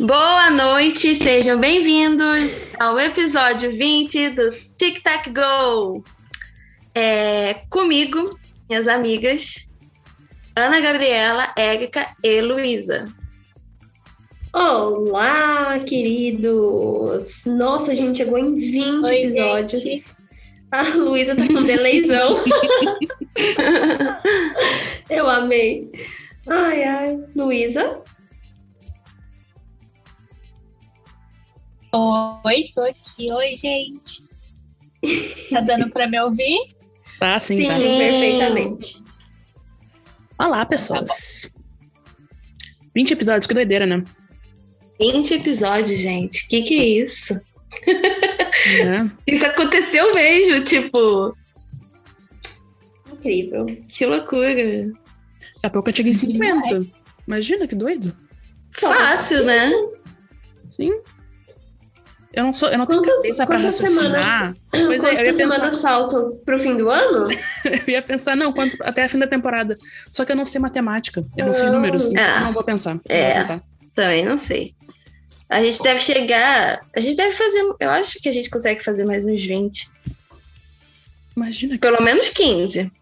Boa 0.00 0.50
noite, 0.50 1.12
sejam 1.12 1.58
bem-vindos 1.58 2.56
ao 2.78 3.00
episódio 3.00 3.72
20 3.76 4.28
do 4.30 4.52
Tic 4.78 5.02
Tac 5.02 5.28
Go. 5.28 6.04
É, 6.94 7.54
comigo, 7.68 8.22
minhas 8.70 8.86
amigas, 8.86 9.66
Ana 10.54 10.78
Gabriela, 10.80 11.52
Érica 11.56 12.06
e 12.22 12.40
Luísa. 12.40 13.12
Olá, 14.52 15.80
queridos! 15.80 17.44
Nossa, 17.44 17.90
a 17.90 17.94
gente 17.94 18.18
chegou 18.18 18.38
em 18.38 18.54
20 18.54 19.04
Oi, 19.04 19.16
episódios. 19.16 19.82
gente. 19.82 20.12
A 20.70 20.82
Luísa 20.94 21.34
tá 21.34 21.46
com 21.46 21.62
delayzão. 21.64 22.36
Eu 25.10 25.28
amei. 25.28 25.90
Ai, 26.46 26.84
ai. 26.84 27.18
Luísa? 27.34 28.02
Oi, 31.92 32.68
tô 32.74 32.82
aqui. 32.82 33.32
Oi, 33.32 33.54
gente. 33.54 34.22
Tá 35.50 35.60
dando 35.60 35.88
pra 35.90 36.06
me 36.06 36.20
ouvir? 36.20 36.58
Tá, 37.18 37.38
sim, 37.40 37.62
Sim, 37.62 37.68
tá. 37.68 37.76
perfeitamente. 37.76 39.02
Olá, 40.38 40.64
pessoas. 40.66 41.50
20 42.94 43.12
episódios, 43.12 43.46
que 43.46 43.54
doideira, 43.54 43.86
né? 43.86 44.04
20 45.00 45.34
episódios, 45.34 46.00
gente. 46.00 46.46
Que 46.48 46.62
que 46.62 46.78
é 46.78 46.86
isso? 47.04 47.34
É. 47.86 49.08
Isso 49.32 49.46
aconteceu 49.46 50.14
mesmo, 50.14 50.64
tipo, 50.64 51.36
Incrível. 53.12 53.66
que 53.88 54.06
loucura. 54.06 54.54
Daqui 54.54 54.94
a 55.62 55.70
pouco 55.70 55.90
eu 55.90 55.96
cheguei 55.96 56.12
em 56.12 56.14
50. 56.14 56.66
Demais. 56.66 56.94
Imagina 57.26 57.68
que 57.68 57.74
doido. 57.74 58.16
Fácil, 58.72 59.44
né? 59.44 59.70
Sim. 60.72 60.92
Eu 62.32 62.44
não 62.44 62.52
sou, 62.52 62.68
eu 62.68 62.76
não 62.78 62.84
tenho 62.86 63.00
Quantas- 63.02 63.16
cabeça 63.22 63.46
quantas 63.46 63.64
raciocinar. 63.80 64.54
Pois 64.70 65.02
é, 65.02 65.20
eu 65.22 65.24
ia 65.26 65.34
pensar, 65.34 65.54
semanas 65.54 65.80
faltam 65.80 66.36
pro 66.44 66.58
fim 66.58 66.76
do 66.76 66.90
ano? 66.90 67.24
eu 67.64 67.88
ia 67.88 68.02
pensar, 68.02 68.36
não, 68.36 68.52
quanto, 68.52 68.76
até 68.82 69.02
a 69.04 69.08
fim 69.08 69.18
da 69.18 69.26
temporada. 69.26 69.78
Só 70.12 70.24
que 70.24 70.32
eu 70.32 70.36
não 70.36 70.44
sei 70.44 70.60
matemática, 70.60 71.24
eu 71.36 71.46
não 71.46 71.54
sei 71.54 71.66
Ah. 71.68 71.72
números, 71.72 72.04
então 72.06 72.22
Ah. 72.24 72.38
eu 72.40 72.44
não 72.44 72.52
vou 72.52 72.62
pensar. 72.64 72.94
Não 72.94 73.00
É. 73.08 73.44
vou. 73.44 73.62
Também 73.94 74.24
não 74.24 74.36
sei. 74.36 74.74
A 75.48 75.62
gente 75.62 75.82
deve 75.82 76.00
chegar. 76.00 76.80
A 76.94 77.00
gente 77.00 77.16
deve 77.16 77.32
fazer. 77.34 77.74
Eu 77.80 77.90
acho 77.90 78.20
que 78.20 78.28
a 78.28 78.32
gente 78.32 78.50
consegue 78.50 78.84
fazer 78.84 79.06
mais 79.06 79.26
uns 79.26 79.42
20. 79.42 79.88
Imagina 81.34 81.74
que 81.74 81.80
Pelo 81.80 82.02
menos 82.02 82.28
15. 82.28 82.92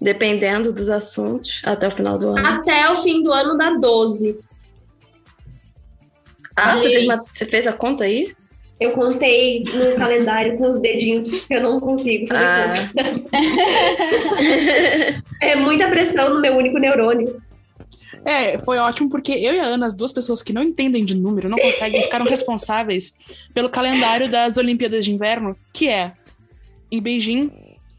Dependendo 0.00 0.72
dos 0.72 0.88
assuntos, 0.88 1.60
até 1.64 1.88
o 1.88 1.90
final 1.90 2.16
do 2.18 2.28
ano. 2.30 2.46
Até 2.46 2.88
o 2.90 3.02
fim 3.02 3.22
do 3.22 3.32
ano 3.32 3.58
dá 3.58 3.74
12. 3.74 4.38
Ah, 6.64 6.78
você 6.78 6.90
fez, 6.90 7.04
uma- 7.04 7.16
você 7.16 7.46
fez 7.46 7.66
a 7.66 7.72
conta 7.72 8.04
aí? 8.04 8.32
Eu 8.80 8.92
contei 8.92 9.64
no 9.64 9.94
calendário 9.98 10.56
com 10.56 10.68
os 10.70 10.80
dedinhos, 10.80 11.26
porque 11.28 11.56
eu 11.56 11.62
não 11.62 11.80
consigo 11.80 12.26
fazer 12.28 12.44
Ah. 12.44 12.90
conta. 12.94 13.28
É 15.40 15.54
muita 15.56 15.88
pressão 15.88 16.34
no 16.34 16.40
meu 16.40 16.56
único 16.56 16.78
neurônio. 16.78 17.40
É, 18.24 18.58
foi 18.58 18.78
ótimo 18.78 19.08
porque 19.08 19.32
eu 19.32 19.54
e 19.54 19.60
a 19.60 19.64
Ana, 19.64 19.86
as 19.86 19.94
duas 19.94 20.12
pessoas 20.12 20.42
que 20.42 20.52
não 20.52 20.62
entendem 20.62 21.04
de 21.04 21.14
número, 21.16 21.48
não 21.48 21.56
conseguem, 21.56 22.02
ficaram 22.02 22.26
responsáveis 22.26 23.14
pelo 23.54 23.68
calendário 23.70 24.28
das 24.28 24.56
Olimpíadas 24.56 25.04
de 25.04 25.12
Inverno, 25.12 25.56
que 25.72 25.88
é 25.88 26.12
em 26.90 27.00
Beijing. 27.00 27.50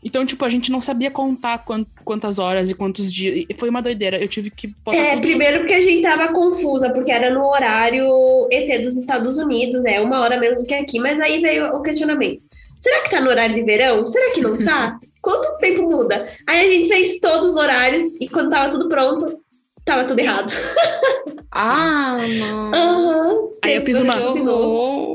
Então, 0.03 0.25
tipo, 0.25 0.45
a 0.45 0.49
gente 0.49 0.71
não 0.71 0.79
sabia 0.79 1.11
contar 1.11 1.57
quan- 1.65 1.85
quantas 2.05 2.39
horas 2.39 2.69
e 2.69 2.73
quantos 2.73 3.11
dias. 3.13 3.45
E 3.49 3.53
foi 3.53 3.69
uma 3.69 3.81
doideira. 3.81 4.17
Eu 4.17 4.27
tive 4.29 4.49
que 4.49 4.67
botar 4.67 4.97
É, 4.97 5.11
tudo- 5.11 5.21
primeiro 5.23 5.59
porque 5.59 5.73
a 5.73 5.81
gente 5.81 6.01
tava 6.01 6.29
confusa, 6.29 6.89
porque 6.91 7.11
era 7.11 7.33
no 7.33 7.45
horário 7.45 8.07
ET 8.51 8.79
dos 8.81 8.95
Estados 8.95 9.37
Unidos, 9.37 9.83
é 9.85 9.99
uma 9.99 10.21
hora 10.21 10.39
menos 10.39 10.57
do 10.61 10.65
que 10.65 10.73
aqui, 10.73 10.99
mas 10.99 11.19
aí 11.19 11.41
veio 11.41 11.65
o 11.75 11.81
questionamento. 11.81 12.43
Será 12.79 13.01
que 13.01 13.09
tá 13.11 13.19
no 13.19 13.29
horário 13.29 13.53
de 13.55 13.61
verão? 13.63 14.07
Será 14.07 14.33
que 14.33 14.39
não 14.41 14.57
tá? 14.57 14.97
Quanto 15.21 15.57
tempo 15.59 15.83
muda? 15.83 16.29
Aí 16.47 16.65
a 16.65 16.73
gente 16.73 16.87
fez 16.87 17.19
todos 17.19 17.49
os 17.49 17.55
horários 17.57 18.13
e 18.21 18.29
quando 18.29 18.49
tava 18.51 18.71
tudo 18.71 18.87
pronto, 18.87 19.37
tava 19.83 20.05
tudo 20.05 20.19
errado. 20.19 20.53
Ah, 21.51 22.17
não. 22.37 22.71
Aham. 22.73 23.47
Aí 23.63 23.75
eu 23.75 23.81
fiz 23.83 23.99
uma-. 23.99 24.13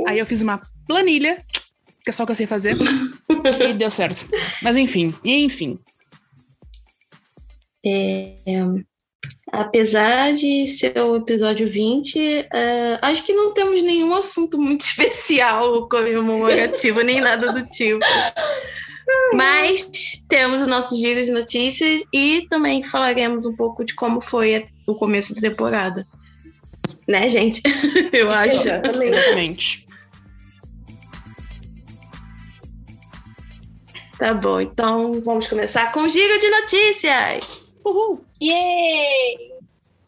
Aí 0.09 0.19
eu 0.19 0.27
fiz 0.27 0.43
uma 0.43 0.61
planilha, 0.87 1.39
que 2.04 2.10
é 2.10 2.12
só 2.12 2.22
o 2.22 2.26
que 2.26 2.32
eu 2.32 2.37
sei 2.37 2.47
fazer, 2.47 2.76
e 3.66 3.72
deu 3.72 3.91
certo. 3.91 4.28
Mas 4.62 4.76
enfim, 4.76 5.15
enfim. 5.25 5.78
É, 7.87 8.37
apesar 9.50 10.34
de 10.34 10.69
ser 10.69 10.98
o 10.98 11.16
episódio 11.16 11.69
20, 11.69 12.19
é, 12.19 12.98
acho 13.00 13.25
que 13.25 13.32
não 13.32 13.54
temos 13.54 13.82
nenhum 13.82 14.15
assunto 14.15 14.59
muito 14.59 14.84
especial 14.87 15.88
comemorativo, 15.88 17.00
nem 17.00 17.22
nada 17.22 17.53
do 17.53 17.65
tipo. 17.69 18.04
Mas 19.34 19.91
temos 20.28 20.60
o 20.62 20.66
nosso 20.66 20.97
giro 20.97 21.22
de 21.22 21.31
notícias 21.31 22.03
e 22.12 22.47
também 22.50 22.82
falaremos 22.82 23.47
um 23.47 23.54
pouco 23.54 23.84
de 23.84 23.94
como 23.94 24.21
foi 24.21 24.66
o 24.86 24.94
começo 24.94 25.34
da 25.34 25.41
temporada. 25.41 26.04
Né, 27.09 27.28
gente? 27.28 27.62
Eu 28.12 28.31
acho. 28.31 28.69
Exatamente. 28.69 29.84
Tá 34.19 34.32
bom, 34.32 34.60
então 34.60 35.20
vamos 35.22 35.47
começar 35.47 35.91
com 35.92 36.00
o 36.00 36.08
giro 36.08 36.38
de 36.38 36.48
notícias. 36.48 37.66
Uhul! 37.84 38.25
Yay! 38.42 39.52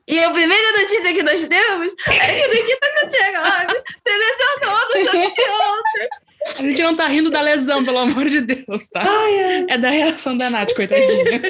E 0.08 0.22
a 0.22 0.30
primeira 0.30 0.78
notícia 0.80 1.12
que 1.12 1.22
nós 1.24 1.46
temos 1.48 1.88
é 2.06 2.40
que 2.40 2.48
Nikita 2.48 2.86
Kucherov 3.00 3.82
selecionou 4.06 4.78
no 4.94 5.04
jogo 5.04 5.34
de 5.34 5.42
ontem. 5.42 6.08
A 6.46 6.62
gente 6.62 6.82
não 6.82 6.94
tá 6.94 7.08
rindo 7.08 7.28
da 7.28 7.40
lesão, 7.40 7.84
pelo 7.84 7.98
amor 7.98 8.28
de 8.28 8.40
Deus, 8.40 8.88
tá? 8.88 9.02
Ai, 9.02 9.42
ai. 9.42 9.66
É 9.68 9.76
da 9.78 9.90
reação 9.90 10.38
da 10.38 10.48
Nath, 10.48 10.72
coitadinha. 10.74 11.24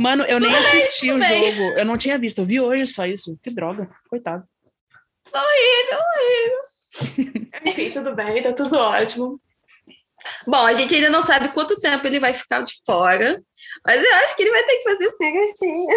Mano, 0.00 0.24
eu 0.24 0.40
nem 0.40 0.54
assisti 0.54 1.10
o 1.10 1.18
tudo 1.18 1.28
bem. 1.28 1.52
jogo. 1.52 1.78
Eu 1.78 1.84
não 1.84 1.98
tinha 1.98 2.18
visto. 2.18 2.38
Eu 2.38 2.44
vi 2.46 2.58
hoje 2.60 2.86
só 2.86 3.04
isso. 3.06 3.38
Que 3.42 3.50
droga. 3.50 3.88
Coitado. 4.08 4.44
Horrível, 5.32 5.98
horrível. 5.98 6.58
Enfim, 7.64 7.90
tudo 7.90 8.14
bem, 8.14 8.42
tá 8.42 8.52
tudo 8.52 8.76
ótimo. 8.76 9.40
Bom, 10.46 10.64
a 10.64 10.72
gente 10.72 10.94
ainda 10.94 11.10
não 11.10 11.22
sabe 11.22 11.48
quanto 11.52 11.80
tempo 11.80 12.06
ele 12.06 12.20
vai 12.20 12.32
ficar 12.32 12.62
de 12.62 12.74
fora, 12.84 13.40
mas 13.84 14.02
eu 14.02 14.14
acho 14.16 14.36
que 14.36 14.42
ele 14.42 14.50
vai 14.50 14.64
ter 14.64 14.76
que 14.76 14.84
fazer 14.84 15.10
cegastinha. 15.16 15.94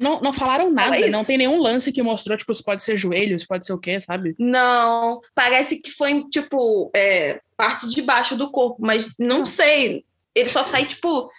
Não, 0.00 0.20
não 0.20 0.32
falaram 0.32 0.70
nada. 0.70 0.98
Não 1.08 1.20
isso. 1.20 1.28
tem 1.28 1.38
nenhum 1.38 1.60
lance 1.60 1.92
que 1.92 2.02
mostrou, 2.02 2.36
tipo, 2.36 2.52
se 2.52 2.64
pode 2.64 2.82
ser 2.82 2.96
joelho, 2.96 3.38
se 3.38 3.46
pode 3.46 3.64
ser 3.64 3.72
o 3.72 3.78
quê, 3.78 4.00
sabe? 4.00 4.34
Não, 4.38 5.20
parece 5.34 5.80
que 5.80 5.90
foi, 5.90 6.24
tipo, 6.30 6.90
é, 6.94 7.40
parte 7.56 7.88
de 7.88 8.02
baixo 8.02 8.36
do 8.36 8.50
corpo, 8.50 8.78
mas 8.80 9.14
não 9.18 9.46
sei. 9.46 10.04
Ele 10.34 10.48
só 10.48 10.64
sai, 10.64 10.84
tipo, 10.84 11.30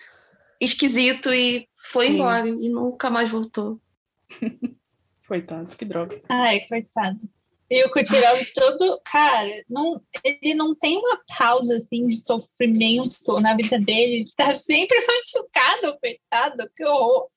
esquisito 0.60 1.34
e 1.34 1.68
foi 1.92 2.08
Sim. 2.08 2.14
embora 2.14 2.48
e 2.48 2.70
nunca 2.70 3.10
mais 3.10 3.30
voltou. 3.30 3.80
Coitado, 5.28 5.76
que 5.76 5.86
droga. 5.86 6.20
Ai, 6.28 6.62
coitado. 6.62 7.20
E 7.72 7.86
o 7.86 7.92
Kutirov 7.92 8.44
todo, 8.56 9.00
cara, 9.06 9.64
não, 9.70 10.02
ele 10.24 10.56
não 10.56 10.74
tem 10.74 10.98
uma 10.98 11.20
pausa 11.38 11.78
assim 11.78 12.08
de 12.08 12.18
sofrimento 12.26 13.40
na 13.42 13.56
vida 13.56 13.78
dele. 13.80 14.22
Ele 14.22 14.26
tá 14.36 14.52
sempre 14.54 14.98
machucado, 15.06 15.98
coitado, 16.02 16.70
que 16.76 16.84
horror. 16.84 17.28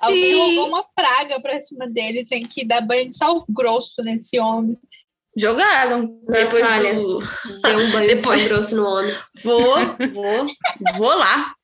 Alguém 0.00 0.22
Sim. 0.34 0.54
jogou 0.54 0.68
uma 0.68 0.84
praga 0.94 1.40
pra 1.40 1.60
cima 1.60 1.88
dele, 1.88 2.24
tem 2.24 2.42
que 2.42 2.64
dar 2.64 2.80
banho 2.80 3.08
de 3.08 3.16
sal 3.16 3.44
grosso 3.48 4.02
nesse 4.02 4.38
homem. 4.38 4.76
Jogaram. 5.36 6.20
Depois 6.28 6.62
Natália. 6.62 6.94
do. 6.94 7.18
Deu 7.62 7.78
um 7.78 7.90
banho 7.90 8.06
Depois- 8.08 8.40
de 8.40 8.46
sal 8.48 8.56
grosso 8.56 8.76
no 8.76 8.86
homem. 8.86 9.14
Vou, 9.42 9.74
vou, 10.12 10.46
vou 10.96 11.14
lá. 11.18 11.54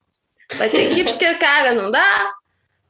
Vai 0.55 0.71
ter 0.71 0.89
que 0.95 1.01
ir, 1.01 1.05
porque, 1.05 1.35
cara, 1.35 1.75
não 1.75 1.91
dá. 1.91 2.35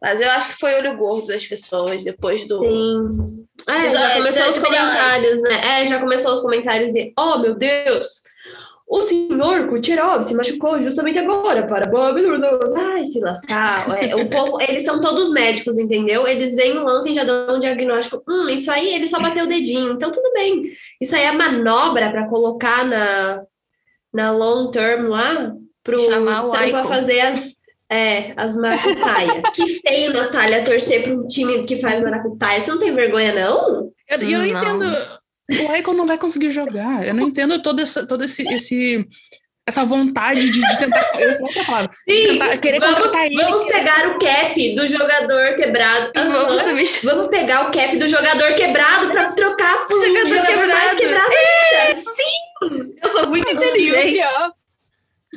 Mas 0.00 0.20
eu 0.20 0.30
acho 0.30 0.48
que 0.48 0.60
foi 0.60 0.74
olho 0.74 0.96
gordo 0.96 1.26
das 1.26 1.46
pessoas 1.46 2.04
depois 2.04 2.46
do. 2.46 2.60
Sim. 2.60 3.46
É, 3.66 3.88
já 3.88 4.14
começou 4.14 4.42
diz- 4.44 4.56
os 4.56 4.64
comentários, 4.64 5.42
né? 5.42 5.80
É, 5.82 5.86
já 5.86 5.98
começou 5.98 6.32
os 6.32 6.40
comentários 6.40 6.92
de 6.92 7.12
Oh, 7.18 7.38
meu 7.38 7.54
Deus! 7.54 8.28
O 8.90 9.02
senhor 9.02 9.68
Kucherov 9.68 10.22
se 10.22 10.34
machucou 10.34 10.82
justamente 10.82 11.18
agora 11.18 11.66
para 11.66 11.88
Bob. 11.88 12.18
Ai, 12.74 13.04
se 13.04 13.20
lascar. 13.20 14.02
É, 14.02 14.16
o 14.16 14.26
povo, 14.30 14.62
eles 14.62 14.82
são 14.82 14.98
todos 14.98 15.30
médicos, 15.30 15.78
entendeu? 15.78 16.26
Eles 16.26 16.56
veem 16.56 16.78
o 16.78 16.84
lance 16.84 17.10
e 17.10 17.14
já 17.14 17.22
dão 17.22 17.56
um 17.56 17.60
diagnóstico. 17.60 18.22
Hum, 18.26 18.48
isso 18.48 18.70
aí 18.70 18.94
ele 18.94 19.06
só 19.06 19.20
bateu 19.20 19.44
o 19.44 19.48
dedinho. 19.48 19.92
Então, 19.92 20.10
tudo 20.10 20.32
bem. 20.32 20.72
Isso 20.98 21.14
aí 21.14 21.24
é 21.24 21.32
manobra 21.32 22.10
para 22.10 22.28
colocar 22.28 22.86
na, 22.86 23.42
na 24.10 24.32
long 24.32 24.70
term 24.70 25.08
lá 25.08 25.54
pro 25.84 26.00
Chamar 26.00 26.46
o 26.46 26.50
para 26.50 26.84
fazer 26.84 27.20
as, 27.20 27.57
é, 27.90 28.32
as 28.36 28.56
maracutaia. 28.56 29.42
que 29.54 29.80
feio, 29.80 30.12
Natália, 30.12 30.64
torcer 30.64 31.02
para 31.04 31.14
um 31.14 31.26
time 31.26 31.64
que 31.66 31.80
faz 31.80 32.02
maracutaia. 32.02 32.60
Você 32.60 32.70
não 32.70 32.78
tem 32.78 32.92
vergonha, 32.94 33.32
não? 33.34 33.90
Eu, 34.08 34.18
eu 34.20 34.38
não 34.38 34.38
Não. 34.38 34.46
entendo. 34.46 35.18
O 35.70 35.76
Icon 35.76 35.92
não 35.94 36.06
vai 36.06 36.18
conseguir 36.18 36.50
jogar. 36.50 37.06
Eu 37.06 37.14
não 37.14 37.28
entendo 37.28 37.62
todo, 37.62 37.80
essa, 37.80 38.06
todo 38.06 38.22
esse, 38.24 38.42
esse 38.52 39.06
essa 39.66 39.84
vontade 39.84 40.50
de, 40.50 40.60
de 40.60 40.78
tentar. 40.78 41.10
Eu 41.20 41.38
vou 41.38 41.46
outra 41.48 41.64
palavra. 41.64 41.90
de 42.06 42.16
Sim, 42.16 42.26
tentar, 42.32 42.58
querer 42.58 42.80
vamos, 42.80 42.96
contratar 43.00 43.26
ele. 43.26 43.36
vamos 43.36 43.64
pegar 43.64 44.08
o 44.08 44.18
cap 44.18 44.74
do 44.74 44.86
jogador 44.86 45.54
quebrado. 45.56 46.10
Vamos 46.14 46.60
Aham. 46.60 46.68
substituir. 46.68 47.10
Vamos 47.14 47.28
pegar 47.28 47.68
o 47.68 47.72
cap 47.72 47.96
do 47.96 48.08
jogador 48.08 48.54
quebrado 48.54 49.08
pra 49.08 49.32
trocar 49.32 49.86
por 49.86 49.96
um 49.96 50.04
Jogador 50.06 50.30
jogador 50.36 50.68
mais 50.68 50.94
quebrado. 50.94 51.30
quebrado. 51.30 52.00
Sim! 52.16 52.94
Eu 53.02 53.08
sou 53.08 53.28
muito 53.28 53.48
E 53.50 53.54
o 53.54 53.56
inteligente. 53.56 54.12
pior, 54.14 54.52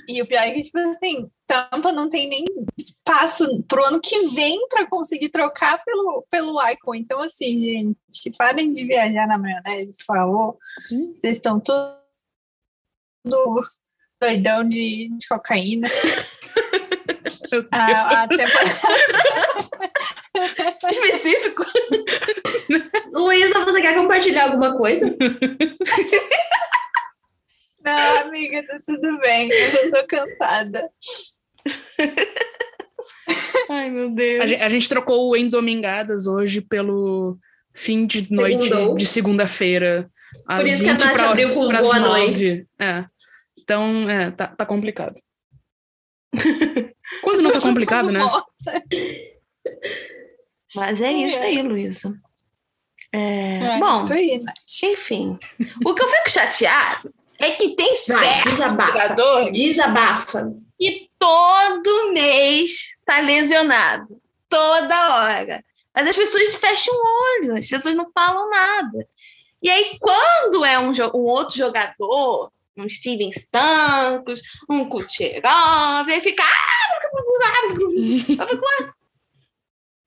e 0.09 0.21
o 0.21 0.25
pior 0.27 0.42
é 0.42 0.51
que, 0.51 0.63
tipo 0.63 0.80
assim, 0.80 1.27
Tampa 1.51 1.92
não 1.92 2.07
tem 2.07 2.30
nem 2.30 2.45
espaço 2.77 3.62
pro 3.68 3.83
ano 3.83 4.00
que 4.00 4.30
vem 4.30 4.69
para 4.69 4.88
conseguir 4.88 5.27
trocar 5.27 5.83
pelo, 5.83 6.25
pelo 6.30 6.69
Icon. 6.69 6.95
Então, 6.95 7.19
assim, 7.19 7.62
gente, 7.62 8.31
parem 8.38 8.71
de 8.71 8.86
viajar 8.86 9.27
na 9.27 9.38
maionese, 9.38 9.94
por 9.98 10.06
favor. 10.06 10.57
Vocês 10.89 11.33
estão 11.33 11.59
todos 11.59 12.00
doidão 14.21 14.63
de, 14.63 15.09
de 15.09 15.27
cocaína. 15.27 15.89
Meu 17.51 17.63
Deus. 17.63 17.69
A, 17.74 18.24
a 18.24 18.27
temporada 18.30 18.71
Específico. 20.89 21.65
Luísa, 23.12 23.65
você 23.65 23.81
quer 23.81 23.95
compartilhar 23.95 24.45
alguma 24.45 24.77
coisa? 24.77 25.06
Não, 27.83 28.18
amiga, 28.19 28.65
tá 28.65 28.80
tudo 28.86 29.19
bem. 29.19 29.51
Eu 29.51 29.71
já 29.71 29.92
tô 29.92 30.07
cansada. 30.07 30.89
Ai, 33.69 33.89
meu 33.89 34.07
A 34.07 34.11
Deus. 34.11 34.49
gente, 34.49 34.63
a 34.63 34.69
gente 34.69 34.89
trocou 34.89 35.29
o 35.29 35.35
Endomingadas 35.35 36.27
hoje 36.27 36.61
pelo 36.61 37.37
fim 37.73 38.05
de 38.05 38.31
noite 38.31 38.63
Segundou. 38.67 38.95
de 38.95 39.05
segunda-feira, 39.05 40.09
às 40.47 40.67
isso 40.67 40.83
que 40.83 40.89
a 40.89 40.93
20 40.93 41.03
Nath 41.03 41.13
para 41.13 41.29
abriu 41.29 41.53
com 41.53 41.71
as 41.71 41.81
boa 41.81 41.99
9. 41.99 42.67
É. 42.79 43.05
Então, 43.57 44.09
é, 44.09 44.31
tá, 44.31 44.47
tá 44.47 44.65
complicado. 44.65 45.15
Quando 47.21 47.41
não 47.41 47.51
tá 47.51 47.59
complicado, 47.61 48.11
né? 48.11 48.19
Mas 50.75 51.01
é 51.01 51.11
isso 51.11 51.39
aí, 51.41 51.61
Luísa. 51.61 52.13
É, 53.13 53.57
É, 53.59 53.79
bom, 53.79 54.03
isso 54.03 54.13
aí, 54.13 54.41
enfim. 54.83 55.37
O 55.85 55.93
que 55.93 56.01
eu 56.03 56.07
fico 56.07 56.29
chateado 56.29 57.13
é 57.39 57.51
que 57.51 57.75
tem 57.75 57.89
Vai, 58.07 58.25
certo 58.25 58.49
desabafa. 58.49 59.15
Desabafa. 59.51 60.53
Todo 61.21 62.13
mês 62.13 62.97
tá 63.06 63.19
lesionado. 63.21 64.19
Toda 64.50 65.15
hora. 65.15 65.63
Mas 65.95 66.07
as 66.07 66.15
pessoas 66.15 66.56
fecham 66.56 66.94
o 66.94 67.44
olho, 67.44 67.57
as 67.57 67.68
pessoas 67.68 67.95
não 67.95 68.09
falam 68.12 68.50
nada. 68.50 69.07
E 69.62 69.69
aí, 69.69 69.97
quando 70.00 70.65
é 70.65 70.79
um, 70.79 70.91
um 70.91 71.23
outro 71.25 71.56
jogador, 71.56 72.51
um 72.75 72.89
Steven 72.89 73.29
Stancos, 73.29 74.41
um 74.68 74.89
Kucherov, 74.89 76.09
aí 76.09 76.19
fica. 76.21 76.44
"Ah, 76.44 76.95
Eu 78.39 78.47
fico, 78.47 78.65
"Ué." 78.65 78.91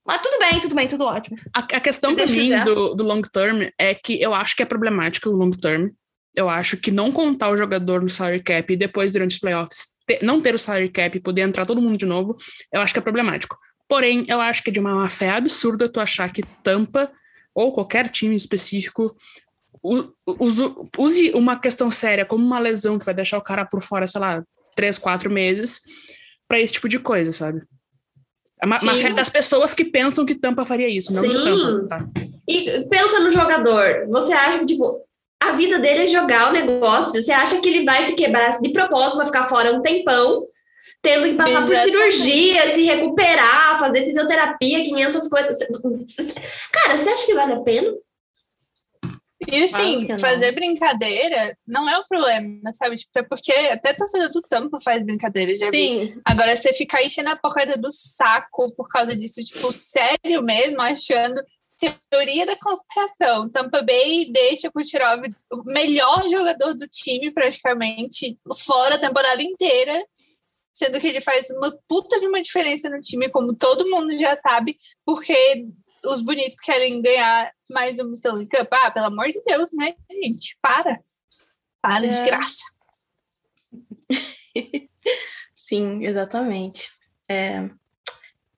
Mas 0.06 0.20
tudo 0.20 0.38
bem, 0.38 0.60
tudo 0.60 0.74
bem, 0.74 0.88
tudo 0.88 1.04
ótimo. 1.04 1.38
A, 1.54 1.60
a 1.60 1.80
questão 1.80 2.14
Deus 2.14 2.30
mim 2.30 2.62
do, 2.64 2.94
do 2.94 3.04
long 3.04 3.22
term 3.22 3.62
é 3.78 3.94
que 3.94 4.20
eu 4.20 4.34
acho 4.34 4.54
que 4.56 4.62
é 4.62 4.66
problemático 4.66 5.30
o 5.30 5.32
long 5.32 5.50
term. 5.50 5.88
Eu 6.34 6.48
acho 6.48 6.76
que 6.76 6.90
não 6.90 7.12
contar 7.12 7.50
o 7.50 7.56
jogador 7.56 8.02
no 8.02 8.10
salary 8.10 8.42
cap 8.42 8.70
e 8.70 8.76
depois, 8.76 9.12
durante 9.12 9.32
os 9.32 9.38
playoffs, 9.38 9.93
não 10.22 10.40
ter 10.40 10.54
o 10.54 10.58
salary 10.58 10.88
cap 10.88 11.16
e 11.16 11.20
poder 11.20 11.42
entrar 11.42 11.66
todo 11.66 11.80
mundo 11.80 11.96
de 11.96 12.06
novo, 12.06 12.36
eu 12.72 12.80
acho 12.80 12.92
que 12.92 12.98
é 12.98 13.02
problemático. 13.02 13.56
Porém, 13.88 14.24
eu 14.28 14.40
acho 14.40 14.62
que 14.62 14.70
é 14.70 14.72
de 14.72 14.80
uma 14.80 14.94
má 14.94 15.08
fé 15.08 15.30
absurda 15.30 15.88
tu 15.88 16.00
achar 16.00 16.32
que 16.32 16.42
Tampa, 16.62 17.10
ou 17.54 17.72
qualquer 17.72 18.08
time 18.08 18.34
específico, 18.34 19.14
use, 20.98 21.30
uma 21.34 21.58
questão 21.58 21.90
séria 21.90 22.24
como 22.24 22.44
uma 22.44 22.58
lesão 22.58 22.98
que 22.98 23.04
vai 23.04 23.14
deixar 23.14 23.38
o 23.38 23.42
cara 23.42 23.64
por 23.64 23.82
fora, 23.82 24.06
sei 24.06 24.20
lá, 24.20 24.42
três, 24.74 24.98
quatro 24.98 25.30
meses, 25.30 25.82
pra 26.48 26.58
esse 26.58 26.74
tipo 26.74 26.88
de 26.88 26.98
coisa, 26.98 27.32
sabe? 27.32 27.62
A 28.60 28.66
má, 28.66 28.78
má 28.82 28.94
Sim. 28.94 29.02
fé 29.02 29.12
das 29.12 29.28
pessoas 29.28 29.74
que 29.74 29.84
pensam 29.84 30.24
que 30.24 30.34
Tampa 30.34 30.64
faria 30.64 30.88
isso, 30.88 31.12
não 31.12 31.22
de 31.22 31.32
Sim. 31.32 31.44
Tampa, 31.44 31.88
tá? 31.88 32.08
E 32.48 32.88
pensa 32.88 33.20
no 33.20 33.30
jogador. 33.30 34.06
Você 34.08 34.32
acha 34.32 34.58
que, 34.60 34.66
tipo, 34.66 35.02
a 35.42 35.52
vida 35.52 35.78
dele 35.78 36.04
é 36.04 36.06
jogar 36.06 36.50
o 36.50 36.52
negócio. 36.52 37.22
Você 37.22 37.32
acha 37.32 37.60
que 37.60 37.68
ele 37.68 37.84
vai 37.84 38.06
se 38.06 38.14
quebrar 38.14 38.50
de 38.50 38.72
propósito, 38.72 39.18
vai 39.18 39.26
ficar 39.26 39.44
fora 39.44 39.72
um 39.72 39.82
tempão, 39.82 40.40
tendo 41.02 41.28
que 41.28 41.34
passar 41.34 41.62
por 41.62 41.72
Exatamente. 41.72 41.90
cirurgia, 41.90 42.74
se 42.74 42.84
recuperar, 42.84 43.78
fazer 43.78 44.04
fisioterapia, 44.04 44.84
500 44.84 45.28
coisas. 45.28 45.58
Cara, 46.72 46.96
você 46.96 47.08
acha 47.10 47.26
que 47.26 47.34
vale 47.34 47.52
a 47.52 47.60
pena? 47.60 47.92
E 49.46 49.62
assim, 49.62 50.06
fazer 50.18 50.52
brincadeira 50.52 51.56
não 51.66 51.88
é 51.88 51.98
o 51.98 52.06
problema, 52.06 52.72
sabe? 52.72 52.96
Tipo, 52.96 53.10
até 53.14 53.28
porque 53.28 53.52
até 53.52 53.90
a 53.90 53.96
torcida 53.96 54.28
do 54.30 54.40
Tampa 54.40 54.78
faz 54.82 55.04
brincadeira, 55.04 55.54
já 55.54 55.70
vi. 55.70 56.06
Sim, 56.08 56.20
Agora, 56.24 56.56
você 56.56 56.72
ficar 56.72 57.02
enchendo 57.02 57.30
a 57.30 57.36
porrada 57.36 57.76
do 57.76 57.92
saco 57.92 58.74
por 58.74 58.88
causa 58.88 59.14
disso, 59.14 59.44
tipo, 59.44 59.72
sério 59.72 60.42
mesmo, 60.42 60.80
achando 60.80 61.42
teoria 62.10 62.46
da 62.46 62.56
conspiração. 62.56 63.48
Tampa 63.50 63.82
Bay 63.82 64.30
deixa 64.30 64.70
Kucherov 64.70 65.22
o 65.52 65.62
melhor 65.64 66.28
jogador 66.28 66.74
do 66.74 66.86
time, 66.88 67.30
praticamente, 67.30 68.38
fora 68.56 68.94
a 68.94 68.98
temporada 68.98 69.42
inteira, 69.42 70.04
sendo 70.72 71.00
que 71.00 71.06
ele 71.08 71.20
faz 71.20 71.50
uma 71.50 71.76
puta 71.88 72.18
de 72.18 72.26
uma 72.26 72.42
diferença 72.42 72.88
no 72.88 73.00
time, 73.00 73.28
como 73.28 73.54
todo 73.54 73.88
mundo 73.88 74.16
já 74.18 74.34
sabe, 74.36 74.76
porque 75.04 75.66
os 76.04 76.20
bonitos 76.20 76.56
querem 76.62 77.00
ganhar 77.00 77.52
mais 77.70 77.98
um 77.98 78.12
Stanley 78.12 78.48
Cup. 78.48 78.68
Ah, 78.72 78.90
pelo 78.90 79.06
amor 79.06 79.26
de 79.26 79.40
Deus, 79.44 79.68
né, 79.72 79.94
gente? 80.10 80.56
Para. 80.60 81.00
Para 81.80 82.06
de 82.06 82.14
É. 82.14 82.26
graça. 82.26 82.62
sim, 85.54 86.04
exatamente. 86.04 86.90
É. 87.28 87.68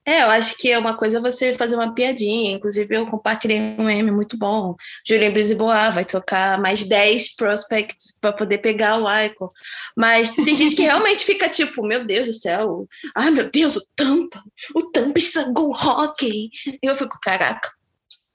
É, 0.08 0.22
eu 0.22 0.30
acho 0.30 0.56
que 0.56 0.70
é 0.70 0.78
uma 0.78 0.96
coisa 0.96 1.20
você 1.20 1.52
fazer 1.52 1.74
uma 1.74 1.92
piadinha. 1.92 2.52
Inclusive, 2.52 2.94
eu 2.94 3.08
compartilhei 3.08 3.58
um 3.76 3.82
meme 3.82 4.12
muito 4.12 4.38
bom. 4.38 4.76
Julien 5.04 5.32
Brisebois 5.32 5.92
vai 5.92 6.04
tocar 6.04 6.60
mais 6.60 6.84
10 6.84 7.34
prospects 7.34 8.16
para 8.20 8.32
poder 8.32 8.58
pegar 8.58 8.98
o 8.98 9.24
Icon. 9.24 9.50
Mas 9.96 10.30
tem 10.36 10.54
gente 10.54 10.76
que 10.76 10.82
realmente 10.82 11.24
fica 11.24 11.48
tipo, 11.48 11.84
meu 11.84 12.04
Deus 12.04 12.28
do 12.28 12.32
céu. 12.32 12.86
Ai, 13.16 13.32
meu 13.32 13.50
Deus, 13.50 13.74
o 13.74 13.84
Tampa. 13.96 14.40
O 14.76 14.92
Tampa 14.92 15.18
estragou 15.18 15.70
o 15.70 15.72
hockey. 15.72 16.50
E 16.66 16.86
eu 16.86 16.94
fico, 16.94 17.18
caraca. 17.20 17.68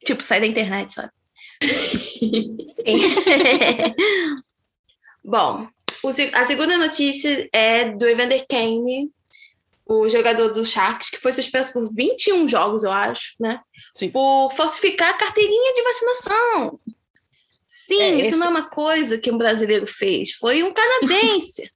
Tipo, 0.03 0.21
sai 0.21 0.41
da 0.41 0.47
internet, 0.47 0.93
sabe? 0.93 1.11
Bom, 5.23 5.67
a 6.33 6.45
segunda 6.45 6.77
notícia 6.77 7.49
é 7.53 7.89
do 7.89 8.07
Evander 8.07 8.45
Kane, 8.49 9.11
o 9.93 10.09
jogador 10.09 10.49
do 10.49 10.65
Sharks, 10.65 11.09
que 11.09 11.17
foi 11.19 11.31
suspenso 11.33 11.73
por 11.73 11.93
21 11.93 12.47
jogos, 12.47 12.83
eu 12.83 12.91
acho, 12.91 13.33
né? 13.39 13.59
Sim. 13.93 14.09
Por 14.09 14.51
falsificar 14.55 15.09
a 15.09 15.13
carteirinha 15.17 15.73
de 15.73 15.81
vacinação. 15.83 16.79
Sim, 17.67 18.01
É, 18.01 18.09
isso 18.15 18.29
esse- 18.29 18.37
não 18.37 18.47
é 18.47 18.49
uma 18.49 18.69
coisa 18.69 19.17
que 19.17 19.31
um 19.31 19.37
brasileiro 19.37 19.85
fez, 19.87 20.31
foi 20.33 20.63
um 20.63 20.73
canadense. 20.73 21.69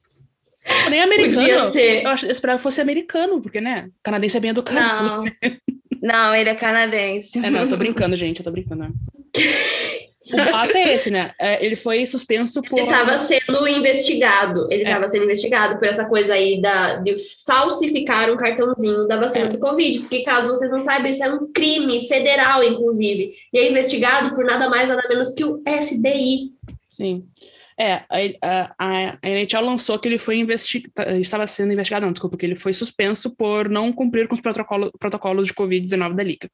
Porém, 0.84 1.02
americano. 1.02 1.36
Podia 1.48 1.72
ser. 1.72 2.04
Eu, 2.04 2.10
acho, 2.10 2.26
eu 2.26 2.32
esperava 2.32 2.58
que 2.58 2.64
fosse 2.64 2.82
americano, 2.82 3.42
porque, 3.42 3.62
né? 3.62 3.90
Canadense 4.02 4.38
é 4.38 4.40
bem 4.40 4.50
educado. 4.52 4.80
não, 5.04 5.24
não, 6.02 6.36
ele 6.36 6.50
é 6.50 6.56
canadense. 6.56 7.38
É, 7.46 7.50
não, 7.50 7.62
eu 7.62 7.70
tô 7.70 7.78
brincando, 7.78 8.16
gente, 8.16 8.40
eu 8.40 8.44
tô 8.46 8.52
brincando. 8.52 8.92
O 10.34 10.40
fato 10.40 10.76
é 10.76 10.94
esse, 10.94 11.12
né? 11.12 11.32
É, 11.40 11.64
ele 11.64 11.76
foi 11.76 12.06
suspenso 12.06 12.62
por. 12.64 12.80
Ele 12.80 12.88
estava 12.88 13.18
sendo 13.20 13.68
investigado. 13.68 14.68
Ele 14.72 14.84
É. 14.84 14.88
estava 14.88 15.08
sendo 15.08 15.24
investigado 15.26 15.78
por 15.78 15.88
essa 15.88 16.08
coisa 16.10 16.34
aí 16.34 16.60
da, 16.62 16.96
de 16.98 17.16
falsificar 17.46 18.32
um 18.32 18.38
cartãozinho 18.38 19.08
da 19.08 19.18
vacina 19.18 19.46
É. 19.46 19.50
do 19.50 19.60
Covid. 19.60 20.00
Porque, 20.00 20.24
caso 20.24 20.50
vocês 20.50 20.72
não 20.72 20.82
saibam, 20.82 21.12
isso 21.12 21.24
é 21.24 21.32
um 21.32 21.52
crime 21.52 22.08
federal, 22.08 22.64
inclusive. 22.64 23.34
E 23.54 23.58
é 23.58 23.70
investigado 23.70 24.36
por 24.36 24.44
nada 24.46 24.70
mais, 24.70 24.90
nada 24.90 25.08
menos 25.08 25.34
que 25.34 25.44
o 25.44 25.62
FBI. 25.68 26.52
Sim. 26.90 27.26
É, 27.78 28.04
a, 28.42 28.74
a, 28.80 29.18
a 29.22 29.30
NHL 29.30 29.62
lançou 29.66 30.00
que 30.00 30.08
ele 30.08 30.18
foi 30.18 30.38
investigado. 30.38 31.20
Estava 31.20 31.46
sendo 31.46 31.74
investigado, 31.74 32.06
não, 32.06 32.14
desculpa, 32.14 32.38
que 32.38 32.46
ele 32.46 32.56
foi 32.56 32.74
suspenso 32.74 33.36
por 33.36 33.70
não 33.70 33.92
cumprir 33.92 34.28
com 34.28 34.34
os 34.34 34.42
protocolo, 34.42 34.92
protocolos 34.98 35.46
de 35.48 35.54
Covid-19 35.54 36.14
da 36.16 36.24
Liga. 36.24 36.50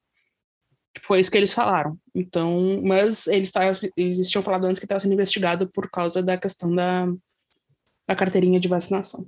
Tipo, 0.94 1.08
Foi 1.08 1.20
isso 1.20 1.32
que 1.32 1.38
eles 1.38 1.54
falaram. 1.54 1.98
Então, 2.14 2.82
mas 2.84 3.28
eles, 3.28 3.52
tavam- 3.52 3.72
eles 3.96 4.30
tinham 4.30 4.44
falado 4.44 4.66
antes 4.66 4.80
que 4.80 4.86
estava 4.86 5.00
sendo 5.00 5.14
investigado 5.14 5.70
por 5.70 5.90
causa 5.90 6.22
da 6.22 6.38
questão 6.38 6.74
da, 6.74 7.06
da 8.08 8.16
carteirinha 8.16 8.60
de 8.60 8.68
vacinação. 8.68 9.26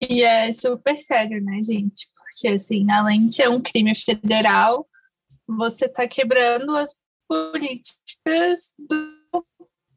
E 0.00 0.22
é 0.22 0.52
super 0.52 0.98
sério, 0.98 1.42
né, 1.42 1.60
gente? 1.62 2.08
Porque, 2.16 2.48
assim, 2.48 2.90
além 2.90 3.28
de 3.28 3.36
ser 3.36 3.48
um 3.48 3.60
crime 3.60 3.94
federal, 3.94 4.88
você 5.46 5.86
está 5.86 6.08
quebrando 6.08 6.74
as 6.76 6.96
políticas 7.28 8.74
do, 8.78 9.46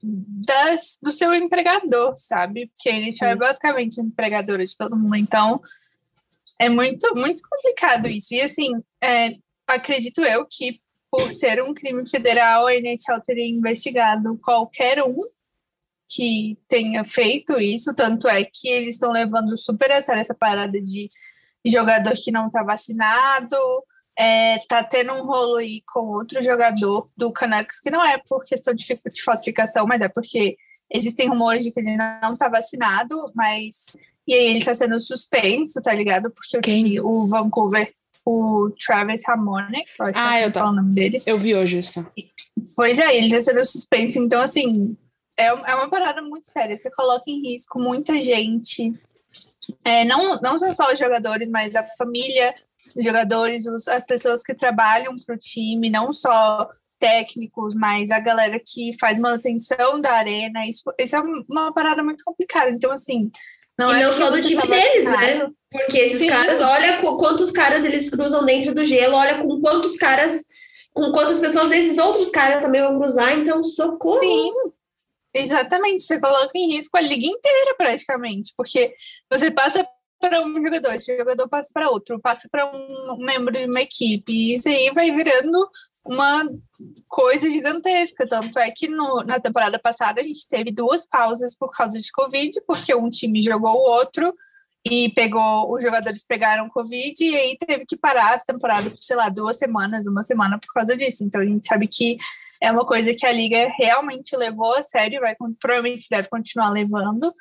das, 0.02 0.98
do 1.02 1.12
seu 1.12 1.34
empregador, 1.34 2.14
sabe? 2.18 2.68
Porque 2.68 2.90
ele 2.90 3.16
é 3.20 3.36
basicamente 3.36 4.00
empregadora 4.00 4.66
de 4.66 4.78
todo 4.78 4.98
mundo. 4.98 5.16
Então, 5.16 5.60
é 6.60 6.70
muito, 6.70 7.14
muito 7.16 7.42
complicado 7.48 8.08
isso. 8.08 8.34
E, 8.34 8.42
assim, 8.42 8.72
é, 9.04 9.36
acredito 9.68 10.22
eu 10.22 10.46
que, 10.50 10.80
por 11.12 11.32
ser 11.32 11.62
um 11.64 11.74
crime 11.74 12.08
federal, 12.08 12.68
a 12.68 12.76
NHL 12.76 13.22
teria 13.24 13.48
investigado 13.48 14.38
qualquer 14.42 15.04
um 15.04 15.16
que 16.08 16.58
tenha 16.68 17.04
feito 17.04 17.60
isso, 17.60 17.94
tanto 17.94 18.28
é 18.28 18.44
que 18.44 18.68
eles 18.68 18.96
estão 18.96 19.12
levando 19.12 19.58
super 19.58 19.92
a 19.92 20.02
sério 20.02 20.22
essa 20.22 20.36
parada 20.36 20.80
de 20.80 21.10
jogador 21.66 22.14
que 22.14 22.32
não 22.32 22.46
está 22.46 22.64
vacinado, 22.64 23.58
é, 24.18 24.60
tá 24.68 24.84
tendo 24.84 25.14
um 25.14 25.26
rolo 25.26 25.58
aí 25.58 25.82
com 25.92 26.02
outro 26.02 26.42
jogador 26.42 27.10
do 27.18 27.32
Canucks, 27.32 27.80
que 27.82 27.90
não 27.90 28.04
é 28.04 28.22
por 28.30 28.46
questão 28.46 28.74
de, 28.74 28.86
de 28.86 29.24
falsificação, 29.24 29.86
mas 29.86 30.00
é 30.00 30.08
porque 30.08 30.58
existem 30.94 31.28
rumores 31.28 31.66
de 31.66 31.72
que 31.72 31.80
ele 31.80 31.98
não 31.98 32.34
está 32.34 32.48
vacinado, 32.48 33.16
mas 33.34 33.88
e 34.28 34.34
aí 34.34 34.46
ele 34.48 34.60
está 34.60 34.74
sendo 34.74 35.00
suspenso, 35.00 35.82
tá 35.82 35.94
ligado? 35.94 36.32
Porque 36.32 36.60
time, 36.62 37.00
o 37.02 37.24
Vancouver, 37.26 37.94
o 38.26 38.70
Travis 38.84 39.28
Harmonic, 39.28 39.86
eu 40.00 40.06
acho 40.08 40.18
Ah, 40.20 40.30
que 40.32 40.36
é 40.38 40.40
eu 40.40 40.44
assim 40.44 40.48
que 40.48 40.54
tá. 40.54 40.60
fala 40.62 40.72
o 40.72 40.76
nome 40.76 40.96
dele. 40.96 41.22
Eu 41.26 41.38
vi 41.38 41.54
hoje 41.56 41.80
isso. 41.80 42.06
Pois 42.76 42.98
é, 43.00 43.16
ele 43.16 43.28
está 43.28 43.42
sendo 43.42 43.64
suspenso. 43.66 44.18
Então, 44.20 44.42
assim, 44.42 44.98
é, 45.38 45.46
é 45.48 45.76
uma 45.76 45.90
parada 45.90 46.22
muito 46.22 46.50
séria. 46.50 46.76
Você 46.76 46.90
coloca 46.92 47.24
em 47.28 47.42
risco 47.52 47.80
muita 47.80 48.20
gente. 48.20 48.94
É, 49.84 50.04
não, 50.06 50.40
não 50.42 50.58
são 50.58 50.74
só 50.74 50.92
os 50.92 50.98
jogadores, 51.00 51.50
mas 51.50 51.76
a 51.76 51.84
família 51.98 52.54
dos 52.96 53.04
jogadores, 53.04 53.66
os- 53.68 53.88
as 53.88 54.04
pessoas 54.06 54.42
que 54.42 54.54
trabalham 54.56 55.16
para 55.18 55.36
o 55.36 55.38
time, 55.40 55.90
não 55.90 56.12
só 56.14 56.68
técnicos, 56.98 57.76
mas 57.76 58.10
a 58.10 58.20
galera 58.20 58.60
que 58.64 58.98
faz 58.98 59.20
manutenção 59.20 60.00
da 60.02 60.14
arena. 60.14 60.66
Isso, 60.66 60.82
isso 61.00 61.16
é 61.16 61.20
uma 61.50 61.72
parada 61.74 62.02
muito 62.04 62.24
complicada. 62.24 62.72
Então, 62.72 62.92
assim. 62.92 63.30
Não 63.78 63.92
E 63.92 63.96
é 63.96 64.04
não 64.04 64.10
porque 64.10 64.24
só 64.24 64.32
do 64.32 64.42
time 64.42 64.62
tá 64.62 64.68
deles, 64.68 65.06
né? 65.06 65.12
vacinado. 65.12 65.56
Porque 65.72 65.98
esses 65.98 66.20
Sim. 66.20 66.28
caras, 66.28 66.62
olha 66.62 67.02
quantos 67.02 67.52
caras 67.52 67.84
eles 67.84 68.10
cruzam 68.10 68.46
dentro 68.46 68.74
do 68.74 68.86
gelo, 68.86 69.16
olha 69.16 69.42
com 69.42 69.60
quantos 69.60 69.98
caras, 69.98 70.44
com 70.94 71.12
quantas 71.12 71.40
pessoas 71.40 71.72
esses 71.72 71.98
outros 71.98 72.30
caras 72.30 72.64
também 72.64 72.82
vão 72.82 72.98
cruzar, 72.98 73.38
então 73.38 73.62
socorro. 73.64 74.22
Sim, 74.22 74.52
exatamente. 75.34 76.04
Você 76.04 76.20
coloca 76.20 76.52
em 76.56 76.74
risco 76.74 76.96
a 76.96 77.02
liga 77.02 77.28
inteira, 77.28 77.76
praticamente, 77.78 78.54
porque 78.56 78.94
você 79.30 79.52
passa 79.52 79.86
para 80.20 80.42
um 80.42 80.54
jogador, 80.54 80.94
esse 80.94 81.16
jogador 81.18 81.50
passa 81.50 81.70
para 81.74 81.90
outro, 81.90 82.22
passa 82.22 82.48
para 82.50 82.66
um 82.74 83.18
membro 83.20 83.54
de 83.54 83.66
uma 83.66 83.82
equipe, 83.82 84.32
e 84.32 84.54
isso 84.54 84.70
aí 84.70 84.92
vai 84.94 85.12
virando 85.12 85.70
uma 86.06 86.48
coisa 87.08 87.50
gigantesca. 87.50 88.28
Tanto 88.28 88.60
é 88.60 88.70
que 88.72 88.88
no- 88.88 89.24
na 89.24 89.40
temporada 89.40 89.80
passada 89.80 90.22
a 90.22 90.24
gente 90.24 90.48
teve 90.48 90.72
duas 90.72 91.06
pausas 91.08 91.56
por 91.56 91.72
causa 91.72 92.00
de 92.00 92.12
Covid, 92.12 92.52
porque 92.68 92.94
um 92.94 93.10
time 93.10 93.42
jogou 93.42 93.74
o 93.74 93.90
outro 93.90 94.34
e 94.86 95.10
pegou, 95.14 95.74
os 95.74 95.82
jogadores 95.82 96.24
pegaram 96.24 96.70
Covid 96.70 97.24
e 97.24 97.36
aí 97.36 97.58
teve 97.58 97.86
que 97.86 97.98
parar 97.98 98.36
a 98.36 98.40
temporada 98.40 98.90
por, 98.90 99.00
sei 99.02 99.16
lá, 99.16 99.30
duas 99.30 99.58
semanas, 99.58 100.06
uma 100.06 100.22
semana 100.22 100.60
por 100.60 100.72
causa 100.72 100.96
disso. 100.96 101.24
Então 101.24 101.42
a 101.42 101.46
gente 101.46 101.66
sabe 101.68 101.88
que 101.88 102.18
é 102.62 102.72
uma 102.72 102.86
coisa 102.86 103.14
que 103.14 103.26
a 103.26 103.32
liga 103.32 103.68
realmente 103.78 104.36
levou 104.38 104.76
a 104.76 104.84
sério, 104.84 105.22
vai 105.22 105.36
provavelmente 105.60 106.08
deve 106.10 106.30
continuar 106.30 106.70
levando. 106.70 107.34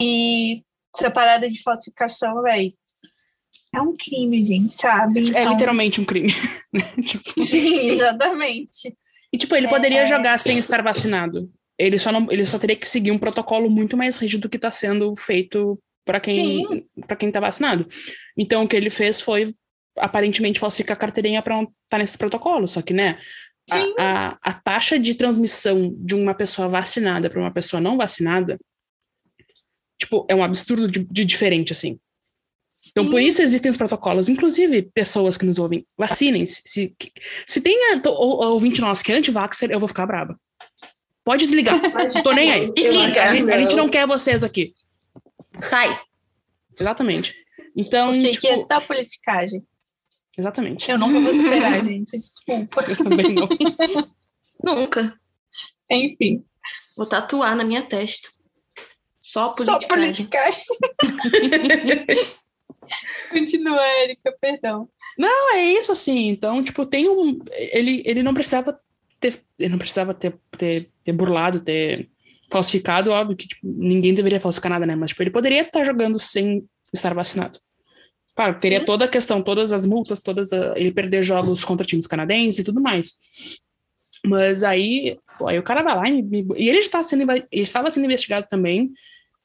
E 0.00 0.62
essa 0.96 1.10
parada 1.10 1.48
de 1.48 1.62
falsificação, 1.62 2.42
velho, 2.42 2.72
é 3.74 3.80
um 3.80 3.96
crime, 3.96 4.42
gente, 4.44 4.72
sabe? 4.74 5.20
É 5.20 5.22
Então- 5.22 5.52
literalmente 5.52 6.00
um 6.00 6.04
crime. 6.04 6.28
né? 6.72 6.80
Tipo, 7.04 7.32
Sim, 7.44 7.90
exatamente. 7.90 8.94
E, 9.32 9.38
tipo, 9.38 9.54
ele 9.56 9.68
poderia 9.68 10.02
É. 10.02 10.06
jogar 10.06 10.38
sem 10.38 10.58
estar 10.58 10.82
vacinado. 10.82 11.50
Ele 11.78 11.98
só, 11.98 12.12
não, 12.12 12.30
ele 12.30 12.44
só 12.44 12.58
teria 12.58 12.76
que 12.76 12.88
seguir 12.88 13.10
um 13.10 13.18
protocolo 13.18 13.70
muito 13.70 13.96
mais 13.96 14.18
rígido 14.18 14.48
que 14.48 14.56
está 14.56 14.70
sendo 14.70 15.14
feito 15.16 15.78
para 16.04 16.20
quem, 16.20 16.84
pra 17.06 17.16
quem 17.16 17.30
tá 17.30 17.40
vacinado. 17.40 17.88
Então, 18.36 18.64
o 18.64 18.68
que 18.68 18.76
ele 18.76 18.90
fez 18.90 19.20
foi, 19.20 19.54
aparentemente, 19.96 20.60
falsificar 20.60 20.96
a 20.96 21.00
carteirinha 21.00 21.40
para 21.42 21.62
estar 21.62 21.98
nesse 21.98 22.18
protocolo. 22.18 22.68
Só 22.68 22.82
que, 22.82 22.92
né, 22.92 23.18
a- 23.70 23.76
Sim. 23.80 23.94
a, 23.98 24.38
a 24.42 24.52
taxa 24.52 24.98
de 24.98 25.14
transmissão 25.14 25.94
de 25.96 26.14
uma 26.14 26.34
pessoa 26.34 26.68
vacinada 26.68 27.30
para 27.30 27.40
uma 27.40 27.50
pessoa 27.52 27.80
não 27.80 27.96
vacinada, 27.96 28.58
tipo, 29.98 30.26
é 30.28 30.34
um 30.34 30.42
absurdo 30.42 30.86
de, 30.90 31.04
de 31.04 31.24
diferente, 31.24 31.72
assim. 31.72 31.98
Então, 32.90 33.10
por 33.10 33.20
isso 33.20 33.42
existem 33.42 33.70
os 33.70 33.76
protocolos. 33.76 34.28
Inclusive, 34.28 34.82
pessoas 34.94 35.36
que 35.36 35.44
nos 35.44 35.58
ouvem, 35.58 35.86
vacinem-se. 35.96 36.62
Se, 36.64 36.94
se 37.46 37.60
tem 37.60 37.76
a- 37.92 38.08
ouvinte 38.08 38.80
nosso 38.80 39.04
que 39.04 39.12
é 39.12 39.16
anti-vaxxer, 39.16 39.70
eu 39.70 39.78
vou 39.78 39.88
ficar 39.88 40.06
braba. 40.06 40.38
Pode 41.24 41.44
desligar. 41.44 41.78
Não 42.14 42.22
tô 42.22 42.32
nem 42.32 42.50
aí. 42.50 42.72
Desliga. 42.72 43.22
A 43.22 43.34
gente, 43.34 43.50
a 43.52 43.58
gente 43.58 43.76
não 43.76 43.88
quer 43.88 44.06
vocês 44.08 44.42
aqui. 44.42 44.74
Sai. 45.70 46.00
Exatamente. 46.80 47.34
Então, 47.76 48.12
Porque 48.12 48.30
tipo, 48.30 48.40
que 48.40 48.48
é 48.48 48.58
só 48.66 48.80
politicagem. 48.80 49.64
exatamente. 50.36 50.90
Eu 50.90 50.98
nunca 50.98 51.20
vou 51.20 51.32
superar, 51.32 51.82
gente. 51.84 52.10
Desculpa. 52.18 52.82
Eu 52.88 52.96
também 52.96 53.32
não. 53.34 53.48
Nunca. 54.64 55.16
Enfim, 55.90 56.44
Vou 56.96 57.06
tatuar 57.06 57.54
na 57.56 57.64
minha 57.64 57.82
testa. 57.82 58.28
Só 59.20 59.54
só 59.58 59.78
politicagem. 59.86 60.62
Continua, 63.30 63.80
Érica, 64.00 64.34
perdão. 64.40 64.88
Não, 65.16 65.54
é 65.54 65.64
isso, 65.64 65.92
assim. 65.92 66.28
Então, 66.28 66.62
tipo, 66.62 66.84
tem 66.86 67.08
um. 67.08 67.38
Ele, 67.52 68.02
ele 68.04 68.22
não 68.22 68.34
precisava 68.34 68.78
ter. 69.20 69.40
Ele 69.58 69.70
não 69.70 69.78
precisava 69.78 70.12
ter, 70.14 70.34
ter, 70.58 70.90
ter 71.04 71.12
burlado, 71.12 71.60
ter 71.60 72.08
falsificado, 72.50 73.10
óbvio 73.10 73.36
que 73.36 73.48
tipo, 73.48 73.66
ninguém 73.66 74.12
deveria 74.12 74.38
falsificar 74.40 74.70
nada, 74.72 74.84
né? 74.84 74.94
Mas 74.94 75.10
tipo, 75.10 75.22
ele 75.22 75.30
poderia 75.30 75.62
estar 75.62 75.84
jogando 75.84 76.18
sem 76.18 76.68
estar 76.92 77.14
vacinado. 77.14 77.58
Claro, 78.36 78.58
teria 78.58 78.80
Sim. 78.80 78.84
toda 78.86 79.04
a 79.06 79.08
questão, 79.08 79.42
todas 79.42 79.72
as 79.72 79.86
multas, 79.86 80.20
todas 80.20 80.52
a- 80.52 80.74
ele 80.76 80.92
perder 80.92 81.22
jogos 81.22 81.64
contra 81.64 81.86
times 81.86 82.06
canadenses 82.06 82.58
e 82.60 82.64
tudo 82.64 82.80
mais. 82.80 83.14
Mas 84.24 84.62
aí, 84.62 85.18
pô, 85.38 85.48
aí 85.48 85.58
o 85.58 85.62
cara 85.62 85.82
vai 85.82 85.96
lá 85.96 86.08
e, 86.08 86.22
me- 86.22 86.46
e 86.56 86.68
ele 86.68 86.82
já 86.82 86.90
tá 86.90 87.02
sendo, 87.02 87.30
ele 87.30 87.46
estava 87.52 87.90
sendo 87.90 88.04
investigado 88.04 88.46
também 88.48 88.92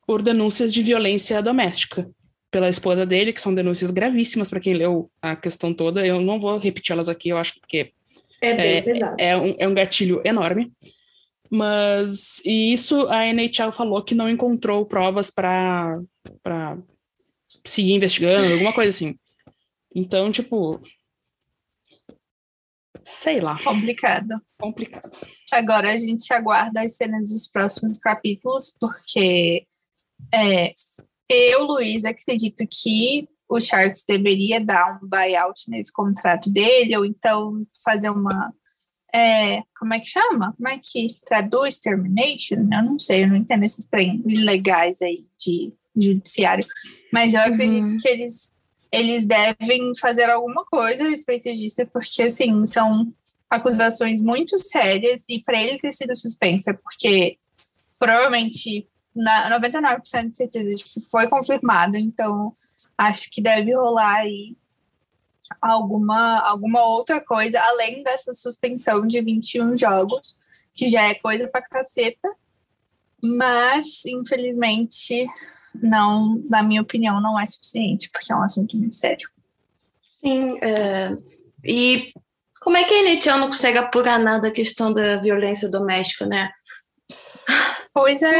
por 0.05 0.21
denúncias 0.21 0.73
de 0.73 0.81
violência 0.81 1.41
doméstica 1.41 2.09
pela 2.49 2.69
esposa 2.69 3.05
dele, 3.05 3.33
que 3.33 3.41
são 3.41 3.53
denúncias 3.53 3.91
gravíssimas 3.91 4.49
para 4.49 4.59
quem 4.59 4.73
leu 4.73 5.11
a 5.21 5.35
questão 5.35 5.73
toda. 5.73 6.05
Eu 6.05 6.21
não 6.21 6.39
vou 6.39 6.57
repetir 6.57 6.93
elas 6.93 7.09
aqui, 7.09 7.29
eu 7.29 7.37
acho 7.37 7.59
que 7.67 7.91
É 8.41 8.53
bem 8.55 8.77
É, 8.77 8.81
pesado. 8.81 9.15
é 9.19 9.37
um, 9.37 9.55
é 9.59 9.67
um 9.67 9.73
gatilho 9.73 10.21
enorme. 10.25 10.71
Mas, 11.49 12.41
e 12.45 12.73
isso 12.73 13.07
a 13.07 13.25
NHL 13.25 13.71
falou 13.71 14.03
que 14.03 14.13
não 14.15 14.29
encontrou 14.29 14.85
provas 14.85 15.29
para 15.29 15.97
seguir 17.65 17.93
investigando, 17.93 18.51
alguma 18.53 18.73
coisa 18.73 18.89
assim. 18.89 19.17
Então, 19.95 20.31
tipo. 20.31 20.79
Sei 23.03 23.39
lá, 23.39 23.57
Complicado. 23.63 24.41
complicado. 24.59 25.09
Agora 25.53 25.93
a 25.93 25.95
gente 25.95 26.33
aguarda 26.33 26.81
as 26.81 26.97
cenas 26.97 27.29
dos 27.29 27.47
próximos 27.47 27.97
capítulos, 27.97 28.75
porque 28.77 29.65
é, 30.35 30.73
eu, 31.29 31.65
Luiz, 31.65 32.05
acredito 32.05 32.63
que 32.69 33.27
o 33.49 33.59
Sharks 33.59 34.03
deveria 34.07 34.59
dar 34.59 34.99
um 35.01 35.07
buyout 35.07 35.69
nesse 35.69 35.91
contrato 35.91 36.49
dele, 36.49 36.97
ou 36.97 37.05
então 37.05 37.65
fazer 37.83 38.09
uma. 38.09 38.53
é, 39.13 39.61
como 39.79 39.93
é 39.93 39.99
que 39.99 40.07
chama? 40.07 40.53
Como 40.57 40.67
é 40.67 40.79
que 40.83 41.15
traduz 41.25 41.77
termination? 41.77 42.67
Eu 42.71 42.83
não 42.83 42.99
sei, 42.99 43.23
eu 43.23 43.27
não 43.29 43.37
entendo 43.37 43.63
esses 43.63 43.85
trem 43.85 44.21
legais 44.25 45.01
aí 45.01 45.25
de 45.39 45.73
judiciário. 45.95 46.65
Mas 47.11 47.33
eu 47.33 47.39
acredito 47.41 47.89
Uhum. 47.91 47.97
que 47.97 48.07
eles, 48.07 48.51
eles 48.91 49.25
devem 49.25 49.91
fazer 49.99 50.29
alguma 50.29 50.65
coisa 50.65 51.05
a 51.05 51.09
respeito 51.09 51.51
disso, 51.53 51.85
porque 51.93 52.23
assim, 52.23 52.63
são 52.65 53.11
acusações 53.49 54.21
muito 54.21 54.57
sérias 54.61 55.23
e 55.29 55.41
para 55.41 55.61
ele 55.61 55.79
ter 55.79 55.93
sido 55.93 56.15
suspensa, 56.17 56.73
porque 56.73 57.37
provavelmente 57.97 58.87
na 59.17 59.59
99% 59.59 60.31
de 60.31 60.37
certeza 60.37 60.75
de 60.75 60.83
que 60.85 61.01
foi 61.01 61.27
confirmado, 61.27 61.97
então 61.97 62.53
acho 62.97 63.29
que 63.31 63.41
deve 63.41 63.75
rolar 63.75 64.17
aí 64.17 64.55
alguma, 65.61 66.39
alguma 66.39 66.83
outra 66.85 67.19
coisa 67.19 67.59
além 67.59 68.03
dessa 68.03 68.33
suspensão 68.33 69.07
de 69.07 69.21
21 69.21 69.75
jogos, 69.75 70.35
que 70.73 70.87
já 70.87 71.03
é 71.03 71.15
coisa 71.15 71.47
pra 71.47 71.61
caceta, 71.61 72.29
mas 73.23 74.05
infelizmente 74.05 75.27
não, 75.81 76.41
na 76.49 76.63
minha 76.63 76.81
opinião, 76.81 77.21
não 77.21 77.39
é 77.39 77.45
suficiente, 77.45 78.09
porque 78.09 78.31
é 78.31 78.35
um 78.35 78.41
assunto 78.41 78.75
muito 78.77 78.95
sério. 78.95 79.29
Sim. 80.19 80.57
é, 80.61 81.17
E 81.63 82.13
como 82.61 82.77
é 82.77 82.83
que 82.83 82.93
a 83.29 83.37
não 83.37 83.47
consegue 83.47 83.77
apurar 83.77 84.19
nada 84.19 84.47
a 84.47 84.51
questão 84.51 84.93
da 84.93 85.17
violência 85.17 85.69
doméstica, 85.69 86.25
né? 86.25 86.51
Pois 87.97 88.21
é, 88.21 88.31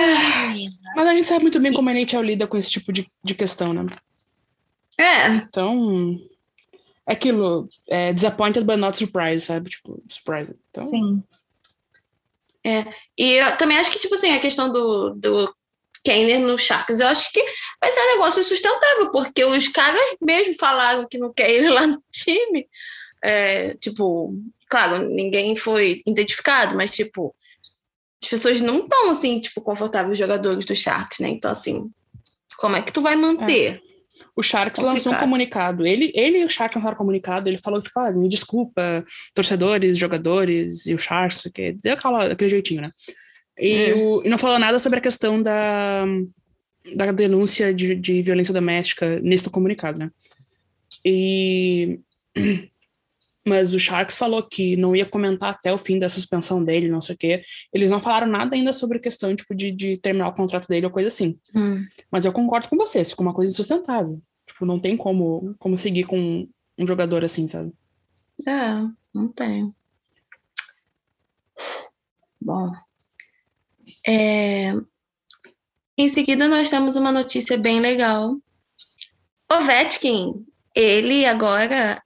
menina. 0.50 0.72
Mas 0.96 1.08
a 1.08 1.16
gente 1.16 1.28
sabe 1.28 1.42
muito 1.42 1.60
bem 1.60 1.74
como 1.74 1.90
a 1.90 1.92
NHL 1.92 2.22
lida 2.22 2.46
com 2.46 2.58
esse 2.58 2.70
tipo 2.70 2.94
de, 2.94 3.10
de 3.24 3.34
questão, 3.34 3.74
né? 3.74 3.84
É, 5.00 5.28
Então. 5.30 6.20
É 7.08 7.14
aquilo, 7.14 7.68
é 7.88 8.14
disappointed 8.14 8.66
but 8.66 8.78
not 8.78 8.98
surprised, 8.98 9.48
sabe? 9.48 9.70
Tipo, 9.70 10.04
surprised. 10.10 10.56
Então, 10.70 10.86
Sim. 10.86 11.24
E 13.18 13.34
eu 13.34 13.58
também 13.58 13.78
acho 13.78 13.90
que, 13.90 13.98
tipo 13.98 14.14
assim, 14.14 14.32
a 14.36 14.40
questão 14.40 14.72
do, 14.72 15.12
do 15.16 15.56
Kenner 16.04 16.40
no 16.40 16.60
Sharks, 16.60 17.00
eu 17.00 17.08
acho 17.08 17.32
que 17.32 17.42
vai 17.82 17.92
ser 17.92 18.02
um 18.02 18.12
negócio 18.12 18.44
sustentável, 18.44 19.10
porque 19.10 19.44
os 19.46 19.70
caras 19.70 20.18
mesmo 20.22 20.54
falaram 20.60 21.08
que 21.10 21.18
não 21.18 21.34
quer 21.34 21.50
ele 21.50 21.70
lá 21.70 21.88
no 21.88 22.04
time. 22.12 22.68
É, 23.24 23.74
tipo, 23.76 24.36
claro, 24.70 25.08
ninguém 25.08 25.56
foi 25.56 26.04
identificado, 26.06 26.76
mas, 26.76 26.92
tipo, 26.92 27.34
as 28.24 28.30
pessoas 28.30 28.62
não 28.62 28.80
estão, 28.80 29.12
assim, 29.12 29.40
tipo, 29.40 29.62
confortáveis, 29.62 30.14
os 30.14 30.18
jogadores 30.20 30.66
do 30.66 30.76
Sharks, 30.76 31.20
né? 31.20 31.30
Então, 31.30 31.52
assim, 31.52 31.90
como 32.58 32.76
é 32.76 32.82
que 32.82 32.92
tu 32.92 33.02
vai 33.02 33.16
manter? 33.16 33.82
O 34.36 34.44
Sharks 34.44 34.82
lançou 34.84 35.12
um 35.12 35.16
comunicado. 35.18 35.86
Ele, 35.86 36.12
ele 36.16 36.40
e 36.40 36.46
o 36.46 36.50
Sharks 36.50 36.76
lançaram 36.76 36.96
um 36.96 36.98
comunicado. 36.98 37.50
Ele 37.50 37.58
falou, 37.58 37.82
tipo, 37.82 38.00
ah, 38.00 38.12
me 38.12 38.28
desculpa, 38.30 39.04
torcedores, 39.34 39.98
jogadores 39.98 40.86
e 40.86 40.94
o 40.94 41.00
Sharks, 41.00 41.44
o 41.46 41.52
quê. 41.52 41.76
Deu 41.82 41.94
aquela, 41.94 42.32
aquele 42.32 42.50
jeitinho, 42.52 42.82
né? 42.82 42.92
E, 43.60 43.94
Hum. 43.94 44.04
o- 44.18 44.22
e 44.26 44.30
não 44.30 44.38
falou 44.38 44.60
nada 44.60 44.78
sobre 44.78 45.00
a 45.00 45.02
questão 45.02 45.42
da, 45.42 46.06
da 46.96 47.12
denúncia 47.12 47.74
de, 47.74 47.96
de 47.96 48.22
violência 48.22 48.54
doméstica 48.54 49.20
nesse 49.22 49.50
comunicado, 49.50 49.98
né? 49.98 50.12
E... 51.06 52.00
Mas 53.48 53.74
o 53.74 53.80
Sharks 53.80 54.18
falou 54.18 54.44
que 54.44 54.76
não 54.76 54.94
ia 54.96 55.06
comentar 55.06 55.52
até 55.52 55.72
o 55.74 55.78
fim 55.78 55.98
da 55.98 56.10
suspensão 56.10 56.62
dele, 56.64 56.90
não 56.90 57.00
sei 57.00 57.16
o 57.16 57.18
quê. 57.18 57.44
Eles 57.74 57.90
não 57.90 58.02
falaram 58.02 58.28
nada 58.28 58.56
ainda 58.56 58.74
sobre 58.74 58.98
a 58.98 59.02
questão, 59.02 59.34
tipo, 59.36 59.56
de, 59.56 59.72
de 59.72 59.98
terminar 59.98 60.28
o 60.28 60.36
contrato 60.36 60.68
dele 60.68 60.86
ou 60.86 60.92
coisa 60.92 61.08
assim. 61.08 61.40
Hum. 61.56 61.86
Mas 62.12 62.26
eu 62.26 62.34
concordo 62.34 62.68
com 62.68 62.76
você, 62.76 63.06
ficou 63.06 63.26
uma 63.26 63.34
coisa 63.34 63.52
insustentável. 63.52 64.22
Tipo, 64.46 64.66
não 64.66 64.80
tem 64.80 64.98
como, 64.98 65.56
como 65.60 65.78
seguir 65.78 66.04
com 66.04 66.48
um 66.78 66.88
jogador 66.88 67.24
assim, 67.24 67.48
sabe? 67.48 67.72
É, 68.46 68.84
não 69.14 69.30
tem. 69.30 69.74
Bom. 72.42 72.72
É, 74.06 74.74
Em 75.98 76.08
seguida, 76.08 76.48
nós 76.48 76.70
temos 76.70 76.96
uma 76.96 77.12
notícia 77.12 77.58
bem 77.58 77.80
legal. 77.80 78.38
Ovechkin, 79.52 80.46
ele 80.76 81.26
agora 81.26 82.02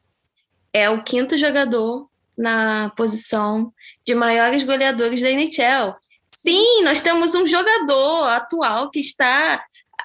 é 0.74 0.90
o 0.90 1.04
quinto 1.04 1.38
jogador 1.38 2.08
na 2.38 2.92
posição 2.96 3.72
de 4.06 4.16
maiores 4.16 4.64
goleadores 4.64 5.22
da 5.22 5.30
NHL. 5.30 5.96
Sim, 6.30 6.84
nós 6.84 7.02
temos 7.02 7.36
um 7.36 7.46
jogador 7.46 8.24
atual 8.30 8.90
que 8.90 9.00
está 9.00 9.64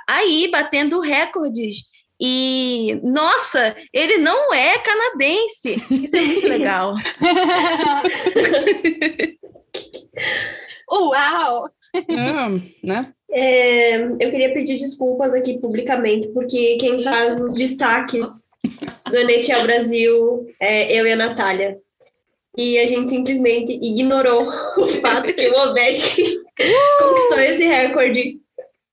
aí 0.09 0.49
batendo 0.51 1.01
recordes. 1.01 1.85
E, 2.21 2.99
nossa, 3.03 3.77
ele 3.93 4.19
não 4.19 4.53
é 4.55 4.79
canadense. 4.79 5.83
Isso 5.91 6.17
é 6.17 6.23
muito 6.23 6.49
legal. 6.49 6.95
Uau! 10.91 11.69
É, 11.95 12.87
né? 12.87 13.13
É, 13.31 13.97
eu 14.03 14.31
queria 14.31 14.55
pedir 14.55 14.79
desculpas 14.79 15.35
aqui 15.35 15.59
publicamente, 15.59 16.29
porque 16.29 16.77
quem 16.79 17.03
faz 17.03 17.41
os 17.41 17.55
destaques 17.55 18.27
do 19.11 19.17
NHL 19.19 19.63
Brasil 19.63 20.47
é 20.61 20.93
eu 20.93 21.07
e 21.07 21.13
a 21.13 21.17
Natália. 21.17 21.79
E 22.57 22.79
a 22.79 22.87
gente 22.87 23.11
simplesmente 23.11 23.73
ignorou 23.73 24.49
o 24.79 24.87
fato 25.01 25.33
que 25.35 25.47
o 25.49 25.59
Ovechkin 25.71 26.41
conquistou 26.99 27.39
esse 27.41 27.65
recorde. 27.65 28.39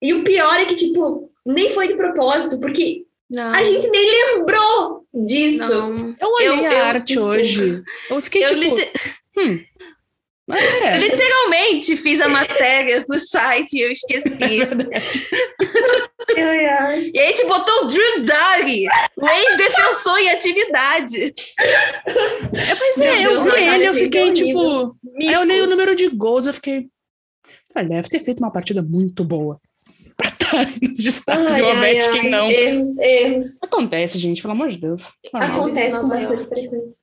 E 0.01 0.13
o 0.13 0.23
pior 0.23 0.55
é 0.59 0.65
que, 0.65 0.75
tipo, 0.75 1.31
nem 1.45 1.73
foi 1.73 1.87
de 1.87 1.93
propósito, 1.95 2.59
porque 2.59 3.03
Não, 3.29 3.53
a 3.53 3.63
gente 3.63 3.87
nem 3.89 4.35
lembrou 4.35 5.05
disso. 5.13 5.59
não. 5.67 6.15
Eu 6.19 6.29
olhei 6.33 6.47
Eu- 6.49 6.53
a 6.69 6.73
eu- 6.73 6.83
arte 6.85 7.07
desculpa. 7.13 7.29
hoje. 7.35 7.83
Eu 8.09 8.21
fiquei 8.21 8.43
Eu, 8.43 8.49
tipo, 8.49 8.75
lite- 8.75 8.91
hum. 9.37 9.59
É, 10.51 10.97
literalmente 10.97 11.62
fiz 11.97 12.21
a 12.21 12.29
matéria 12.29 13.03
do 13.07 13.19
site 13.19 13.73
e 13.77 13.81
eu 13.81 13.91
esqueci. 13.91 14.29
Ai, 16.37 16.65
ai. 16.65 17.11
E 17.13 17.19
aí 17.19 17.27
a 17.27 17.29
gente 17.29 17.45
botou 17.45 17.83
o 17.83 17.87
Drew 17.87 18.21
Doughty, 18.23 18.85
o 19.17 19.27
ex-defensor 19.27 20.17
em 20.19 20.29
atividade. 20.29 21.33
é, 21.59 22.75
mas 22.75 22.97
Meu 22.97 23.13
é, 23.13 23.25
eu 23.25 23.43
Deus, 23.43 23.55
vi 23.55 23.63
ele, 23.63 23.87
eu 23.87 23.93
que 23.93 23.99
fiquei 23.99 24.33
tipo. 24.33 24.95
Aí 25.19 25.33
eu 25.33 25.41
olhei 25.41 25.61
o 25.61 25.67
número 25.67 25.95
de 25.95 26.07
gols, 26.07 26.47
eu 26.47 26.53
fiquei. 26.53 26.87
"Ah, 27.75 27.83
deve 27.83 28.07
ter 28.07 28.19
feito 28.19 28.39
uma 28.39 28.51
partida 28.51 28.81
muito 28.81 29.23
boa. 29.23 29.59
Pra 30.15 30.29
estar 30.29 30.65
nos 30.81 30.97
destaques 31.03 31.57
e 31.57 31.61
o 31.61 31.69
Ovechkin 31.71 32.29
não. 32.29 32.49
Erros, 32.49 32.97
erros. 32.99 33.45
Acontece, 33.63 34.17
gente, 34.17 34.41
pelo 34.41 34.53
amor 34.53 34.69
de 34.69 34.77
Deus. 34.77 35.11
Normal. 35.31 35.57
Acontece 35.57 35.99
com 35.99 36.07
bastante 36.07 36.33
York. 36.33 36.47
frequência. 36.47 37.02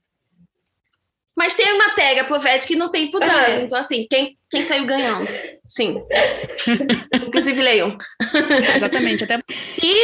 Mas 1.40 1.54
tem 1.56 1.78
matéria 1.78 2.22
pro 2.24 2.36
Ovechkin 2.36 2.74
e 2.74 2.76
não 2.76 2.92
tem 2.92 3.10
pro 3.10 3.22
É. 3.22 3.62
Então, 3.62 3.78
assim, 3.78 4.06
quem, 4.10 4.36
quem 4.50 4.68
saiu 4.68 4.84
ganhando? 4.84 5.26
Sim. 5.64 5.98
Inclusive, 7.26 7.62
leiam. 7.62 7.96
Exatamente, 8.76 9.24
até 9.24 9.38
Se, 9.48 9.94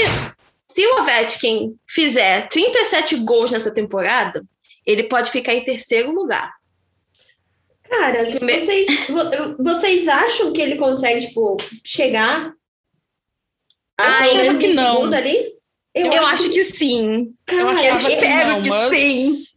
se 0.67 0.87
o 0.87 1.01
Ovechkin 1.01 1.77
fizer 1.87 2.49
37 2.49 3.17
gols 3.17 3.51
nessa 3.51 3.71
temporada, 3.71 4.43
ele 4.87 5.03
pode 5.03 5.31
ficar 5.31 5.53
em 5.53 5.63
terceiro 5.63 6.11
lugar. 6.11 6.51
Cara, 7.87 8.25
Primeiro- 8.25 8.65
vocês, 8.65 8.87
vo- 9.11 9.63
vocês 9.63 10.09
acham 10.09 10.55
que 10.55 10.63
ele 10.63 10.77
consegue, 10.77 11.27
tipo, 11.27 11.59
chegar 11.85 12.51
a 13.99 14.03
Ai, 14.03 14.29
pelo 14.31 14.41
achava 14.41 14.53
menos 14.55 14.65
que 14.65 14.73
não. 14.73 15.13
ali? 15.13 15.53
Eu, 15.95 16.27
acho 16.29 16.51
que 16.51 16.65
sim. 16.65 17.35
cara, 17.45 17.85
eu 17.85 17.97
que 17.99 18.13
espero 18.13 18.49
não, 18.53 18.63
que 18.63 18.69
mas... 18.71 18.99
sim. 18.99 19.56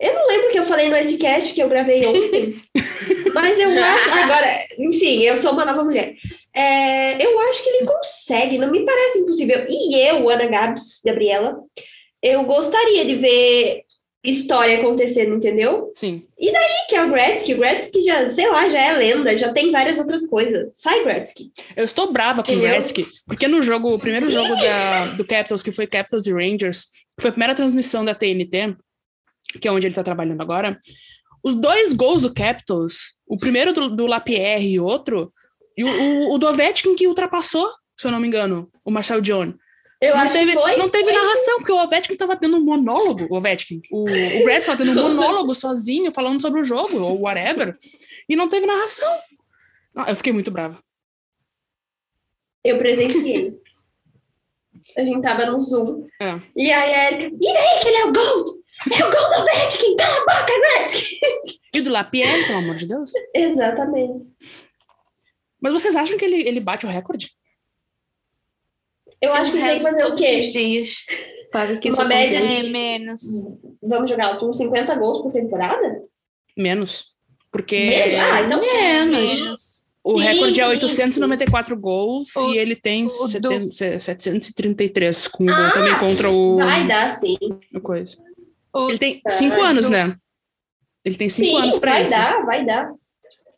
Eu 0.00 0.14
não 0.14 0.28
lembro 0.28 0.48
o 0.48 0.50
que 0.52 0.58
eu 0.58 0.66
falei 0.66 0.88
no 0.88 0.96
S-Cast 0.96 1.54
que 1.54 1.62
eu 1.62 1.68
gravei 1.68 2.06
ontem. 2.06 2.62
mas 3.34 3.58
eu 3.58 3.70
acho. 3.70 4.10
Agora, 4.14 4.46
enfim, 4.78 5.22
eu 5.22 5.40
sou 5.40 5.52
uma 5.52 5.64
nova 5.64 5.82
mulher. 5.82 6.14
É, 6.54 7.24
eu 7.24 7.38
acho 7.40 7.62
que 7.62 7.70
ele 7.70 7.86
consegue, 7.86 8.58
não 8.58 8.70
me 8.70 8.84
parece 8.84 9.18
impossível. 9.18 9.66
E 9.68 9.96
eu, 9.96 10.28
Ana 10.28 10.46
Gabs, 10.46 11.00
Gabriela, 11.04 11.58
eu 12.22 12.44
gostaria 12.44 13.04
de 13.04 13.16
ver 13.16 13.82
história 14.24 14.78
acontecendo, 14.78 15.34
entendeu? 15.34 15.90
Sim. 15.94 16.24
E 16.38 16.52
que 16.88 16.96
é 16.96 17.04
o 17.04 17.10
Gretzky. 17.10 17.54
O 17.54 17.58
Gretzky 17.58 18.00
já, 18.00 18.28
sei 18.30 18.48
lá, 18.50 18.68
já 18.68 18.80
é 18.80 18.92
lenda, 18.92 19.36
já 19.36 19.52
tem 19.52 19.70
várias 19.70 19.98
outras 19.98 20.26
coisas. 20.26 20.74
Sai, 20.78 21.04
Gretzky. 21.04 21.52
Eu 21.76 21.84
estou 21.84 22.12
brava 22.12 22.42
com 22.42 22.52
o? 22.52 22.60
Gretzky, 22.60 23.06
porque 23.26 23.46
no 23.46 23.62
jogo, 23.62 23.94
o 23.94 23.98
primeiro 23.98 24.30
jogo 24.30 24.54
da, 24.56 25.06
do 25.12 25.24
Capitals, 25.24 25.62
que 25.62 25.70
foi 25.70 25.86
Capitals 25.86 26.26
e 26.26 26.32
Rangers, 26.32 26.86
que 27.16 27.22
foi 27.22 27.28
a 27.28 27.32
primeira 27.32 27.54
transmissão 27.54 28.04
da 28.04 28.14
TNT, 28.14 28.76
que 29.60 29.66
é 29.68 29.72
onde 29.72 29.86
ele 29.86 29.94
tá 29.94 30.02
trabalhando 30.02 30.40
agora, 30.40 30.78
os 31.42 31.54
dois 31.54 31.92
gols 31.92 32.22
do 32.22 32.34
Capitals, 32.34 33.16
o 33.26 33.38
primeiro 33.38 33.72
do, 33.72 33.88
do 33.88 34.06
Lapierre 34.06 34.68
e 34.72 34.80
outro, 34.80 35.32
e 35.76 35.84
o, 35.84 35.88
o, 35.88 36.34
o 36.34 36.38
do 36.38 36.46
Ovechkin 36.48 36.94
que 36.96 37.06
ultrapassou, 37.06 37.68
se 37.96 38.06
eu 38.06 38.10
não 38.10 38.20
me 38.20 38.26
engano, 38.28 38.70
o 38.84 38.90
Marcel 38.90 39.20
John. 39.20 39.54
Eu 40.00 40.14
Não 40.14 40.22
acho 40.22 40.32
teve, 40.36 40.52
que 40.52 40.58
foi. 40.58 40.76
não 40.76 40.88
teve 40.88 41.04
foi 41.04 41.12
narração, 41.12 41.56
porque 41.58 41.72
o 41.72 41.82
Ovechkin 41.82 42.16
tava 42.16 42.36
tendo 42.36 42.56
um 42.56 42.64
monólogo, 42.64 43.26
o 43.30 43.36
Ovechkin, 43.36 43.80
o, 43.90 44.02
o 44.02 44.44
Gretzky 44.44 44.66
tava 44.66 44.84
tendo 44.84 45.00
um 45.00 45.02
monólogo 45.14 45.54
sozinho, 45.54 46.12
falando 46.12 46.40
sobre 46.40 46.60
o 46.60 46.64
jogo, 46.64 47.00
ou 47.00 47.20
whatever, 47.22 47.76
e 48.28 48.36
não 48.36 48.48
teve 48.48 48.66
narração. 48.66 49.08
Ah, 49.96 50.10
Eu 50.10 50.16
fiquei 50.16 50.32
muito 50.32 50.50
brava. 50.50 50.78
Eu 52.64 52.78
presenciei. 52.78 53.54
A 54.96 55.04
gente 55.04 55.22
tava 55.22 55.46
no 55.46 55.60
Zoom. 55.60 56.06
É. 56.20 56.40
E 56.56 56.72
aí 56.72 56.94
a 56.94 57.12
Erika, 57.12 57.36
e 57.40 57.52
daí 57.52 57.80
que 57.82 57.88
ele 57.88 57.96
é 57.98 58.04
o 58.06 58.12
Gold? 58.12 58.50
É 58.92 59.04
o 59.04 59.10
Gold 59.10 59.34
Ovechkin, 59.42 59.96
cala 59.96 60.16
a 60.16 60.20
boca, 60.20 60.52
Gretzky! 60.60 61.18
E 61.74 61.80
do 61.80 61.90
Lapierre, 61.90 62.46
pelo 62.46 62.58
amor 62.58 62.76
de 62.76 62.86
Deus. 62.86 63.10
Exatamente. 63.34 64.32
Mas 65.60 65.72
vocês 65.72 65.96
acham 65.96 66.16
que 66.16 66.24
ele, 66.24 66.46
ele 66.48 66.60
bate 66.60 66.86
o 66.86 66.88
recorde? 66.88 67.32
Eu 69.20 69.32
acho 69.32 69.50
que 69.50 69.58
Eu 69.58 69.62
tem 69.64 69.76
que 69.76 69.82
fazer 69.82 70.04
o 70.04 70.14
quê? 70.14 70.40
os 70.40 70.52
dias 70.52 71.06
para 71.50 71.76
que 71.76 71.88
isso 71.88 72.00
Uma 72.00 72.08
média. 72.08 72.38
É 72.38 72.62
menos. 72.62 73.22
Vamos 73.82 74.08
jogar 74.10 74.38
com 74.38 74.52
50 74.52 74.94
gols 74.94 75.22
por 75.22 75.32
temporada? 75.32 76.02
Menos. 76.56 77.14
Porque 77.50 77.76
Menos? 77.76 78.14
Ah, 78.14 78.42
então 78.42 78.60
menos. 78.60 79.40
Menos. 79.40 79.84
o 80.04 80.18
Sim, 80.18 80.24
recorde 80.24 80.60
é 80.60 80.64
sim, 80.64 80.70
894 80.70 81.76
gols 81.76 82.36
O- 82.36 82.52
e 82.52 82.58
ele 82.58 82.76
tem 82.76 83.06
o 83.06 83.08
do- 83.40 83.72
se- 83.72 83.98
733 83.98 85.26
com 85.26 85.44
o 85.44 85.46
gol 85.46 85.54
Ah, 85.56 85.72
também 85.72 85.98
contra 85.98 86.30
o, 86.30 86.56
Vai 86.56 86.86
dar, 86.86 87.10
sim. 87.16 87.36
o 87.74 87.80
coisa. 87.80 88.16
Ele 88.76 88.98
tem 88.98 89.20
Tá. 89.20 89.30
5 89.30 89.60
anos, 89.60 89.88
né? 89.88 90.14
Ele 91.04 91.16
tem 91.16 91.28
5 91.28 91.46
Sim, 91.48 91.56
anos 91.56 91.78
pra 91.78 91.92
vai 91.92 92.02
isso. 92.02 92.10
dar, 92.10 92.44
vai 92.44 92.64
dar. 92.64 92.92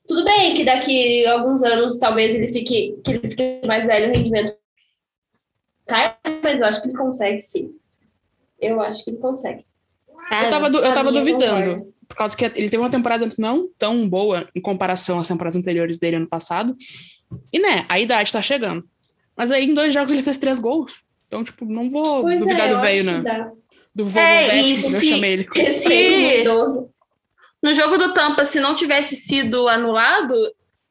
Tudo 0.06 0.24
bem 0.24 0.54
que 0.54 0.64
daqui 0.64 1.24
a 1.26 1.32
alguns 1.34 1.62
anos 1.62 1.98
talvez 1.98 2.34
ele 2.34 2.48
fique, 2.48 2.96
que 3.04 3.10
ele 3.10 3.18
fique 3.30 3.60
mais 3.66 3.86
velho, 3.86 4.10
o 4.10 4.16
rendimento 4.16 4.56
cai, 5.86 6.16
mas 6.42 6.60
eu 6.60 6.66
acho 6.66 6.82
que 6.82 6.88
ele 6.88 6.96
consegue 6.96 7.40
sim. 7.40 7.74
Eu 8.60 8.80
acho 8.80 9.04
que 9.04 9.10
ele 9.10 9.18
consegue. 9.18 9.64
Eu 10.30 10.50
tava, 10.50 10.66
eu 10.68 10.94
tava 10.94 11.12
duvidando. 11.12 11.92
Por 12.06 12.16
causa 12.16 12.36
que 12.36 12.44
ele 12.44 12.68
teve 12.68 12.78
uma 12.78 12.90
temporada 12.90 13.28
não 13.38 13.68
tão 13.78 14.08
boa 14.08 14.48
em 14.54 14.60
comparação 14.60 15.20
às 15.20 15.28
temporadas 15.28 15.56
anteriores 15.56 15.98
dele 15.98 16.16
ano 16.16 16.28
passado. 16.28 16.76
E, 17.52 17.58
né, 17.60 17.86
a 17.88 17.98
idade 18.00 18.32
tá 18.32 18.42
chegando. 18.42 18.84
Mas 19.36 19.50
aí 19.52 19.64
em 19.64 19.74
dois 19.74 19.94
jogos 19.94 20.10
ele 20.10 20.22
fez 20.22 20.36
três 20.38 20.58
gols. 20.58 21.02
Então, 21.28 21.44
tipo, 21.44 21.64
não 21.64 21.88
vou 21.88 22.22
Pois 22.22 22.38
duvidar 22.40 22.68
é, 22.68 22.74
do 22.74 22.80
velho, 22.80 23.04
né? 23.04 23.52
Do 23.94 24.04
vovô 24.04 24.18
É, 24.20 24.48
como 24.48 24.96
eu 24.96 25.00
chamei 25.00 25.32
ele. 25.32 25.48
Respeito 25.52 25.82
Se- 25.82 26.20
no 26.20 26.40
idoso. 26.40 26.90
No 27.62 27.74
jogo 27.74 27.98
do 27.98 28.14
Tampa, 28.14 28.44
se 28.44 28.58
não 28.60 28.74
tivesse 28.74 29.16
sido 29.16 29.68
anulado, 29.68 30.34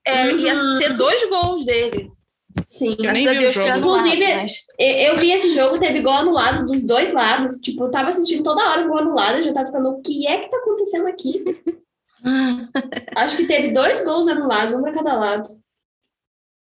é, 0.06 0.28
Uhum. 0.28 0.40
ia 0.40 0.76
ser 0.76 0.96
dois 0.96 1.28
gols 1.30 1.66
dele. 1.66 2.12
Sim. 2.66 2.96
Eu 3.00 3.14
nem 3.14 3.28
vi 3.28 3.38
o 3.38 3.40
Deus 3.42 3.54
foi 3.54 3.66
jogo. 3.68 3.78
Inclusive, 3.78 4.36
mas- 4.36 4.58
Eu 4.78 5.18
vi 5.18 5.32
esse 5.32 5.54
jogo, 5.54 5.80
teve 5.80 6.02
gol 6.02 6.14
anulado 6.14 6.66
dos 6.66 6.84
dois 6.86 7.12
lados. 7.14 7.56
Tipo, 7.62 7.86
eu 7.86 7.92
tava 7.92 8.10
assistindo 8.10 8.44
toda 8.44 8.68
hora 8.70 8.86
o 8.86 8.88
gol 8.90 8.98
anulado, 9.00 9.38
eu 9.38 9.44
já 9.44 9.54
tava 9.54 9.68
ficando, 9.68 9.90
o 9.90 10.02
que 10.02 10.28
é 10.28 10.40
que 10.40 10.50
tá 10.50 10.58
acontecendo 10.58 11.08
aqui? 11.08 11.44
Acho 13.16 13.38
que 13.38 13.48
teve 13.48 13.72
dois 13.72 14.04
gols 14.04 14.28
anulados, 14.28 14.74
um 14.76 14.82
para 14.82 14.94
cada 14.94 15.14
lado. 15.16 15.50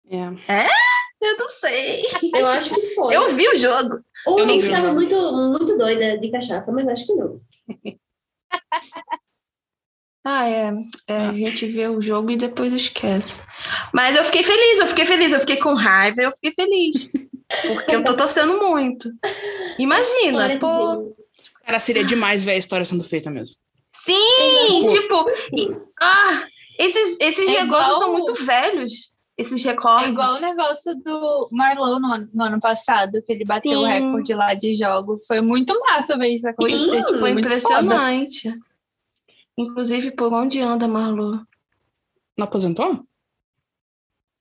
É. 0.10 0.66
Eu 1.22 1.38
não 1.38 1.50
sei. 1.50 2.04
Eu 2.36 2.48
acho 2.48 2.74
que 2.76 2.82
foi. 2.96 3.16
Eu 3.16 3.34
vi 3.36 3.48
o 3.48 3.56
jogo. 3.56 4.00
Ou 4.26 4.40
eu 4.40 4.50
estava 4.50 4.92
muito, 4.94 5.16
muito 5.52 5.78
doida 5.78 6.18
de 6.18 6.30
cachaça, 6.32 6.72
mas 6.72 6.88
acho 6.88 7.06
que 7.06 7.14
não. 7.14 7.40
Ah, 10.30 10.46
é. 10.50 10.74
é, 11.08 11.18
A 11.28 11.32
gente 11.32 11.66
vê 11.68 11.88
o 11.88 12.02
jogo 12.02 12.30
e 12.32 12.36
depois 12.36 12.74
esquece. 12.74 13.40
Mas 13.94 14.14
eu 14.16 14.26
fiquei 14.26 14.44
feliz, 14.44 14.80
eu 14.80 14.88
fiquei 14.88 15.06
feliz, 15.06 15.32
eu 15.32 15.40
fiquei 15.40 15.56
com 15.56 15.74
raiva, 15.74 16.22
eu 16.22 16.32
fiquei 16.34 16.52
feliz. 16.54 17.08
Porque 17.66 17.96
eu 17.96 18.04
tô 18.04 18.14
torcendo 18.14 18.58
muito. 18.60 19.10
Imagina, 19.80 20.44
Olha 20.44 20.60
pô. 20.60 21.16
Cara, 21.66 21.80
seria 21.80 22.04
demais 22.04 22.44
ver 22.44 22.52
a 22.52 22.58
história 22.58 22.86
sendo 22.86 23.06
feita 23.06 23.32
mesmo. 23.32 23.56
Sim, 23.96 24.86
Exato. 24.86 25.02
tipo. 25.02 25.30
e- 25.58 25.72
ah, 26.02 26.46
esses, 26.78 27.18
esses 27.22 27.48
É 27.48 27.62
negócios 27.62 27.88
igual- 27.96 28.00
são 28.00 28.12
muito 28.12 28.34
velhos. 28.46 29.14
Esses 29.38 29.64
É 29.66 29.70
recordes. 29.70 30.10
igual 30.10 30.36
o 30.36 30.40
negócio 30.40 30.96
do 30.96 31.50
Marlon 31.52 32.00
no, 32.00 32.08
ano- 32.14 32.30
no 32.34 32.44
ano 32.44 32.60
passado, 32.60 33.22
que 33.24 33.32
ele 33.32 33.46
bateu 33.46 33.72
Sim. 33.72 33.78
o 33.78 33.86
recorde 33.86 34.34
lá 34.34 34.54
de 34.56 34.74
jogos. 34.74 35.28
Foi 35.28 35.42
muito 35.42 35.80
massa 35.82 36.18
ver 36.18 36.30
isso 36.30 36.48
acontecer. 36.50 37.04
tipo, 37.06 37.20
Foi 37.20 37.34
muito 37.34 37.48
foda. 37.48 37.56
impressionante. 37.84 38.60
Inclusive, 39.58 40.12
por 40.12 40.34
onde 40.34 40.60
anda 40.60 40.88
Marlon? 40.88 41.40
Não 42.38 42.46
aposentou? 42.46 43.04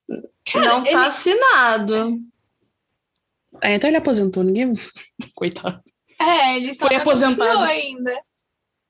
Não 0.09 0.83
tá 0.83 0.89
ele- 0.89 0.95
assinado. 0.95 2.19
É, 3.61 3.75
então 3.75 3.89
ele 3.89 3.97
aposentou, 3.97 4.43
ninguém. 4.43 4.71
Coitado. 5.35 5.81
É, 6.19 6.55
ele 6.57 6.73
só 6.73 6.87
Foi 6.87 6.95
aposentado. 6.95 7.59
ainda. 7.59 8.19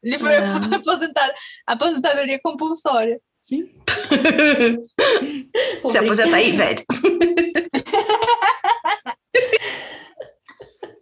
Ele 0.04 0.18
foi 0.20 0.34
É. 0.36 0.40
aposentado. 0.76 1.34
Aposentadoria 1.66 2.40
compulsória. 2.42 3.20
Sim. 3.40 3.70
Se 5.90 5.98
aposenta 5.98 6.36
aí, 6.36 6.52
velho. 6.52 6.84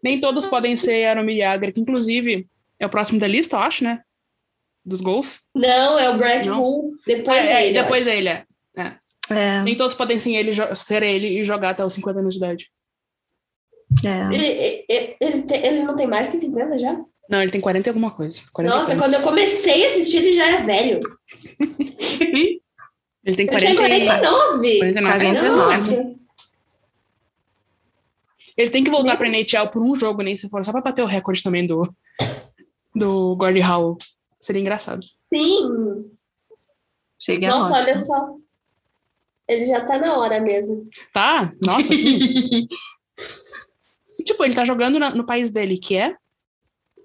Nem 0.03 0.19
todos 0.19 0.45
podem 0.45 0.75
ser 0.75 1.05
Arumi 1.05 1.37
Yagra, 1.37 1.71
que 1.71 1.79
inclusive 1.79 2.47
é 2.79 2.85
o 2.85 2.89
próximo 2.89 3.19
da 3.19 3.27
lista, 3.27 3.55
eu 3.55 3.59
acho, 3.61 3.83
né? 3.83 4.01
Dos 4.85 5.01
gols. 5.01 5.39
Não, 5.55 5.97
é 5.97 6.09
o 6.09 6.17
Não. 6.45 6.61
Hull. 6.63 6.91
Depois 7.07 7.37
é, 7.39 7.51
é, 7.51 7.57
dele, 7.65 7.79
eu 7.79 7.83
depois 7.83 8.05
ele 8.07 8.29
é. 8.29 8.43
É, 9.27 9.61
Nem 9.63 9.75
todos 9.75 9.95
podem 9.95 10.19
sim, 10.19 10.37
ele, 10.37 10.51
ser 10.75 11.01
ele 11.01 11.39
e 11.39 11.45
jogar 11.45 11.71
até 11.71 11.83
os 11.83 11.93
50 11.95 12.19
anos 12.19 12.35
de 12.35 12.39
idade. 12.39 12.69
é. 14.05 14.35
Ele, 14.35 14.85
ele, 14.87 15.17
ele 15.19 15.41
tem- 15.41 15.65
ele 15.65 15.81
não 15.83 15.95
tem 15.95 16.05
mais 16.05 16.29
que 16.29 16.37
50 16.37 16.77
já? 16.77 16.95
Não, 17.27 17.41
ele 17.41 17.49
tem 17.49 17.59
40 17.59 17.87
e 17.87 17.89
alguma 17.89 18.11
coisa. 18.11 18.43
40 18.53 18.75
Nossa, 18.75 18.89
tantos. 18.91 19.03
quando 19.03 19.13
eu 19.15 19.21
comecei 19.23 19.83
a 19.83 19.89
assistir, 19.89 20.17
ele 20.17 20.33
já 20.33 20.45
era 20.45 20.63
velho. 20.63 20.99
Ele 23.25 23.35
tem 23.35 23.47
Ele 23.49 23.59
tem 23.65 23.75
40 23.75 23.87
e... 23.89 24.05
49. 24.05 24.77
49. 24.79 25.19
49. 25.25 25.55
Nossa. 25.55 26.15
Ele 28.57 28.69
tem 28.69 28.83
que 28.83 28.91
voltar 28.91 29.17
pra 29.17 29.27
NHL 29.27 29.67
por 29.69 29.81
um 29.81 29.95
jogo, 29.95 30.21
nem 30.21 30.35
se 30.35 30.47
for, 30.49 30.63
só 30.63 30.71
pra 30.71 30.81
bater 30.81 31.01
o 31.03 31.07
recorde 31.07 31.43
também 31.43 31.65
do, 31.67 31.93
do 32.95 33.35
Gordie 33.35 33.61
Howe. 33.61 33.97
Seria 34.39 34.61
engraçado. 34.61 35.05
Sim. 35.17 36.05
Seria 37.19 37.49
Nossa, 37.49 37.73
ótimo. 37.79 37.83
olha 37.83 37.97
só. 37.97 38.35
Ele 39.47 39.65
já 39.65 39.83
tá 39.85 39.97
na 39.97 40.17
hora 40.17 40.39
mesmo. 40.39 40.87
Tá? 41.13 41.51
Nossa, 41.63 41.91
sim. 41.93 42.67
Tipo, 44.25 44.43
ele 44.43 44.55
tá 44.55 44.63
jogando 44.65 44.97
na- 44.97 45.11
no 45.11 45.23
país 45.25 45.51
dele, 45.51 45.77
que 45.77 45.95
é... 45.95 46.15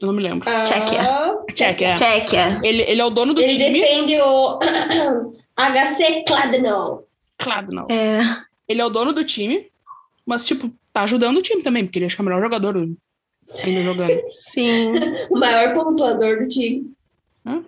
Eu 0.00 0.06
não 0.06 0.14
me 0.14 0.22
lembro. 0.22 0.48
Tchequia. 0.64 1.02
Ah, 1.02 1.36
Tchequia. 1.52 1.88
é. 1.88 1.94
Tchequia. 1.94 2.60
Ele, 2.62 2.82
ele 2.82 3.00
é 3.00 3.04
o 3.04 3.10
dono 3.10 3.34
do 3.34 3.42
Ele 3.42 3.52
time. 3.52 3.80
defende 3.80 4.18
o 4.22 4.58
HC. 5.68 6.24
Claro, 7.38 7.72
não. 7.72 7.86
É. 7.90 8.20
Ele 8.68 8.80
é 8.80 8.84
o 8.84 8.90
dono 8.90 9.12
do 9.12 9.24
time, 9.24 9.70
mas, 10.24 10.46
tipo, 10.46 10.70
tá 10.92 11.02
ajudando 11.02 11.38
o 11.38 11.42
time 11.42 11.62
também, 11.62 11.84
porque 11.84 11.98
ele 11.98 12.06
acho 12.06 12.16
que 12.16 12.22
é 12.22 12.24
o 12.24 12.26
melhor 12.26 12.42
jogador 12.42 12.76
ainda 13.64 13.82
jogando. 13.82 14.20
Sim. 14.32 14.92
O 15.30 15.38
maior 15.38 15.74
pontuador 15.74 16.38
do 16.40 16.48
time. 16.48 16.92
Hã? 17.44 17.64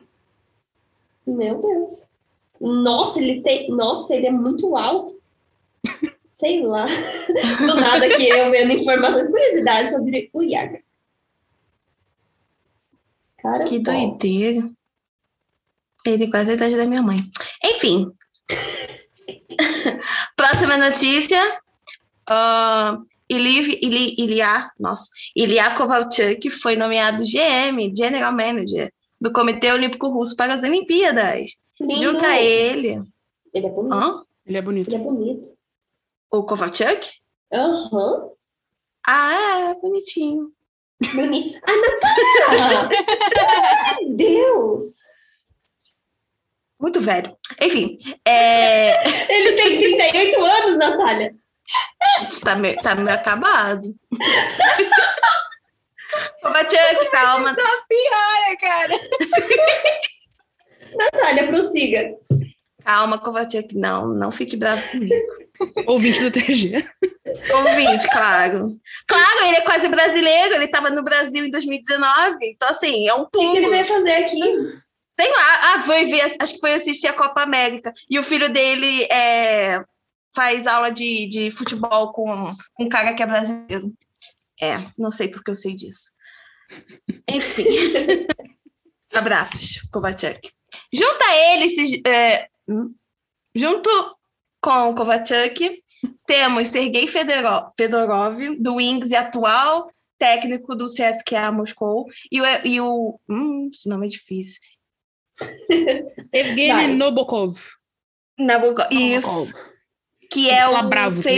Meu 1.26 1.60
Deus. 1.60 2.12
Nossa, 2.60 3.20
ele 3.20 3.40
tem. 3.42 3.68
Nossa, 3.70 4.14
ele 4.14 4.26
é 4.26 4.30
muito 4.30 4.76
alto. 4.76 5.20
Sei 6.30 6.62
lá. 6.62 6.86
Do 6.86 7.74
nada 7.74 8.08
que 8.08 8.28
eu 8.28 8.50
vendo 8.50 8.72
informações, 8.72 9.30
curiosidades 9.30 9.92
sobre 9.92 10.30
o 10.32 10.42
Yaga. 10.42 10.80
Cara, 13.38 13.64
Que 13.64 13.78
doideira. 13.80 14.70
Ele 16.06 16.30
quase 16.30 16.50
a 16.50 16.54
idade 16.54 16.76
da 16.76 16.86
minha 16.86 17.02
mãe. 17.02 17.18
Enfim. 17.64 18.10
Próxima 20.36 20.76
notícia. 20.76 21.40
Uh, 22.28 23.04
Ili, 23.32 23.78
Ili, 23.82 24.14
Ilya, 24.18 24.70
nossa, 24.78 25.06
Ilya 25.34 25.74
Kovalchuk 25.74 26.50
foi 26.50 26.76
nomeado 26.76 27.24
GM, 27.24 27.94
General 27.96 28.30
Manager, 28.30 28.92
do 29.18 29.32
Comitê 29.32 29.72
Olímpico 29.72 30.08
Russo 30.08 30.36
para 30.36 30.52
as 30.52 30.62
Olimpíadas. 30.62 31.52
Lindo. 31.80 31.96
Junto 31.96 32.24
a 32.24 32.38
ele. 32.38 33.00
Ele 33.54 33.66
é 33.66 33.70
bonito. 33.70 33.94
Hã? 33.94 34.22
Ele 34.44 34.58
é 34.58 34.62
bonito. 34.62 34.88
Ele 34.88 34.96
é 34.96 34.98
bonito. 34.98 35.48
O 36.30 36.44
Kovalchuk? 36.44 37.08
Aham. 37.52 38.30
Ah, 39.06 39.70
é 39.70 39.74
bonitinho. 39.80 40.52
Bonito. 41.14 41.58
Ah, 41.66 41.72
Natália! 41.76 42.88
Meu 44.02 44.16
Deus! 44.16 45.11
Muito 46.82 47.00
velho. 47.00 47.36
Enfim, 47.60 47.96
é... 48.26 49.06
Ele 49.32 49.52
tem 49.52 49.78
38 49.78 50.44
anos, 50.44 50.78
Natália. 50.78 51.32
tá, 52.42 52.56
meio, 52.56 52.74
tá 52.82 52.96
meio 52.96 53.16
acabado. 53.16 53.88
Kovalchuk, 56.42 57.10
calma. 57.12 57.54
Piora, 57.54 58.56
cara. 58.60 58.98
Natália, 60.98 61.46
prossiga. 61.46 62.10
Calma, 62.84 63.16
Kovalchuk. 63.16 63.76
Não, 63.76 64.08
não 64.08 64.32
fique 64.32 64.56
bravo 64.56 64.82
comigo. 64.90 65.14
Ouvinte 65.86 66.20
do 66.20 66.32
TG. 66.32 66.84
Ouvinte, 67.54 68.08
claro. 68.10 68.76
Claro, 69.06 69.44
ele 69.46 69.56
é 69.56 69.60
quase 69.60 69.88
brasileiro, 69.88 70.56
ele 70.56 70.64
estava 70.64 70.90
no 70.90 71.04
Brasil 71.04 71.44
em 71.44 71.50
2019. 71.50 72.38
Então, 72.42 72.68
assim, 72.68 73.08
é 73.08 73.14
um 73.14 73.20
O 73.22 73.26
que, 73.26 73.38
que 73.38 73.44
ele 73.44 73.60
pulo. 73.60 73.70
veio 73.70 73.86
fazer 73.86 74.12
aqui? 74.14 74.81
Sei 75.20 75.30
lá, 75.30 75.74
ah, 75.74 75.82
foi 75.82 76.06
ver, 76.06 76.36
acho 76.40 76.54
que 76.54 76.60
foi 76.60 76.74
assistir 76.74 77.06
a 77.06 77.12
Copa 77.12 77.42
América. 77.42 77.92
E 78.10 78.18
o 78.18 78.22
filho 78.22 78.50
dele 78.52 79.04
é, 79.04 79.82
faz 80.34 80.66
aula 80.66 80.90
de, 80.90 81.26
de 81.28 81.50
futebol 81.50 82.12
com, 82.12 82.52
com 82.74 82.84
um 82.84 82.88
cara 82.88 83.14
que 83.14 83.22
é 83.22 83.26
brasileiro. 83.26 83.92
É, 84.60 84.84
não 84.96 85.10
sei 85.10 85.28
porque 85.28 85.50
eu 85.50 85.56
sei 85.56 85.74
disso. 85.74 86.12
Enfim. 87.28 87.64
Abraços, 89.12 89.82
Kovacic. 89.92 90.50
Junto 90.92 91.22
a 91.24 91.36
ele, 91.36 91.68
se- 91.68 92.02
é, 92.06 92.48
junto 93.54 93.90
com 94.60 94.88
o 94.90 94.94
Kovacic, 94.94 95.82
temos 96.26 96.68
Sergei 96.68 97.06
Fedorov, 97.06 97.70
Fedorov, 97.76 98.38
do 98.58 98.76
Wings 98.76 99.10
e 99.10 99.16
atual 99.16 99.90
técnico 100.18 100.76
do 100.76 100.86
CSKA 100.86 101.50
Moscou, 101.50 102.06
e 102.30 102.40
o, 102.40 102.44
e 102.64 102.80
o 102.80 103.18
hum, 103.28 103.68
esse 103.74 103.88
nome 103.88 104.06
é 104.06 104.10
difícil. 104.10 104.60
Evgeny 106.32 106.68
Vai. 106.68 106.94
Nabokov. 106.94 107.56
Nabokov, 108.38 108.86
isso, 108.90 109.26
Nabokov. 109.28 109.52
que 110.30 110.50
é 110.50 110.66
o 110.66 110.88
bravo. 110.88 111.22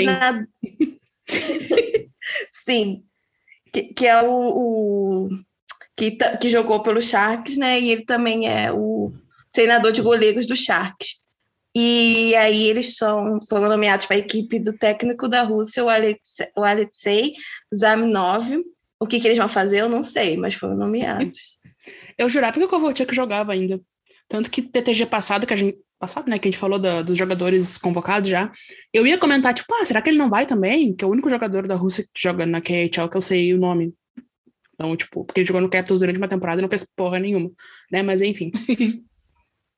Sim, 2.64 3.02
que, 3.72 3.82
que 3.94 4.06
é 4.06 4.22
o, 4.22 4.28
o- 4.30 5.28
que, 5.96 6.12
que 6.40 6.48
jogou 6.48 6.82
pelo 6.82 7.00
Sharks, 7.02 7.56
né? 7.56 7.80
E 7.80 7.90
ele 7.90 8.04
também 8.04 8.48
é 8.48 8.72
o 8.72 9.12
treinador 9.52 9.92
de 9.92 10.02
goleiros 10.02 10.46
do 10.46 10.56
Sharks. 10.56 11.20
E 11.76 12.34
aí 12.36 12.68
eles 12.68 12.96
são, 12.96 13.40
foram 13.48 13.68
nomeados 13.68 14.06
para 14.06 14.16
a 14.16 14.18
equipe 14.20 14.58
do 14.60 14.72
técnico 14.76 15.28
da 15.28 15.42
Rússia, 15.42 15.84
o 15.84 15.88
Alexei, 15.88 16.46
o 16.56 16.62
Alexei 16.64 17.34
Zaminov. 17.74 18.44
O 19.00 19.06
que, 19.06 19.20
que 19.20 19.26
eles 19.26 19.38
vão 19.38 19.48
fazer, 19.48 19.80
eu 19.82 19.88
não 19.88 20.02
sei, 20.02 20.36
mas 20.36 20.54
foram 20.54 20.76
nomeados. 20.76 21.58
Eu 22.16 22.28
jurava 22.28 22.58
que 22.58 22.64
o 22.64 22.68
Kovalchuk 22.68 23.12
jogava 23.14 23.52
ainda. 23.52 23.80
Tanto 24.28 24.50
que 24.50 24.62
TTG 24.62 25.06
passado, 25.06 25.46
que 25.46 25.52
a 25.52 25.56
gente. 25.56 25.78
Passado, 25.98 26.28
né? 26.28 26.38
Que 26.38 26.48
a 26.48 26.50
gente 26.50 26.58
falou 26.60 26.78
da- 26.78 27.02
dos 27.02 27.16
jogadores 27.16 27.78
convocados 27.78 28.28
já. 28.28 28.50
Eu 28.92 29.06
ia 29.06 29.16
comentar, 29.16 29.54
tipo, 29.54 29.72
ah, 29.74 29.84
será 29.86 30.02
que 30.02 30.10
ele 30.10 30.18
não 30.18 30.28
vai 30.28 30.44
também? 30.44 30.94
Que 30.94 31.04
é 31.04 31.08
o 31.08 31.10
único 31.10 31.30
jogador 31.30 31.66
da 31.66 31.74
Rússia 31.76 32.04
que 32.04 32.20
joga 32.20 32.44
na 32.44 32.60
KHL 32.60 33.08
que 33.08 33.16
eu 33.16 33.20
sei 33.20 33.54
o 33.54 33.58
nome. 33.58 33.94
Então, 34.74 34.96
tipo, 34.96 35.24
porque 35.24 35.40
ele 35.40 35.46
jogou 35.46 35.62
no 35.62 35.70
Capitals 35.70 36.00
durante 36.00 36.18
uma 36.18 36.26
temporada 36.28 36.60
e 36.60 36.62
não 36.62 36.68
fez 36.68 36.84
porra 36.96 37.18
nenhuma. 37.18 37.50
Né? 37.90 38.02
Mas 38.02 38.20
enfim. 38.22 38.50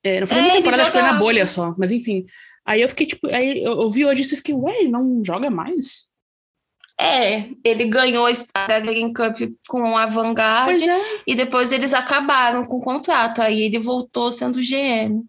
É, 0.05 0.21
não 0.21 0.27
foi 0.29 0.39
É, 0.39 0.41
uma 0.43 0.53
temporada, 0.53 0.83
acho 0.83 0.93
que 0.93 0.99
foi 0.99 1.07
na 1.07 1.19
bolha 1.19 1.47
só. 1.49 1.75
Mas 1.77 1.91
enfim. 1.91 2.25
Aí 2.65 2.81
eu 2.81 2.89
fiquei, 2.89 3.07
tipo, 3.07 3.27
aí 3.29 3.61
eu, 3.65 3.73
eu 3.83 3.91
vi 3.91 4.05
hoje 4.05 4.23
isso 4.23 4.35
e 4.35 4.37
fiquei, 4.37 4.55
ué, 4.55 4.85
não 4.85 5.21
joga 5.25 5.51
mais? 5.51 6.09
É, 6.99 7.45
ele 7.63 7.85
ganhou 7.87 8.25
a 8.27 8.35
Star 8.35 8.83
Green 8.83 9.13
Cup 9.13 9.37
com 9.69 9.97
a 9.97 10.07
Vanguard 10.07 10.81
é. 10.83 11.01
e 11.27 11.35
depois 11.35 11.71
eles 11.71 11.93
acabaram 11.93 12.65
com 12.65 12.77
o 12.77 12.81
contrato. 12.83 13.43
Aí 13.43 13.63
ele 13.63 13.79
voltou 13.79 14.33
sendo 14.33 14.61
GM. 14.61 15.23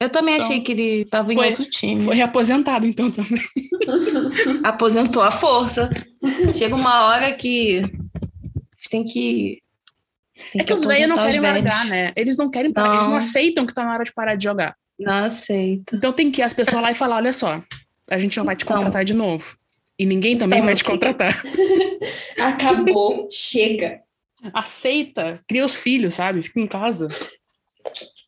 Eu 0.00 0.08
também 0.08 0.36
Então, 0.36 0.46
achei 0.46 0.60
que 0.60 0.72
ele 0.72 1.02
estava 1.02 1.32
em 1.34 1.38
outro 1.38 1.64
time. 1.68 2.02
Foi 2.02 2.14
reaposentado, 2.14 2.86
então, 2.86 3.10
também. 3.10 3.38
Aposentou 4.64 5.22
a 5.22 5.30
força. 5.30 5.90
Chega 6.56 6.74
uma 6.74 7.06
hora 7.06 7.32
que 7.32 7.80
a 7.80 7.82
gente 7.82 8.88
tem 8.90 9.04
que. 9.04 9.58
tem 10.52 10.62
É 10.62 10.64
que 10.64 10.72
os 10.72 10.84
velhos 10.84 11.08
não 11.08 11.16
querem 11.16 11.40
largar, 11.40 11.84
né? 11.86 12.12
Eles 12.16 12.36
não 12.38 12.48
querem 12.48 12.72
parar, 12.72 12.88
eles 12.90 13.02
não 13.02 13.10
Não. 13.10 13.16
aceitam 13.18 13.66
que 13.66 13.74
tá 13.74 13.84
na 13.84 13.92
hora 13.92 14.04
de 14.04 14.12
parar 14.12 14.36
de 14.36 14.44
jogar. 14.44 14.74
Não 14.98 15.24
aceita. 15.24 15.96
Então 15.96 16.12
tem 16.12 16.30
que 16.30 16.40
ir 16.40 16.44
as 16.44 16.54
pessoas 16.54 16.80
lá 16.80 16.90
e 16.90 16.94
falar: 16.94 17.16
olha 17.16 17.32
só, 17.32 17.62
a 18.08 18.18
gente 18.18 18.38
não 18.38 18.44
vai 18.44 18.56
te 18.56 18.64
Então. 18.64 18.76
contratar 18.76 19.04
de 19.04 19.12
novo. 19.12 19.54
E 20.00 20.06
ninguém 20.06 20.38
também 20.38 20.60
Então, 20.60 20.66
vai 20.66 20.74
te 20.74 20.82
contratar. 20.82 21.42
Acabou, 22.40 23.28
chega. 23.30 24.00
Aceita, 24.54 25.38
cria 25.46 25.66
os 25.66 25.74
filhos, 25.74 26.14
sabe? 26.14 26.40
Fica 26.40 26.58
em 26.58 26.66
casa. 26.66 27.08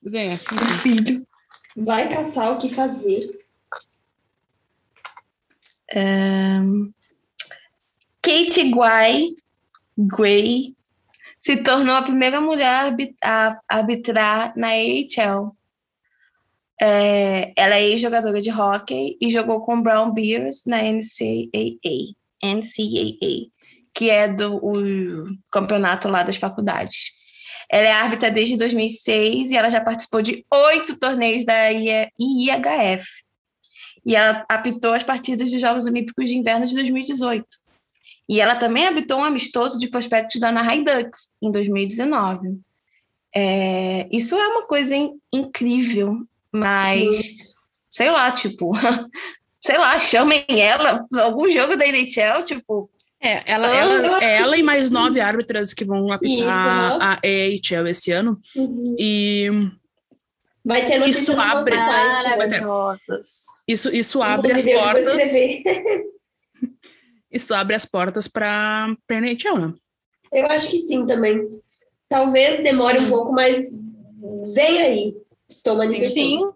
Mas 0.02 0.12
é. 0.12 0.37
Filho. 0.82 1.26
Vai 1.74 2.12
caçar 2.12 2.52
o 2.52 2.58
que 2.58 2.68
fazer. 2.68 3.38
Kate 8.20 8.70
Guay, 8.70 9.35
Guay 9.98 10.76
se 11.40 11.56
tornou 11.62 11.94
a 11.94 12.02
primeira 12.02 12.38
mulher 12.38 12.94
a 13.24 13.58
arbitrar 13.66 14.52
na 14.58 14.68
AHL. 14.68 15.56
É, 16.85 17.53
ela 17.57 17.77
é 17.77 17.85
ex-jogadora 17.85 18.40
de 18.40 18.51
hóquei 18.51 19.16
e 19.21 19.31
jogou 19.31 19.61
com 19.61 19.81
Brown 19.81 20.12
Bears 20.12 20.62
na 20.66 20.79
NCAA, 20.83 22.14
NCAA 22.42 23.53
que 23.95 24.09
é 24.11 24.27
do 24.29 24.57
o 24.57 25.37
campeonato 25.51 26.09
lá 26.09 26.23
das 26.23 26.37
faculdades. 26.37 27.12
Ela 27.71 27.88
é 27.88 27.92
árbitra 27.92 28.31
desde 28.31 28.57
2006 28.57 29.51
e 29.51 29.57
ela 29.57 29.71
já 29.71 29.81
participou 29.81 30.23
de 30.23 30.45
oito 30.51 30.99
torneios 30.99 31.45
da 31.45 31.71
IHF. 31.73 33.07
E 34.05 34.16
ela 34.16 34.45
apitou 34.49 34.92
as 34.95 35.05
partidas 35.05 35.51
dos 35.51 35.61
Jogos 35.61 35.85
Olímpicos 35.85 36.29
de 36.29 36.35
Inverno 36.37 36.66
de 36.66 36.75
2018. 36.75 37.47
E 38.29 38.40
ela 38.40 38.57
também 38.57 38.87
habitou 38.87 39.18
um 39.18 39.25
amistoso 39.25 39.79
de 39.79 39.88
prospectos 39.88 40.40
da 40.40 40.49
Anaheim 40.49 40.85
Ducks 40.85 41.31
em 41.40 41.51
2019. 41.51 42.59
É, 43.35 44.09
isso 44.11 44.35
é 44.37 44.49
uma 44.49 44.66
coisa 44.66 44.95
in- 44.95 45.18
incrível, 45.33 46.18
mas 46.52 47.26
sei 47.90 48.10
lá, 48.10 48.30
tipo, 48.32 48.72
sei 49.60 49.78
lá, 49.78 49.98
chamem 49.98 50.44
ela 50.48 51.06
algum 51.14 51.50
jogo 51.50 51.76
da 51.76 51.86
NHL, 51.86 52.42
tipo, 52.44 52.90
É, 53.20 53.42
ela, 53.52 53.68
Ah, 53.68 53.76
ela, 53.76 54.24
é 54.24 54.36
ela 54.38 54.56
e 54.56 54.62
mais 54.62 54.90
nove 54.90 55.20
árbitras 55.20 55.72
que 55.72 55.84
vão 55.84 56.10
apitar 56.10 56.92
aham. 56.92 56.98
a 57.00 57.12
AHL 57.14 57.86
esse 57.88 58.10
ano. 58.10 58.40
Uhum. 58.56 58.96
E 58.98 59.48
Vai 60.64 60.86
ter 60.86 61.08
Isso 61.08 61.32
abre- 61.40 61.76
né? 61.76 62.60
Isso, 63.66 63.90
isso 63.94 64.22
abre 64.22 64.52
as 64.52 64.64
portas. 64.64 65.22
Isso 67.30 67.54
abre 67.54 67.74
as 67.74 67.84
portas 67.84 68.28
para 68.28 68.86
a 69.08 69.14
NHL, 69.14 69.58
né? 69.58 69.74
Eu 70.32 70.46
acho 70.46 70.70
que 70.70 70.78
sim 70.82 71.06
também. 71.06 71.40
Talvez 72.08 72.62
demore 72.62 72.98
um 72.98 73.08
pouco, 73.08 73.32
mas 73.32 73.64
vem 74.54 74.78
aí. 74.82 75.16
Estou 75.52 75.76
manifestando. 75.76 76.14
Sim. 76.14 76.52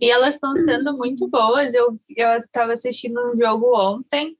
E 0.00 0.10
elas 0.10 0.34
estão 0.34 0.56
sendo 0.56 0.96
muito 0.96 1.28
boas. 1.28 1.74
Eu, 1.74 1.94
eu 2.16 2.28
estava 2.38 2.72
assistindo 2.72 3.20
um 3.20 3.36
jogo 3.36 3.76
ontem, 3.76 4.36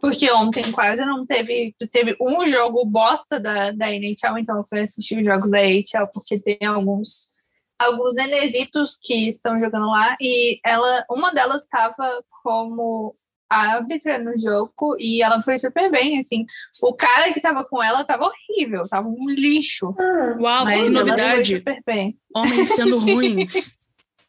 porque 0.00 0.30
ontem 0.32 0.72
quase 0.72 1.04
não 1.04 1.26
teve. 1.26 1.74
Teve 1.92 2.16
um 2.20 2.46
jogo 2.46 2.86
bosta 2.86 3.38
da, 3.38 3.72
da 3.72 3.92
NHL, 3.92 4.38
então 4.38 4.56
eu 4.56 4.64
fui 4.66 4.80
assistir 4.80 5.20
os 5.20 5.26
jogos 5.26 5.50
da 5.50 5.62
NHL, 5.62 6.08
porque 6.12 6.40
tem 6.40 6.58
alguns. 6.66 7.38
Alguns 7.78 8.14
nenesitos 8.14 8.98
que 9.02 9.30
estão 9.30 9.56
jogando 9.56 9.86
lá, 9.86 10.14
e 10.20 10.60
ela, 10.66 11.02
uma 11.10 11.32
delas 11.32 11.62
estava 11.62 12.22
como 12.42 13.14
árbitra 13.50 14.18
no 14.18 14.38
jogo 14.38 14.96
e 14.98 15.22
ela 15.22 15.40
foi 15.40 15.58
super 15.58 15.90
bem, 15.90 16.20
assim. 16.20 16.46
O 16.82 16.94
cara 16.94 17.32
que 17.32 17.40
tava 17.40 17.64
com 17.64 17.82
ela 17.82 18.04
tava 18.04 18.24
horrível, 18.24 18.88
tava 18.88 19.08
um 19.08 19.28
lixo. 19.28 19.94
Ah, 19.98 20.36
Uau, 20.38 20.64
Mas 20.64 20.84
que 20.84 20.90
novidade! 20.90 21.56
super 21.56 21.82
bem. 21.84 22.16
Homens 22.34 22.70
sendo 22.70 22.98
ruins 23.00 23.76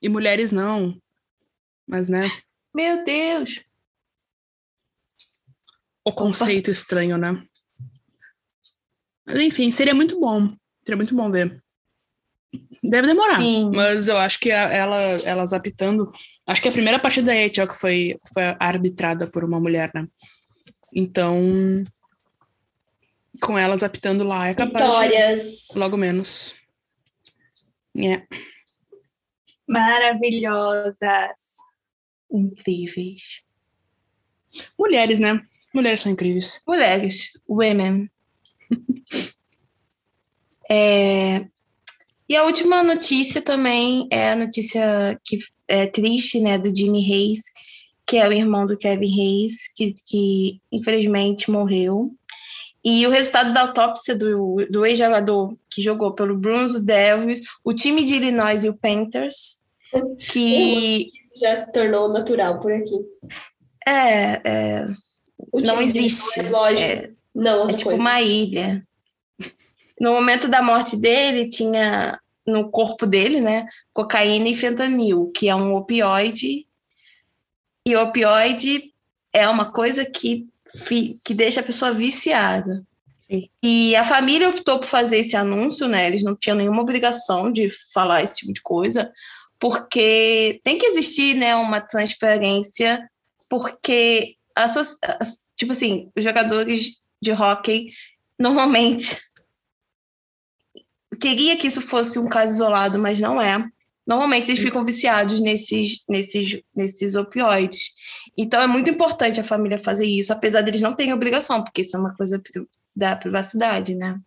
e 0.01 0.09
mulheres 0.09 0.51
não. 0.51 0.97
Mas, 1.87 2.07
né? 2.07 2.29
meu 2.73 3.03
Deus. 3.03 3.63
O 6.03 6.11
conceito 6.11 6.71
estranho, 6.71 7.15
né? 7.17 7.43
Mas, 9.25 9.39
enfim, 9.39 9.69
seria 9.69 9.93
muito 9.93 10.19
bom. 10.19 10.49
Seria 10.83 10.97
muito 10.97 11.15
bom 11.15 11.29
ver. 11.29 11.61
Deve 12.83 13.07
demorar. 13.07 13.37
Sim. 13.39 13.71
Mas 13.73 14.07
eu 14.07 14.17
acho 14.17 14.39
que 14.39 14.51
a- 14.51 14.69
ela, 14.73 14.97
elas 15.23 15.53
apitando. 15.53 16.11
Acho 16.47 16.61
que 16.61 16.67
a 16.67 16.71
primeira 16.71 16.99
partida 16.99 17.27
da 17.27 17.35
EHL 17.35 17.67
que 17.67 17.75
foi, 17.75 18.17
foi 18.33 18.43
arbitrada 18.59 19.29
por 19.29 19.43
uma 19.43 19.59
mulher, 19.59 19.91
né? 19.93 20.07
Então. 20.93 21.83
Com 23.41 23.57
elas 23.57 23.81
apitando 23.83 24.23
lá 24.23 24.49
é 24.49 24.53
capaz 24.53 24.85
Vitórias. 24.85 25.67
de 25.71 25.79
logo 25.79 25.95
menos. 25.97 26.53
É. 27.97 28.21
Maravilhosas. 29.67 31.55
Incríveis. 32.31 33.41
Mulheres, 34.77 35.19
né? 35.19 35.39
Mulheres 35.73 36.01
são 36.01 36.11
incríveis. 36.11 36.61
Mulheres, 36.67 37.31
women. 37.47 38.09
É, 40.69 41.45
E 42.31 42.35
a 42.37 42.45
última 42.45 42.81
notícia 42.81 43.41
também 43.41 44.07
é 44.09 44.31
a 44.31 44.35
notícia 44.37 45.19
que 45.21 45.37
é 45.67 45.85
triste, 45.85 46.39
né, 46.39 46.57
do 46.57 46.73
Jimmy 46.73 47.01
Reis, 47.01 47.41
que 48.07 48.15
é 48.15 48.25
o 48.25 48.31
irmão 48.31 48.65
do 48.65 48.77
Kevin 48.77 49.13
Reis, 49.13 49.67
que, 49.75 49.93
que 50.07 50.61
infelizmente 50.71 51.51
morreu. 51.51 52.09
E 52.85 53.05
o 53.05 53.09
resultado 53.09 53.53
da 53.53 53.63
autópsia 53.63 54.15
do, 54.15 54.65
do 54.69 54.85
ex-jogador 54.85 55.57
que 55.69 55.81
jogou 55.81 56.13
pelo 56.13 56.37
Bruins 56.37 56.79
Devils, 56.79 57.41
o 57.65 57.73
time 57.73 58.01
de 58.01 58.15
Illinois 58.15 58.63
e 58.63 58.69
o 58.69 58.77
Panthers, 58.79 59.61
que 60.31 61.11
Já 61.35 61.57
se 61.57 61.73
tornou 61.73 62.13
natural 62.13 62.61
por 62.61 62.71
aqui. 62.71 62.95
é, 63.85 64.39
é, 64.49 64.87
O 65.51 65.59
não 65.59 65.81
existe. 65.81 66.39
Illinois, 66.39 66.79
Lógico. 66.79 66.81
É, 66.81 67.11
não, 67.35 67.69
É 67.69 67.73
tipo 67.73 67.89
coisa. 67.89 67.99
uma 67.99 68.21
ilha. 68.21 68.87
No 69.99 70.13
momento 70.13 70.47
da 70.47 70.63
morte 70.63 70.95
dele, 70.95 71.49
tinha 71.49 72.19
no 72.45 72.69
corpo 72.69 73.05
dele, 73.05 73.39
né, 73.39 73.67
cocaína 73.93 74.49
e 74.49 74.55
fentanil, 74.55 75.31
que 75.35 75.47
é 75.49 75.55
um 75.55 75.75
opioide. 75.75 76.67
E 77.87 77.95
opioide 77.95 78.93
é 79.33 79.47
uma 79.47 79.71
coisa 79.71 80.05
que, 80.05 80.47
que 81.23 81.33
deixa 81.33 81.61
a 81.61 81.63
pessoa 81.63 81.93
viciada. 81.93 82.85
Sim. 83.31 83.49
E 83.63 83.95
a 83.95 84.03
família 84.03 84.49
optou 84.49 84.79
por 84.79 84.87
fazer 84.87 85.19
esse 85.19 85.37
anúncio, 85.37 85.87
né? 85.87 86.07
Eles 86.07 86.23
não 86.23 86.35
tinham 86.35 86.57
nenhuma 86.57 86.81
obrigação 86.81 87.51
de 87.51 87.69
falar 87.93 88.23
esse 88.23 88.35
tipo 88.35 88.53
de 88.53 88.61
coisa, 88.61 89.11
porque 89.57 90.59
tem 90.63 90.77
que 90.77 90.87
existir, 90.87 91.35
né, 91.35 91.55
uma 91.55 91.79
transparência, 91.79 93.07
porque 93.47 94.35
a 94.55 94.65
tipo 95.55 95.71
assim, 95.71 96.11
os 96.15 96.23
jogadores 96.23 97.01
de 97.21 97.31
hóquei 97.31 97.91
normalmente 98.39 99.17
queria 101.21 101.55
que 101.55 101.67
isso 101.67 101.79
fosse 101.81 102.19
um 102.19 102.27
caso 102.27 102.53
isolado, 102.55 102.99
mas 102.99 103.19
não 103.19 103.39
é. 103.41 103.63
Normalmente 104.05 104.49
eles 104.49 104.59
ficam 104.61 104.83
viciados 104.83 105.39
nesses, 105.39 106.03
nesses, 106.09 106.59
nesses 106.75 107.15
opioides. 107.15 107.91
Então 108.37 108.59
é 108.61 108.67
muito 108.67 108.89
importante 108.89 109.39
a 109.39 109.43
família 109.43 109.77
fazer 109.77 110.05
isso, 110.05 110.33
apesar 110.33 110.61
deles 110.61 110.81
não 110.81 110.95
terem 110.95 111.13
obrigação, 111.13 111.63
porque 111.63 111.81
isso 111.81 111.95
é 111.95 111.99
uma 111.99 112.13
coisa 112.15 112.41
da 112.95 113.15
privacidade, 113.15 113.95
né? 113.95 114.19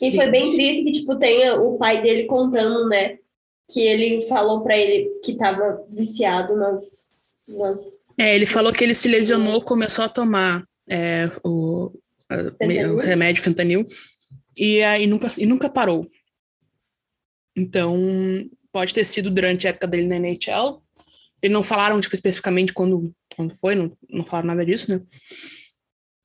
E 0.00 0.14
foi 0.14 0.30
bem 0.30 0.52
triste 0.52 0.84
que, 0.84 0.92
tipo, 0.92 1.16
tenha 1.18 1.56
o 1.56 1.78
pai 1.78 2.02
dele 2.02 2.24
contando, 2.26 2.88
né? 2.88 3.16
Que 3.70 3.80
ele 3.80 4.22
falou 4.26 4.62
pra 4.62 4.76
ele 4.76 5.08
que 5.24 5.34
tava 5.36 5.82
viciado 5.90 6.54
nas. 6.56 7.10
nas... 7.48 7.80
É, 8.18 8.34
ele 8.34 8.44
falou 8.46 8.72
que 8.72 8.84
ele 8.84 8.94
se 8.94 9.08
lesionou, 9.08 9.62
começou 9.62 10.04
a 10.04 10.08
tomar 10.08 10.64
é, 10.88 11.30
o, 11.42 11.90
a- 12.28 12.52
o 12.92 12.98
remédio 12.98 13.42
fentanil 13.42 13.86
e 14.56 14.82
aí 14.82 15.06
nunca, 15.06 15.26
e 15.38 15.46
nunca 15.46 15.68
parou. 15.70 16.06
Então, 17.56 17.96
pode 18.72 18.94
ter 18.94 19.04
sido 19.04 19.30
durante 19.30 19.66
a 19.66 19.70
época 19.70 19.86
dele 19.86 20.06
na 20.06 20.16
NHL. 20.16 20.82
Eles 21.42 21.52
não 21.52 21.62
falaram 21.62 22.00
tipo, 22.00 22.14
especificamente 22.14 22.72
quando, 22.72 23.12
quando 23.36 23.54
foi, 23.54 23.74
não, 23.74 23.96
não 24.08 24.24
falaram 24.24 24.48
nada 24.48 24.64
disso, 24.64 24.90
né? 24.90 25.02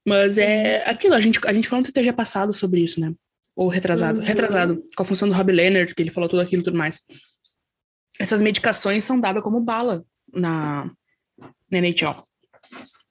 Mas 0.08 0.38
é 0.38 0.88
aquilo, 0.90 1.16
a 1.16 1.20
gente, 1.20 1.40
a 1.46 1.52
gente 1.52 1.68
falou 1.68 1.84
no 1.84 1.92
TTG 1.92 2.13
passado 2.13 2.54
sobre 2.54 2.82
isso, 2.82 3.02
né? 3.02 3.13
Ou 3.56 3.68
retrasado. 3.68 4.20
Uhum. 4.20 4.26
Retrasado, 4.26 4.82
com 4.96 5.04
a 5.04 5.06
função 5.06 5.28
do 5.28 5.34
Rob 5.34 5.52
Leonard, 5.52 5.94
que 5.94 6.02
ele 6.02 6.12
falou 6.12 6.30
tudo 6.30 6.42
aquilo 6.42 6.62
e 6.62 6.66
tudo 6.66 6.78
mais. 6.78 7.02
Essas 8.20 8.42
medicações 8.42 9.04
são 9.04 9.20
dadas 9.20 9.44
como 9.44 9.60
bala 9.60 10.06
na, 10.32 10.90
na 11.70 11.78
NHL. 11.80 12.24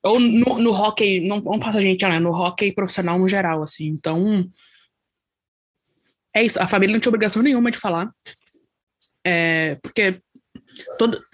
Ou 0.05 0.21
no, 0.21 0.59
no 0.59 0.71
hockey, 0.71 1.21
não, 1.21 1.41
não 1.41 1.59
passa 1.59 1.79
a 1.79 1.83
gente, 1.83 2.07
né? 2.07 2.19
No 2.19 2.31
hockey 2.31 2.73
profissional 2.73 3.19
no 3.19 3.29
geral, 3.29 3.63
assim. 3.63 3.89
Então. 3.89 4.49
É 6.37 6.45
isso. 6.45 6.61
A 6.61 6.69
família 6.69 6.93
não 6.93 7.01
tinha 7.01 7.09
obrigação 7.09 7.43
nenhuma 7.43 7.71
de 7.71 7.79
falar. 7.79 8.13
É, 9.27 9.77
porque 9.77 10.21
todo, 10.99 11.25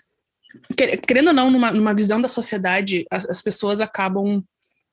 querendo 0.76 1.28
ou 1.28 1.32
não, 1.34 1.50
numa, 1.50 1.72
numa 1.72 1.92
visão 1.92 2.20
da 2.20 2.28
sociedade, 2.28 3.04
as, 3.10 3.28
as, 3.28 3.42
pessoas 3.42 3.80
acabam. 3.80 4.44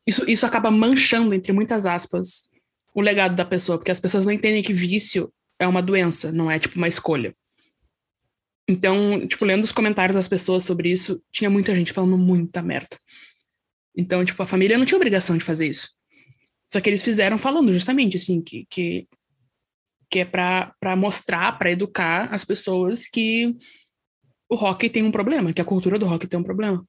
Isso, 0.08 0.28
isso 0.28 0.48
acaba 0.48 0.72
manchando, 0.72 1.32
entre 1.36 1.52
muitas 1.52 1.86
aspas, 1.86 2.50
o 2.92 3.02
legado 3.02 3.36
da 3.36 3.46
pessoa, 3.46 3.78
porque 3.78 3.92
as 3.92 4.00
pessoas 4.00 4.26
não 4.26 4.32
entendem 4.32 4.64
que 4.64 4.74
vício 4.74 5.32
é 5.60 5.68
uma 5.68 5.82
doença, 5.82 6.32
não 6.32 6.50
é 6.50 6.58
tipo 6.58 6.78
uma 6.78 6.88
escolha. 6.88 7.36
Então, 8.68 9.28
tipo, 9.28 9.46
lendo 9.46 9.64
os 9.64 9.72
comentários 9.72 10.16
das 10.16 10.28
pessoas 10.28 10.64
sobre 10.64 10.90
isso, 10.90 11.22
tinha 11.32 11.52
muita 11.52 11.76
gente 11.76 11.94
falando 11.94 12.18
muita 12.18 12.64
merda. 12.64 12.98
Então, 13.96 14.26
tipo, 14.26 14.42
a 14.42 14.48
família 14.48 14.78
não 14.78 14.86
tinha 14.88 14.98
obrigação 14.98 15.38
de 15.38 15.44
fazer 15.44 15.68
isso. 15.68 15.92
Só 16.74 16.82
que 16.82 16.90
eles 16.90 17.04
fizeram 17.04 17.38
falando 17.38 17.72
justamente, 17.72 18.18
assim, 18.18 18.42
que, 18.42 18.66
que, 18.70 19.08
que 20.10 20.20
é 20.20 20.26
para 20.26 20.96
mostrar, 20.98 21.58
para 21.58 21.72
educar 21.72 22.34
as 22.34 22.44
pessoas 22.44 23.06
que 23.06 23.56
o 24.50 24.56
rock 24.56 24.90
tem 24.90 25.04
um 25.04 25.12
problema, 25.12 25.54
que 25.54 25.62
a 25.62 25.66
cultura 25.66 26.00
do 26.00 26.08
rock 26.08 26.28
tem 26.28 26.40
um 26.40 26.44
problema. 26.44 26.86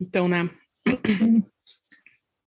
Então, 0.00 0.28
né? 0.28 0.50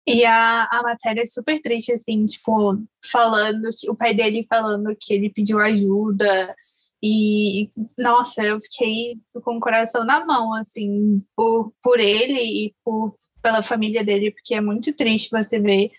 E 0.07 0.23
a, 0.23 0.67
a 0.71 0.83
matéria 0.83 1.21
é 1.21 1.25
super 1.25 1.59
triste, 1.61 1.91
assim, 1.91 2.25
tipo, 2.25 2.79
falando 3.11 3.69
que 3.75 3.89
o 3.89 3.95
pai 3.95 4.13
dele 4.13 4.45
falando 4.47 4.95
que 4.99 5.11
ele 5.11 5.31
pediu 5.31 5.59
ajuda 5.59 6.55
e, 7.03 7.69
nossa, 7.97 8.43
eu 8.43 8.59
fiquei 8.61 9.19
com 9.43 9.57
o 9.57 9.59
coração 9.59 10.05
na 10.05 10.25
mão, 10.25 10.53
assim, 10.53 11.23
por, 11.35 11.73
por 11.81 11.99
ele 11.99 12.39
e 12.39 12.75
por, 12.83 13.15
pela 13.41 13.61
família 13.61 14.03
dele, 14.03 14.31
porque 14.31 14.55
é 14.55 14.61
muito 14.61 14.93
triste 14.93 15.29
você 15.31 15.59
ver 15.59 15.91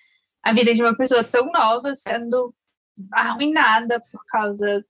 a 0.46 0.52
vida 0.52 0.72
de 0.72 0.80
uma 0.80 0.96
pessoa 0.96 1.24
tão 1.24 1.50
nova 1.50 1.92
sendo 1.96 2.54
arruinada 3.12 4.00
por 4.12 4.24
causa 4.26 4.84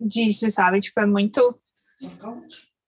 disso, 0.00 0.50
sabe? 0.50 0.80
Tipo, 0.80 1.00
é 1.00 1.06
muito. 1.06 1.56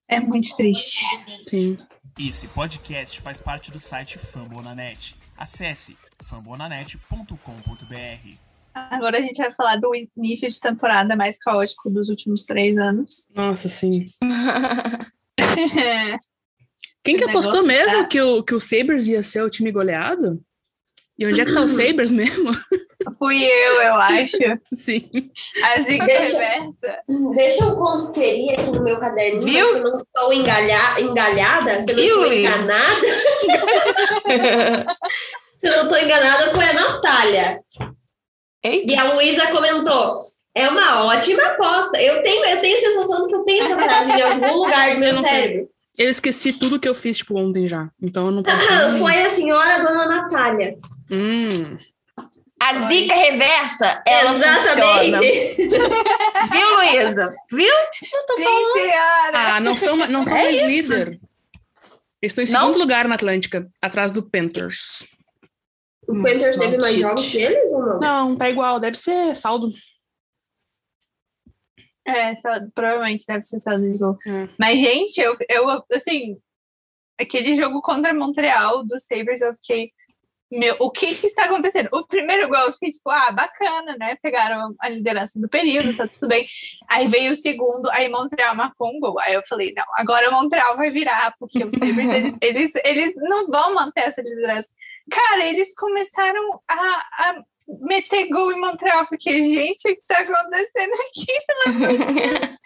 É 0.09 0.19
muito 0.19 0.57
triste. 0.57 1.05
Sim. 1.39 1.79
Esse 2.19 2.49
podcast 2.49 3.21
faz 3.21 3.41
parte 3.41 3.71
do 3.71 3.79
site 3.79 4.19
Fambonanet. 4.19 5.15
Acesse 5.37 5.97
fambonanet.com.br. 6.25 8.29
Agora 8.75 9.19
a 9.19 9.21
gente 9.21 9.37
vai 9.37 9.53
falar 9.53 9.77
do 9.77 9.93
início 10.17 10.49
de 10.49 10.61
temporada 10.61 11.15
mais 11.15 11.39
caótico 11.39 11.89
dos 11.89 12.09
últimos 12.09 12.43
três 12.43 12.77
anos. 12.77 13.29
Nossa, 13.33 13.69
sim. 13.69 14.13
Quem 17.05 17.17
que 17.17 17.25
apostou 17.25 17.65
mesmo 17.65 18.03
tá. 18.03 18.09
que 18.09 18.21
o, 18.21 18.43
que 18.43 18.55
o 18.55 18.61
Sabres 18.61 19.07
ia 19.07 19.23
ser 19.23 19.43
o 19.43 19.51
time 19.51 19.71
goleado? 19.71 20.45
E 21.23 21.27
onde 21.27 21.41
é 21.41 21.45
que 21.45 21.55
tá 21.55 21.61
o 21.61 21.69
Sabres 21.71 22.11
mesmo? 22.11 22.51
Fui 23.17 23.45
eu, 23.45 23.83
eu 23.83 23.95
acho. 23.95 24.37
Sim. 24.75 25.09
A 25.63 25.81
zica 25.83 26.05
deixa, 26.05 26.37
reversa. 26.37 26.99
Deixa 27.33 27.63
eu 27.65 27.77
conferir 27.77 28.59
aqui 28.59 28.73
no 28.73 28.83
meu 28.83 28.99
caderninho 28.99 29.45
Viu? 29.45 29.73
se 29.73 29.79
eu 29.79 29.85
não 29.85 29.97
estou 29.97 30.33
engalha, 30.33 31.01
engalhada, 31.01 31.81
se 31.83 31.93
eu 31.93 31.97
não 31.97 32.03
estou 32.03 32.33
enganada. 32.33 32.91
se 35.61 35.69
eu 35.69 35.77
não 35.77 35.83
estou 35.85 35.99
enganada, 35.99 36.53
foi 36.57 36.65
a 36.65 36.73
Natália. 36.73 37.61
Eita. 38.65 38.93
E 38.93 38.97
a 38.97 39.13
Luísa 39.13 39.53
comentou: 39.53 40.23
é 40.57 40.69
uma 40.69 41.05
ótima 41.05 41.45
aposta. 41.45 42.03
Eu 42.03 42.21
tenho, 42.25 42.45
eu 42.45 42.59
tenho 42.59 42.79
a 42.79 42.81
sensação 42.81 43.23
de 43.23 43.29
que 43.29 43.35
eu 43.37 43.45
tenho 43.45 43.63
essa 43.63 43.79
frase 43.79 44.11
em 44.11 44.23
algum 44.23 44.57
lugar 44.65 44.95
do 44.95 44.99
meu 44.99 45.17
cérebro. 45.19 45.69
Eu 45.97 46.09
esqueci 46.09 46.55
tudo 46.55 46.81
que 46.81 46.89
eu 46.89 46.95
fiz, 46.95 47.19
tipo, 47.19 47.39
ontem 47.39 47.67
já. 47.67 47.91
Então 48.01 48.25
eu 48.27 48.33
não 48.33 48.43
posso. 48.43 48.99
Foi 48.99 49.23
a 49.23 49.29
senhora 49.29 49.85
Dona 49.85 50.07
Natália. 50.07 50.79
Hum. 51.11 51.79
A 52.61 52.89
zica 52.89 53.15
reversa, 53.15 54.03
ela 54.07 54.31
Exatamente. 54.31 54.69
funciona. 54.69 55.21
Viu, 56.53 56.77
Luísa? 56.77 57.35
Viu? 57.51 57.67
Eu 57.67 58.27
tô 58.27 58.37
Sim, 58.37 58.45
falando. 58.45 58.73
Senhora. 58.73 59.55
Ah, 59.57 59.61
não 59.61 59.77
são, 59.77 59.97
não 59.97 60.25
são 60.25 60.37
é 60.37 60.45
mais 60.45 60.63
líder. 60.63 61.21
Eles 62.21 62.31
estão 62.31 62.45
em 62.45 62.47
segundo 62.47 62.73
não? 62.73 62.79
lugar 62.79 63.09
na 63.09 63.17
Atlântica, 63.17 63.69
atrás 63.81 64.13
do 64.13 64.23
Panthers. 64.23 65.05
O 66.07 66.23
Panthers 66.23 66.57
teve 66.57 66.79
mais 66.79 66.95
jogos 66.95 67.31
que 67.31 67.39
eles 67.39 67.73
ou 67.73 67.87
não? 67.87 67.99
Não, 67.99 68.37
tá 68.37 68.49
igual, 68.49 68.79
deve 68.79 68.97
ser 68.97 69.35
saldo. 69.35 69.73
É, 72.07 72.35
só, 72.37 72.49
provavelmente 72.75 73.25
deve 73.27 73.43
ser 73.43 73.61
saldo 73.61 73.91
de 73.91 73.99
gol. 73.99 74.19
É. 74.27 74.49
Mas, 74.59 74.81
gente, 74.81 75.19
eu, 75.19 75.37
eu, 75.49 75.85
assim, 75.93 76.37
aquele 77.19 77.55
jogo 77.55 77.81
contra 77.81 78.15
Montreal 78.15 78.85
do 78.85 78.99
Sabres, 78.99 79.41
eu 79.41 79.55
fiquei. 79.55 79.93
Meu, 80.53 80.77
o 80.81 80.91
que, 80.91 81.15
que 81.15 81.27
está 81.27 81.45
acontecendo? 81.45 81.89
O 81.95 82.07
primeiro 82.07 82.47
gol, 82.47 82.59
eu 82.59 82.73
fiquei 82.75 82.91
tipo, 82.91 83.09
ah, 83.09 83.31
bacana, 83.33 83.97
né? 83.99 84.17
Pegaram 84.23 84.75
a 84.79 84.89
liderança 84.91 85.41
do 85.41 85.49
período, 85.49 85.97
tá 85.97 86.07
tudo 86.07 86.29
bem. 86.29 86.47
Aí 86.91 87.09
veio 87.09 87.33
o 87.33 87.37
segundo, 87.37 87.89
aí 87.91 88.07
Montreal 88.11 88.55
marcou 88.55 88.89
um 88.89 89.01
gol. 89.01 89.19
Aí 89.19 89.33
eu 89.33 89.43
falei, 89.49 89.73
não, 89.75 89.85
agora 89.97 90.31
Montreal 90.31 90.77
vai 90.77 90.91
virar, 90.91 91.35
porque 91.39 91.65
os 91.65 91.73
Sabres, 91.73 92.11
eles, 92.13 92.37
eles, 92.43 92.73
eles 92.85 93.13
não 93.17 93.47
vão 93.49 93.75
manter 93.75 94.03
essa 94.03 94.21
liderança. 94.21 94.69
Cara, 95.11 95.47
eles 95.47 95.75
começaram 95.75 96.61
a, 96.69 96.77
a 96.77 97.43
meter 97.81 98.29
gol 98.29 98.53
em 98.53 98.61
Montreal. 98.61 99.07
Fiquei, 99.07 99.43
gente, 99.43 99.91
o 99.91 99.95
que 99.95 100.03
está 100.03 100.19
acontecendo 100.19 100.93
aqui? 101.09 102.59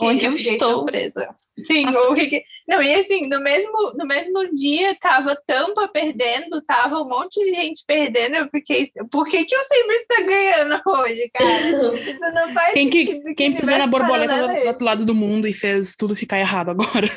Onde 0.00 0.24
eu 0.24 0.32
estou? 0.32 0.78
Surpresa. 0.78 1.34
Sim, 1.64 1.86
o 1.86 2.14
que, 2.14 2.44
não, 2.68 2.82
e 2.82 2.94
assim, 2.94 3.28
no 3.28 3.40
mesmo, 3.40 3.94
no 3.96 4.06
mesmo 4.06 4.54
dia 4.54 4.94
tava 5.00 5.34
Tampa 5.46 5.88
perdendo, 5.88 6.60
tava 6.62 7.00
um 7.00 7.08
monte 7.08 7.42
de 7.42 7.54
gente 7.54 7.82
perdendo, 7.86 8.36
eu 8.36 8.48
fiquei, 8.50 8.92
por 9.10 9.26
que 9.26 9.44
que 9.44 9.56
o 9.56 9.62
Sabres 9.62 10.00
está 10.00 10.22
ganhando 10.22 10.82
hoje, 10.86 11.30
cara? 11.32 11.94
Isso 11.98 12.34
não 12.34 12.52
faz 12.52 12.74
Quem, 12.74 12.90
que, 12.90 13.34
quem 13.34 13.52
pisou 13.54 13.78
na 13.78 13.86
borboleta 13.86 14.46
do, 14.46 14.60
do 14.60 14.68
outro 14.68 14.84
lado 14.84 15.04
do 15.06 15.14
mundo 15.14 15.48
e 15.48 15.52
fez 15.52 15.96
tudo 15.96 16.14
ficar 16.14 16.38
errado 16.38 16.70
agora? 16.70 17.08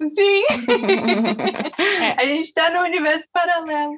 Sim. 0.00 0.44
é. 2.02 2.22
A 2.22 2.26
gente 2.26 2.44
está 2.44 2.70
no 2.70 2.84
universo 2.84 3.26
paralelo. 3.32 3.96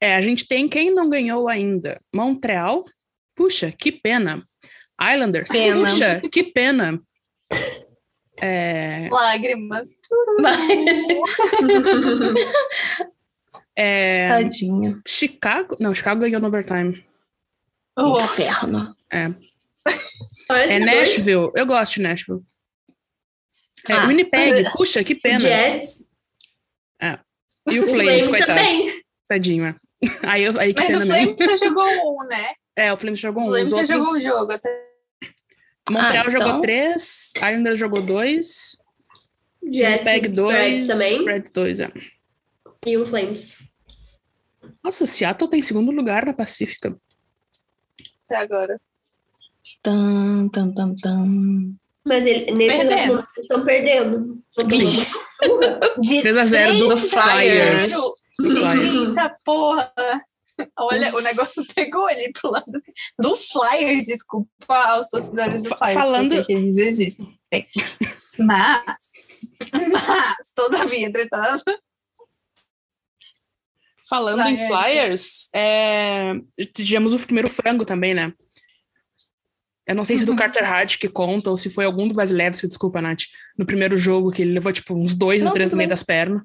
É, 0.00 0.14
a 0.14 0.22
gente 0.22 0.46
tem 0.46 0.68
quem 0.68 0.94
não 0.94 1.10
ganhou 1.10 1.48
ainda. 1.48 1.98
Montreal, 2.14 2.84
puxa, 3.34 3.72
que 3.76 3.90
pena. 3.90 4.42
Islanders, 5.00 5.48
pena. 5.48 5.88
puxa, 5.88 6.22
que 6.30 6.44
pena. 6.44 7.00
É... 8.40 9.08
Lágrimas. 9.10 9.96
é... 13.76 14.28
Tadinho. 14.28 15.02
Chicago, 15.06 15.76
não, 15.80 15.94
Chicago 15.94 16.20
ganhou 16.20 16.40
no 16.40 16.48
overtime. 16.48 17.04
O 17.98 18.12
oh. 18.12 18.20
inferno. 18.20 18.96
É. 19.10 19.24
é 20.48 20.78
Nashville, 20.78 21.50
eu 21.54 21.66
gosto 21.66 21.94
de 21.94 22.02
Nashville. 22.02 22.42
É, 23.88 23.94
ah, 23.94 24.06
Winnipeg, 24.06 24.70
puxa, 24.76 25.02
que 25.02 25.14
pena. 25.14 25.40
Jets. 25.40 26.10
É. 27.00 27.18
E 27.70 27.80
o 27.80 27.82
Flames, 27.82 27.90
Flames 27.90 28.28
coitado. 28.28 28.58
Também. 28.58 29.02
Tadinho, 29.26 29.64
é. 29.64 29.74
Aí, 30.22 30.44
eu, 30.44 30.58
aí 30.60 30.72
que 30.72 30.80
Mas 30.80 30.94
o 30.94 31.06
Flames 31.06 31.36
só 31.42 31.56
jogou 31.56 31.84
um, 31.84 32.28
né? 32.28 32.52
É, 32.76 32.92
o 32.92 32.96
Flames 32.96 33.18
jogou 33.18 33.42
um. 33.42 33.46
O 33.46 33.48
Flames 33.48 33.70
só 33.70 33.80
outros... 33.80 33.96
jogou 33.96 34.14
um 34.14 34.20
jogo. 34.20 34.52
Até... 34.52 34.87
Montreal 35.90 36.26
ah, 36.26 36.30
então... 36.30 36.46
jogou 36.46 36.60
três, 36.60 37.32
Islanders 37.36 37.78
jogou 37.78 38.02
dois, 38.02 38.76
Jets, 39.62 39.98
Winnipeg 39.98 40.28
dois, 40.28 40.86
também. 40.86 41.24
Red 41.24 41.44
dois, 41.52 41.80
é. 41.80 41.90
E 42.86 42.96
o 42.96 43.04
Flames. 43.06 43.54
Nossa, 44.82 45.06
Seattle 45.06 45.50
tem 45.50 45.62
segundo 45.62 45.90
lugar 45.90 46.26
na 46.26 46.32
Pacífica. 46.32 46.96
Até 48.24 48.36
agora. 48.36 48.80
Tan, 49.82 50.48
tan, 50.48 50.72
tan, 50.72 50.94
tan. 50.94 51.76
Mas 52.06 52.24
ele, 52.24 52.52
nesse 52.52 52.84
momento 52.84 53.12
eles 53.12 53.26
estão 53.38 53.64
perdendo. 53.64 54.40
3x0 54.56 56.78
do 56.78 56.96
Flyers. 56.96 57.92
Eita 58.40 59.36
porra! 59.44 59.92
Olha, 60.76 61.14
o 61.14 61.20
negócio 61.20 61.64
pegou 61.74 62.08
ele 62.10 62.32
pro 62.32 62.50
lado 62.50 62.82
do 63.18 63.36
Flyers, 63.36 64.06
desculpa 64.06 64.76
aos 64.88 65.08
torcedores 65.08 65.64
do 65.64 65.76
Flyers, 65.76 66.04
Falando... 66.04 66.46
que 66.46 66.52
eles 66.52 66.76
existem. 66.76 67.38
Mas, 68.38 68.84
mas, 69.72 70.52
todavia, 70.54 71.06
entretanto. 71.06 71.64
Falando 74.08 74.46
em 74.46 74.66
Flyers, 74.66 75.50
é... 75.54 76.34
tivemos 76.72 77.12
o 77.12 77.18
primeiro 77.18 77.48
frango 77.48 77.84
também, 77.84 78.14
né? 78.14 78.32
Eu 79.86 79.94
não 79.94 80.04
sei 80.04 80.18
se 80.18 80.24
do 80.24 80.32
uhum. 80.32 80.36
Carter 80.38 80.70
Hart 80.70 80.98
que 80.98 81.08
conta, 81.08 81.50
ou 81.50 81.56
se 81.56 81.70
foi 81.70 81.84
algum 81.84 82.06
do 82.06 82.14
Vasilevski, 82.14 82.68
desculpa, 82.68 83.00
Nath, 83.00 83.22
no 83.56 83.64
primeiro 83.66 83.96
jogo, 83.96 84.30
que 84.30 84.42
ele 84.42 84.52
levou, 84.52 84.72
tipo, 84.72 84.94
uns 84.94 85.14
dois 85.14 85.42
não, 85.42 85.48
ou 85.48 85.54
três 85.54 85.70
no 85.70 85.76
meio 85.76 85.88
das 85.88 86.02
pernas. 86.02 86.42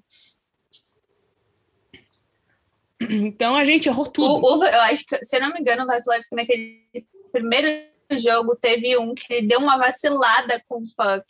Então 3.34 3.56
a 3.56 3.66
gente 3.66 3.88
errou 3.88 4.06
tudo. 4.08 4.46
O, 4.46 4.60
o, 4.60 4.66
eu 4.66 4.82
acho 4.82 5.06
que, 5.06 5.24
se 5.24 5.36
eu 5.36 5.42
não 5.42 5.54
me 5.54 5.60
engano, 5.60 5.84
o 5.84 5.88
Vasilevski 5.88 6.36
naquele 6.36 7.06
primeiro 7.32 7.88
jogo 8.18 8.56
teve 8.56 8.98
um 8.98 9.14
que 9.16 9.26
ele 9.30 9.48
deu 9.48 9.60
uma 9.60 9.78
vacilada 9.78 10.62
com 10.68 10.78
o 10.78 10.88
puck. 10.96 11.26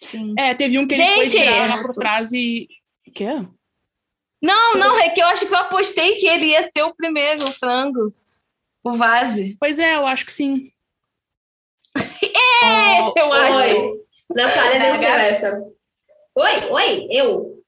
Sim. 0.00 0.34
É, 0.38 0.54
teve 0.54 0.78
um 0.78 0.86
que 0.86 0.94
ele 0.94 1.06
foi 1.14 1.28
Gente! 1.28 1.42
tirar 1.42 1.68
lá 1.76 1.82
por 1.82 1.94
trás 1.94 2.32
e. 2.32 2.68
O 3.06 3.12
quê? 3.12 3.46
Não, 4.40 4.76
não, 4.76 5.00
é 5.00 5.10
que 5.10 5.20
eu 5.20 5.26
acho 5.26 5.46
que 5.46 5.52
eu 5.52 5.58
apostei 5.58 6.16
que 6.16 6.26
ele 6.26 6.46
ia 6.46 6.62
ser 6.62 6.82
o 6.84 6.94
primeiro, 6.94 7.44
o 7.44 7.52
frango. 7.52 8.14
O 8.84 8.92
vase. 8.92 9.56
Pois 9.58 9.78
é, 9.80 9.96
eu 9.96 10.06
acho 10.06 10.24
que 10.24 10.32
sim. 10.32 10.70
Oh, 12.60 13.12
Eu 13.16 13.32
acho. 13.32 13.76
Oi. 13.76 13.98
Natália 14.34 14.80
venceu 14.80 15.00
Gabs? 15.00 15.30
essa. 15.30 15.64
Oi, 16.34 16.70
oi, 16.70 17.08
eu. 17.10 17.62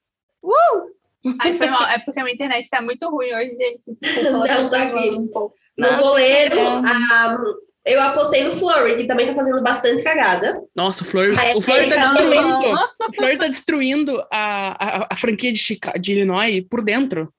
Ai, 1.39 1.53
foi 1.53 1.67
mal. 1.69 1.87
É 1.87 1.99
porque 1.99 2.19
a 2.19 2.23
minha 2.23 2.33
internet 2.33 2.69
tá 2.69 2.81
muito 2.81 3.09
ruim 3.09 3.33
hoje, 3.33 3.51
gente. 3.55 4.31
Não, 4.31 4.69
tá 4.69 4.83
aqui. 4.83 5.09
um 5.15 5.27
pouco. 5.27 5.55
No 5.77 5.87
Nossa, 5.87 6.01
goleiro, 6.01 6.59
a- 6.59 7.37
eu 7.85 8.01
apostei 8.01 8.43
no 8.43 8.51
Flurry, 8.55 8.97
que 8.97 9.05
também 9.05 9.27
tá 9.27 9.33
fazendo 9.35 9.61
bastante 9.61 10.03
cagada. 10.03 10.61
Nossa, 10.75 11.03
o 11.03 11.05
Flurry, 11.05 11.31
o 11.55 11.61
Flurry 11.61 11.89
tá 11.89 11.97
destruindo. 11.97 12.73
O 13.09 13.13
Flurry 13.15 13.37
tá 13.37 13.47
destruindo 13.47 14.19
a, 14.31 15.03
a, 15.03 15.07
a 15.11 15.15
franquia 15.15 15.51
de, 15.51 15.59
Chica, 15.59 15.93
de 15.99 16.11
Illinois 16.13 16.63
por 16.69 16.83
dentro. 16.83 17.31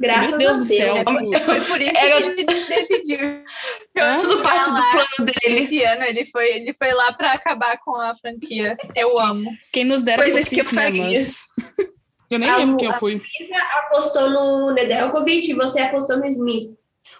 Graças 0.00 0.30
Meu 0.30 0.38
Deus 0.38 0.50
a 0.50 0.60
do 0.60 0.66
Deus. 0.66 0.76
céu. 0.78 0.96
É, 1.34 1.40
foi 1.40 1.60
por 1.60 1.80
isso 1.80 1.96
Era- 1.96 2.16
que 2.20 2.28
ele 2.28 2.44
decidiu. 2.44 3.18
Hã? 3.96 4.20
Tudo 4.22 4.42
parte 4.42 4.70
do 4.70 4.76
plano 4.76 5.32
dele. 5.40 5.60
Esse 5.62 5.82
ano 5.84 6.02
ele 6.02 6.24
foi, 6.26 6.50
ele 6.50 6.74
foi 6.76 6.92
lá 6.92 7.12
pra 7.12 7.32
acabar 7.32 7.78
com 7.78 7.94
a 7.94 8.12
franquia. 8.14 8.76
Eu 8.96 9.18
amo. 9.20 9.48
Quem 9.72 9.84
nos 9.84 10.02
dera 10.02 10.20
Coisas 10.22 10.40
fosse 10.40 10.54
que 10.54 10.60
eu 10.60 10.64
isso, 10.64 10.74
faria. 10.74 11.20
Eu 12.34 12.38
nem 12.38 12.48
Ah, 12.50 12.56
lembro 12.56 12.74
o- 12.74 12.78
quem 12.78 12.86
eu 12.88 12.92
a- 12.94 12.98
fui. 12.98 13.20
Isa 13.40 13.56
apostou 13.78 14.30
no 14.30 14.72
Nedeljkovic 14.72 15.50
e 15.50 15.54
você 15.54 15.80
apostou 15.80 16.18
no 16.18 16.26
Smith. 16.26 16.70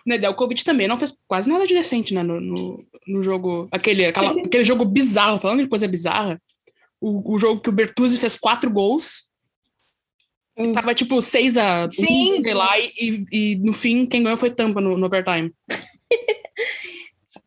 O 0.05 0.09
Nedeljkovic 0.09 0.65
também 0.65 0.87
não 0.89 0.99
fez 0.99 1.17
quase 1.27 1.49
nada 1.49 1.67
de 1.67 1.75
decente, 1.75 2.13
né, 2.13 2.23
no, 2.23 2.41
no, 2.41 2.85
no 3.07 3.23
jogo. 3.23 3.69
Aquele, 3.71 4.05
aquela- 4.07 4.31
aquele 4.47 4.65
jogo 4.65 4.85
bizarro, 4.85 5.39
falando 5.41 5.63
de 5.63 5.69
coisa 5.69 5.87
bizarra. 5.89 6.41
O, 7.01 7.35
o 7.35 7.39
jogo 7.39 7.61
que 7.61 7.69
o 7.69 7.73
Bertuzzi 7.73 8.19
fez 8.19 8.35
quatro 8.37 8.71
gols. 8.71 9.29
Hum. 10.57 10.73
Tava 10.73 10.95
tipo 10.95 11.21
6 11.21 11.57
a 11.57 11.87
1, 11.87 11.91
Sim. 11.91 12.41
sei 12.43 12.55
lá, 12.55 12.79
e, 12.79 12.93
e- 13.01 13.27
e 13.53 13.57
no 13.57 13.73
fim 13.73 14.07
quem 14.07 14.23
ganhou 14.23 14.37
foi 14.39 14.51
Tampa 14.51 14.81
no, 14.81 14.97
no 14.97 15.07
overtime. 15.07 15.53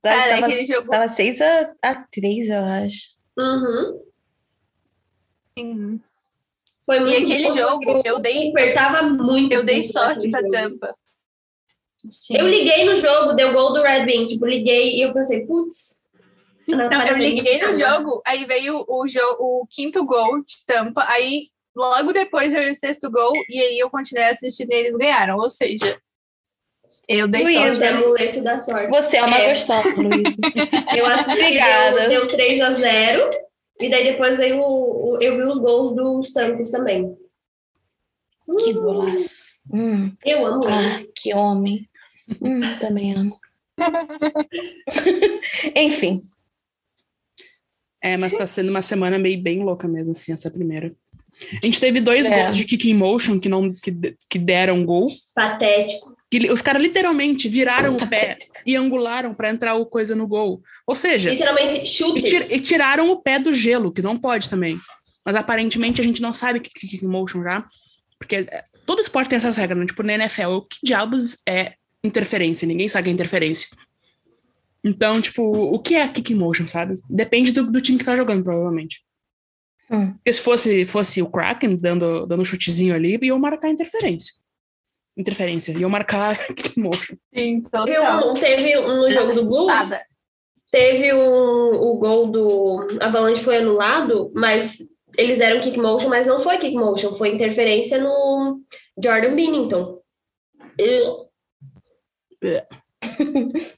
Cara, 0.03 0.35
tava, 0.35 0.45
aquele 0.45 0.65
jogo. 0.65 0.87
tava 0.89 1.07
6 1.09 1.39
a, 1.41 1.73
a 1.81 1.95
3, 2.11 2.49
eu 2.49 2.63
acho. 2.63 3.17
Uhum. 3.37 4.01
Sim. 5.57 6.01
Foi 6.87 6.99
muito 7.01 7.13
E 7.13 7.23
aquele 7.23 7.51
jogo, 7.51 8.01
eu 8.03 8.17
dei, 8.17 8.49
Apertava 8.49 9.03
muito. 9.03 9.51
eu 9.53 9.63
dei 9.63 9.83
sorte 9.83 10.27
pra. 10.31 10.41
Tampa. 10.49 10.95
Sim. 12.09 12.37
Eu 12.37 12.47
liguei 12.47 12.85
no 12.85 12.95
jogo, 12.95 13.33
deu 13.33 13.51
gol 13.51 13.73
do 13.73 13.81
Red 13.83 14.05
Wings. 14.05 14.29
Tipo, 14.29 14.45
liguei 14.47 14.95
e 14.95 15.01
eu 15.01 15.13
pensei, 15.13 15.45
putz. 15.45 16.05
Não, 16.67 16.77
Natália 16.77 17.11
eu 17.11 17.17
liguei 17.17 17.61
no 17.61 17.73
jogo, 17.73 18.21
aí 18.25 18.43
veio 18.45 18.83
o, 18.87 19.07
jogo, 19.07 19.37
o 19.61 19.67
quinto 19.69 20.05
gol 20.05 20.41
de 20.43 20.65
Tampa, 20.65 21.05
aí 21.07 21.45
logo 21.73 22.11
depois 22.11 22.51
veio 22.51 22.71
o 22.71 22.75
sexto 22.75 23.09
gol, 23.09 23.31
e 23.49 23.59
aí 23.61 23.79
eu 23.79 23.89
continuei 23.89 24.25
assistindo 24.25 24.71
e 24.71 24.75
eles 24.75 24.97
ganharam. 24.97 25.37
Ou 25.37 25.47
seja, 25.49 25.97
eu 27.07 27.25
dei 27.27 27.43
é 27.55 27.73
sorte. 27.73 27.83
amuleto 27.85 28.43
da 28.43 28.59
sorte. 28.59 28.87
Você 28.89 29.15
é 29.17 29.23
uma 29.23 29.37
É. 29.37 29.49
gostosa, 29.49 29.89
Luísa. 29.95 30.35
Eu 30.97 31.05
assisti, 31.05 31.31
Obrigada. 31.41 31.99
deu, 32.01 32.09
deu 32.09 32.27
3 32.27 32.61
a 32.61 32.71
0 32.73 33.29
E 33.79 33.89
daí 33.89 34.03
depois 34.03 34.37
veio 34.37 34.59
o, 34.61 35.13
o- 35.15 35.21
eu 35.21 35.37
vi 35.37 35.43
os 35.43 35.59
gols 35.59 35.95
dos 35.95 36.33
tancos 36.33 36.71
também. 36.71 37.15
que 38.59 38.73
golaço. 38.73 39.59
Hum, 39.71 40.11
Eu 40.25 40.45
amo 40.45 40.63
ele. 40.65 40.73
ah, 40.73 41.03
que 41.15 41.33
homem. 41.33 41.89
Hum, 42.41 42.61
também 42.79 43.13
amo. 43.13 43.37
Enfim. 45.75 46.21
É, 48.01 48.17
mas 48.17 48.33
tá 48.33 48.45
sendo 48.47 48.69
uma 48.69 48.81
semana 48.81 49.17
meio 49.19 49.41
bem 49.41 49.63
louca 49.63 49.87
mesmo, 49.87 50.11
assim, 50.13 50.31
essa 50.31 50.49
primeira. 50.51 50.95
A 51.61 51.65
gente 51.65 51.79
teve 51.79 51.99
dois 52.01 52.25
É. 52.25 52.43
gols 52.45 52.57
de 52.57 52.65
kick 52.65 52.89
in 52.89 52.93
motion 52.95 53.39
que, 53.39 53.49
não, 53.49 53.71
que, 53.71 54.15
que 54.29 54.39
deram 54.39 54.83
gol. 54.83 55.07
Patético. 55.35 56.16
Que 56.29 56.51
os 56.51 56.61
caras 56.61 56.81
literalmente 56.81 57.47
viraram 57.47 57.95
o 57.95 58.09
pé 58.09 58.37
e 58.65 58.75
angularam 58.75 59.33
pra 59.33 59.49
entrar 59.49 59.75
o 59.75 59.85
coisa 59.85 60.13
no 60.13 60.27
gol. 60.27 60.61
Ou 60.85 60.93
seja, 60.95 61.29
Literalmente, 61.31 61.83
e, 61.83 61.85
chutes. 61.85 62.23
tir- 62.29 62.53
e 62.55 62.59
tiraram 62.59 63.09
o 63.09 63.21
pé 63.21 63.39
do 63.39 63.53
gelo, 63.53 63.91
que 63.93 64.01
não 64.01 64.17
pode 64.17 64.49
também. 64.49 64.77
Mas 65.25 65.35
aparentemente 65.37 66.01
a 66.01 66.03
gente 66.03 66.21
não 66.21 66.33
sabe 66.33 66.59
o 66.59 66.61
que 66.61 66.69
é 66.69 66.79
kick 66.89 67.05
motion 67.05 67.43
já. 67.43 67.65
Porque 68.19 68.35
é, 68.37 68.63
todo 68.85 68.99
esporte 68.99 69.29
tem 69.29 69.37
essas 69.37 69.55
regras, 69.55 69.79
né? 69.79 69.85
Tipo, 69.85 70.03
na 70.03 70.13
NFL, 70.15 70.47
o 70.49 70.61
que 70.63 70.77
diabos 70.83 71.37
é 71.47 71.75
interferência? 72.03 72.67
Ninguém 72.67 72.89
sabe 72.89 73.01
o 73.01 73.03
que 73.05 73.09
é 73.11 73.13
interferência. 73.13 73.69
Então, 74.83 75.21
tipo, 75.21 75.41
o 75.43 75.79
que 75.79 75.95
é 75.95 76.07
kick 76.07 76.33
motion, 76.35 76.67
sabe? 76.67 76.99
Depende 77.09 77.51
do, 77.51 77.71
do 77.71 77.81
time 77.81 77.97
que 77.97 78.05
tá 78.05 78.15
jogando, 78.15 78.43
provavelmente. 78.43 79.01
Hum. 79.89 80.11
Porque 80.13 80.33
se 80.33 80.41
fosse, 80.41 80.85
fosse 80.85 81.21
o 81.21 81.29
Kraken 81.29 81.75
dando, 81.77 82.25
dando 82.25 82.41
um 82.41 82.45
chutezinho 82.45 82.93
ali, 82.93 83.17
iam 83.21 83.39
marcar 83.39 83.69
interferência. 83.69 84.33
Interferência. 85.17 85.71
Iam 85.71 85.89
marcar 85.89 86.37
kick 86.53 86.79
in 86.79 86.83
motion. 86.83 87.15
Sim, 87.33 87.61
Teve 87.61 87.99
um, 87.99 88.33
teve 88.35 88.77
um 88.77 89.01
no 89.01 89.09
jogo 89.09 89.33
do 89.33 89.45
Blues, 89.45 89.89
teve 90.71 91.13
um, 91.13 91.71
o 91.73 91.97
gol 91.97 92.27
do 92.27 92.87
Avalanche 93.01 93.43
foi 93.43 93.57
anulado, 93.57 94.31
mas 94.35 94.77
eles 95.17 95.39
deram 95.39 95.59
kick 95.61 95.77
motion, 95.79 96.09
mas 96.09 96.27
não 96.27 96.39
foi 96.39 96.57
kick 96.59 96.75
motion, 96.75 97.13
foi 97.13 97.33
interferência 97.33 97.99
no 97.99 98.61
Jordan 99.03 99.33
Binnington. 99.35 99.99
Eu- 100.77 101.27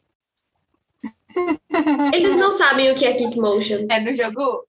Eles 2.14 2.36
não 2.36 2.52
sabem 2.52 2.92
o 2.92 2.96
que 2.96 3.06
é 3.06 3.14
kick 3.14 3.38
motion. 3.38 3.86
É 3.90 4.00
no 4.02 4.14
jogo. 4.14 4.66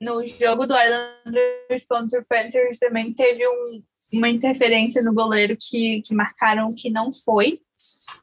No 0.00 0.24
jogo 0.26 0.66
do 0.66 0.74
Islanders 0.74 1.86
contra 1.88 2.20
o 2.20 2.24
Panthers 2.24 2.78
também 2.78 3.12
teve 3.14 3.46
um- 3.46 3.82
uma 4.12 4.28
interferência 4.28 5.02
no 5.02 5.14
goleiro 5.14 5.56
que, 5.58 6.02
que 6.02 6.14
marcaram 6.14 6.68
que 6.74 6.90
não 6.90 7.10
foi, 7.12 7.60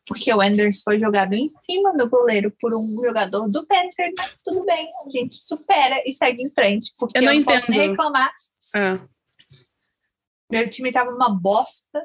porque 0.07 0.33
o 0.33 0.39
Anders 0.41 0.81
foi 0.83 0.97
jogado 0.99 1.33
em 1.33 1.49
cima 1.49 1.95
do 1.97 2.09
goleiro 2.09 2.53
por 2.59 2.73
um 2.73 3.01
jogador 3.03 3.47
do 3.47 3.65
Panthers, 3.65 4.13
mas 4.17 4.37
tudo 4.43 4.63
bem, 4.65 4.87
a 4.87 5.09
gente 5.11 5.35
supera 5.35 6.01
e 6.05 6.13
segue 6.13 6.43
em 6.43 6.51
frente, 6.51 6.91
porque 6.97 7.17
Eu 7.17 7.23
não 7.23 7.43
posso 7.43 7.57
entendo. 7.59 7.77
nem 7.77 7.89
reclamar. 7.89 8.31
É. 8.75 8.99
Meu 10.51 10.69
time 10.69 10.91
tava 10.91 11.11
uma 11.11 11.29
bosta. 11.29 12.03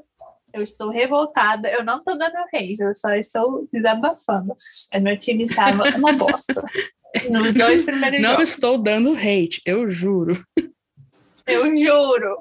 Eu 0.53 0.63
estou 0.63 0.91
revoltada. 0.91 1.69
Eu 1.71 1.83
não 1.85 2.03
tô 2.03 2.13
dando 2.13 2.37
hate, 2.53 2.77
eu 2.79 2.95
só 2.95 3.11
estou 3.15 3.67
desabafando. 3.73 4.55
Mas 4.93 5.03
meu 5.03 5.19
time 5.19 5.43
estava 5.45 5.83
uma 5.97 6.13
bosta. 6.13 6.55
Nos 7.31 7.55
dois 7.55 7.85
primeiros 7.85 8.21
Não 8.21 8.33
jogos. 8.33 8.49
estou 8.51 8.79
dando 8.79 9.13
hate, 9.15 9.61
eu 9.65 9.89
juro. 9.89 10.45
Eu 11.47 11.77
juro. 11.77 12.37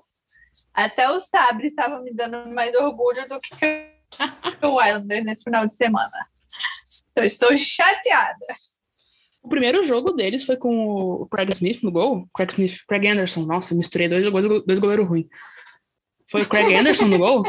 Até 0.74 1.10
o 1.10 1.20
Sabre 1.20 1.68
estava 1.68 2.02
me 2.02 2.14
dando 2.14 2.48
mais 2.54 2.74
orgulho 2.76 3.28
do 3.28 3.40
que 3.40 3.90
o 4.64 4.82
Islanders 4.82 5.26
nesse 5.26 5.44
final 5.44 5.68
de 5.68 5.76
semana. 5.76 6.28
Eu 7.16 7.24
estou 7.24 7.56
chateada. 7.58 8.56
O 9.42 9.50
primeiro 9.50 9.84
jogo 9.84 10.12
deles 10.14 10.46
foi 10.46 10.56
com 10.56 10.74
o 11.22 11.28
Craig 11.28 11.52
Smith 11.52 11.84
no 11.84 11.92
gol. 11.92 12.28
Craig 12.34 12.52
Smith, 12.52 12.86
Craig 12.88 13.08
Anderson. 13.08 13.42
Nossa, 13.42 13.76
misturei 13.76 14.08
dois, 14.08 14.30
dois, 14.32 14.64
dois 14.66 14.80
goleiros 14.80 15.08
ruins. 15.08 15.28
Foi 16.30 16.44
o 16.44 16.50
Craig 16.50 16.74
Anderson 16.76 17.08
no 17.08 17.18
gol? 17.18 17.44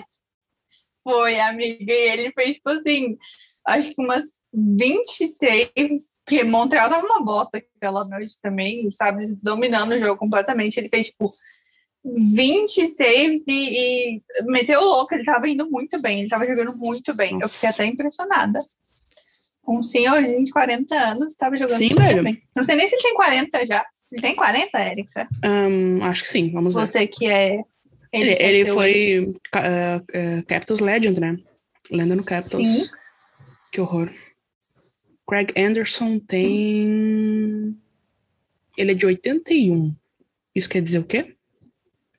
Foi, 1.05 1.39
amiga, 1.39 1.93
e 1.93 2.09
ele 2.11 2.33
fez, 2.33 2.57
tipo 2.57 2.71
assim, 2.71 3.17
acho 3.67 3.95
que 3.95 4.03
umas 4.03 4.25
20 4.53 5.29
saves, 5.29 6.03
porque 6.25 6.43
Montreal 6.45 6.89
tava 6.89 7.05
uma 7.05 7.23
bosta 7.23 7.59
aquela 7.59 8.09
noite 8.09 8.39
também, 8.41 8.91
sabe, 8.95 9.25
dominando 9.43 9.93
o 9.93 9.99
jogo 9.99 10.17
completamente. 10.17 10.79
Ele 10.79 10.89
fez, 10.89 11.09
tipo, 11.09 11.29
20 12.05 12.87
saves 12.89 13.45
e, 13.49 13.53
e 13.53 14.23
meteu 14.47 14.81
o 14.81 14.85
louco, 14.85 15.15
ele 15.15 15.25
tava 15.25 15.49
indo 15.49 15.69
muito 15.71 16.01
bem, 16.03 16.21
ele 16.21 16.29
tava 16.29 16.45
jogando 16.47 16.77
muito 16.77 17.15
bem. 17.15 17.33
Eu 17.33 17.39
Nossa. 17.41 17.55
fiquei 17.55 17.69
até 17.71 17.87
impressionada. 17.87 18.59
Um 19.67 19.83
senhorzinho 19.83 20.43
de 20.43 20.53
40 20.53 20.95
anos, 20.95 21.35
tava 21.35 21.57
jogando 21.57 21.79
Sim, 21.79 21.89
muito 21.89 22.03
velho. 22.03 22.23
bem. 22.23 22.43
Não 22.55 22.63
sei 22.63 22.77
nem 22.77 22.87
se 22.87 22.95
ele 22.95 23.03
tem 23.03 23.15
40 23.15 23.67
já. 23.67 23.87
Ele 24.13 24.21
tem 24.21 24.37
40, 24.37 24.79
Érica? 24.79 25.29
Ahn, 25.43 26.03
acho 26.03 26.23
que 26.23 26.29
sim, 26.29 26.53
vamos 26.53 26.75
ver. 26.75 26.81
Você 26.81 27.07
que 27.07 27.27
é. 27.27 27.63
Ele, 28.13 28.31
ele 28.33 28.59
ex. 28.59 28.73
foi 28.73 29.35
é, 29.57 30.03
é, 30.13 30.43
Capitals 30.43 30.81
Legend, 30.81 31.19
né? 31.19 31.37
Lenda 31.91 32.15
no 32.15 32.25
Capitals. 32.25 32.69
Sim. 32.69 32.91
Que 33.73 33.81
horror. 33.81 34.11
Craig 35.27 35.53
Anderson 35.57 36.19
tem. 36.19 37.77
Ele 38.77 38.93
é 38.93 38.95
de 38.95 39.07
81. 39.07 39.95
Isso 40.55 40.69
quer 40.69 40.83
dizer 40.83 40.99
o 40.99 41.05
quê? 41.05 41.34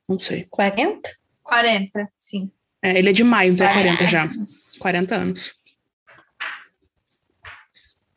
Não 0.08 0.20
sei. 0.20 0.46
40? 0.50 1.10
40, 1.44 2.10
sim. 2.18 2.52
É, 2.82 2.98
ele 2.98 3.10
é 3.10 3.14
de 3.14 3.24
maio, 3.24 3.54
então 3.54 3.66
é 3.66 3.74
40 3.74 3.98
40 3.98 4.12
já. 4.12 4.24
anos. 4.24 4.78
40 4.80 5.16
anos. 5.16 5.54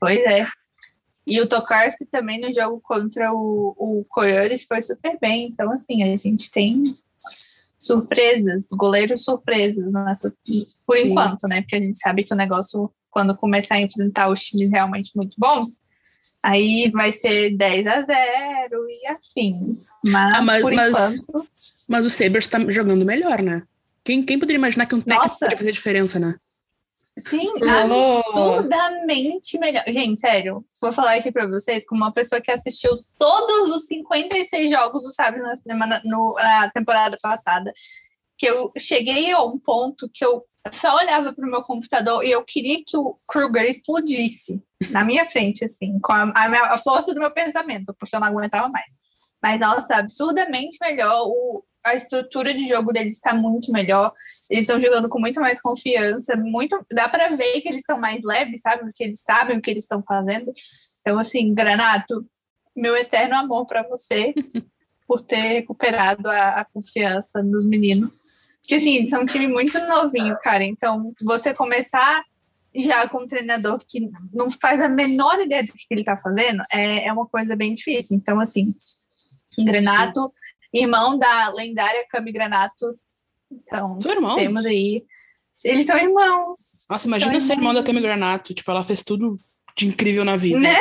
Pois 0.01 0.19
é. 0.21 0.47
E 1.27 1.41
o 1.41 1.49
Tokarski 1.49 2.07
também 2.07 2.41
no 2.41 2.53
jogo 2.53 2.81
contra 2.83 3.33
o, 3.33 3.75
o 3.77 4.03
Coyotes 4.09 4.65
foi 4.65 4.81
super 4.81 5.19
bem. 5.21 5.49
Então, 5.49 5.71
assim, 5.71 6.03
a 6.03 6.17
gente 6.17 6.51
tem 6.51 6.83
surpresas, 7.79 8.67
goleiros 8.73 9.25
surpresas 9.25 9.93
nessa, 9.93 10.35
por 10.87 10.97
Sim. 10.97 11.11
enquanto, 11.11 11.47
né? 11.47 11.61
Porque 11.61 11.77
a 11.77 11.81
gente 11.81 11.99
sabe 11.99 12.25
que 12.25 12.33
o 12.33 12.37
negócio, 12.37 12.91
quando 13.11 13.37
começar 13.37 13.75
a 13.75 13.81
enfrentar 13.81 14.29
os 14.29 14.41
times 14.41 14.71
realmente 14.71 15.13
muito 15.15 15.35
bons, 15.39 15.79
Aí 16.43 16.91
vai 16.93 17.11
ser 17.13 17.51
10 17.57 17.87
a 17.87 18.03
0 18.03 18.89
e 18.89 19.07
afins. 19.09 19.87
Mas, 20.05 20.35
Ah, 20.37 20.43
mas- 20.43 20.63
por 20.63 20.73
mas- 20.73 21.17
enquanto. 21.17 21.49
Mas 21.89 22.07
o 22.07 22.11
Sabres 22.11 22.47
tá 22.47 22.59
jogando 22.71 23.05
melhor, 23.05 23.43
né? 23.43 23.63
Quem, 24.05 24.23
quem 24.23 24.39
poderia 24.39 24.59
imaginar 24.59 24.87
que 24.87 24.95
um 24.95 25.01
técnico 25.01 25.23
Nossa. 25.23 25.37
poderia 25.41 25.59
fazer 25.59 25.73
diferença, 25.73 26.19
né? 26.19 26.35
Sim, 27.19 27.53
Oh. 27.61 28.55
absurdamente 28.55 29.59
melhor. 29.59 29.83
Gente, 29.89 30.21
sério, 30.21 30.65
vou 30.81 30.93
falar 30.93 31.15
aqui 31.17 31.33
pra 31.33 31.47
vocês 31.49 31.85
como 31.85 32.03
uma 32.03 32.13
pessoa 32.13 32.41
que 32.41 32.51
assistiu 32.51 32.91
todos 33.19 33.75
os 33.75 33.87
56 33.87 34.71
jogos 34.71 35.03
do 35.03 35.13
Sabres 35.13 35.43
na, 35.43 35.57
semana, 35.57 36.01
no- 36.05 36.35
na 36.37 36.71
temporada 36.71 37.17
passada. 37.21 37.73
Que 38.39 38.47
eu 38.47 38.71
cheguei 38.79 39.33
a 39.33 39.43
um 39.43 39.59
ponto 39.59 40.09
que 40.15 40.25
eu 40.25 40.45
só 40.73 40.97
olhava 40.97 41.33
pro 41.33 41.51
meu 41.51 41.63
computador 41.63 42.25
e 42.25 42.31
eu 42.31 42.45
queria 42.45 42.83
que 42.87 42.97
o 42.97 43.15
Kruger 43.29 43.65
explodisse 43.65 44.63
na 44.91 45.05
minha 45.05 45.29
frente, 45.29 45.65
assim, 45.65 45.99
com 46.01 46.13
a, 46.13 46.23
a 46.35 46.49
minha- 46.49 46.67
a 46.67 46.79
força 46.79 47.13
do 47.13 47.21
meu 47.21 47.33
pensamento, 47.33 47.93
porque 47.99 48.15
eu 48.15 48.21
não 48.21 48.29
aguentava 48.29 48.69
mais. 48.69 48.87
Mas, 49.43 49.61
nossa, 49.61 49.97
absurdamente 49.97 50.79
melhor. 50.81 51.27
O, 51.27 51.65
a 51.85 51.95
estrutura 51.95 52.53
de 52.53 52.67
jogo 52.67 52.93
deles 52.93 53.15
está 53.15 53.35
muito 53.35 53.73
melhor. 53.73 54.13
Eles 54.51 54.63
estão 54.63 54.81
jogando 54.81 55.09
com 55.09 55.19
muito 55.19 55.41
mais 55.41 55.61
confiança. 55.61 56.37
Muito, 56.37 56.79
dá 56.93 57.09
para 57.09 57.29
ver 57.29 57.61
que 57.61 57.69
eles 57.69 57.81
estão 57.81 57.99
mais 57.99 58.23
leves, 58.23 58.61
sabe? 58.61 58.83
Porque 58.85 59.05
eles 59.05 59.21
sabem 59.21 59.59
o 59.59 59.63
que 59.63 59.71
eles 59.71 59.85
estão 59.85 60.03
fazendo. 60.07 60.53
Então, 61.01 61.19
assim, 61.19 61.55
Granato, 61.55 62.25
meu 62.77 62.97
eterno 62.97 63.37
amor 63.37 63.67
para 63.67 63.83
você 63.89 64.33
por 65.07 65.21
ter 65.23 65.37
recuperado 65.37 66.29
a, 66.29 66.61
a 66.61 66.65
confiança 66.67 67.43
nos 67.43 67.65
meninos. 67.65 68.11
Porque, 68.69 68.75
assim, 68.75 68.97
eles 68.97 69.09
são 69.09 69.23
um 69.23 69.25
time 69.25 69.47
muito 69.47 69.79
novinho, 69.87 70.37
cara. 70.43 70.63
Então, 70.63 71.11
você 71.23 71.55
começar 71.55 72.23
já 72.77 73.09
com 73.09 73.23
um 73.23 73.27
treinador 73.27 73.83
que 73.89 74.11
não 74.31 74.51
faz 74.51 74.79
a 74.83 74.91
menor 74.91 75.41
ideia 75.41 75.65
do 75.65 75.73
que 75.73 75.87
ele 75.89 76.05
tá 76.05 76.19
fazendo 76.19 76.63
é, 76.71 77.07
é 77.07 77.11
uma 77.11 77.27
coisa 77.27 77.57
bem 77.57 77.73
difícil. 77.73 78.15
Então, 78.15 78.39
assim, 78.39 78.75
Granato, 79.59 80.31
irmão 80.71 81.19
da 81.19 81.49
lendária 81.55 82.05
Cami 82.11 82.31
Granato. 82.31 82.95
Então, 83.51 83.99
São 83.99 84.13
irmãos. 84.13 84.35
temos 84.37 84.67
aí. 84.67 85.03
Eles 85.65 85.87
são 85.87 85.97
irmãos, 85.97 86.85
Nossa, 86.91 87.07
imagina 87.09 87.41
São 87.41 87.47
ser 87.49 87.53
irmão 87.55 87.73
da. 87.73 87.83
Cami 87.83 88.03
Granato. 88.03 88.53
Tipo, 88.53 88.71
ela 88.71 88.85
fez 88.85 89.03
tudo 89.03 89.39
de 89.75 89.87
incrível 89.87 90.27
na 90.27 90.37
vida. 90.37 90.59
né? 90.59 90.79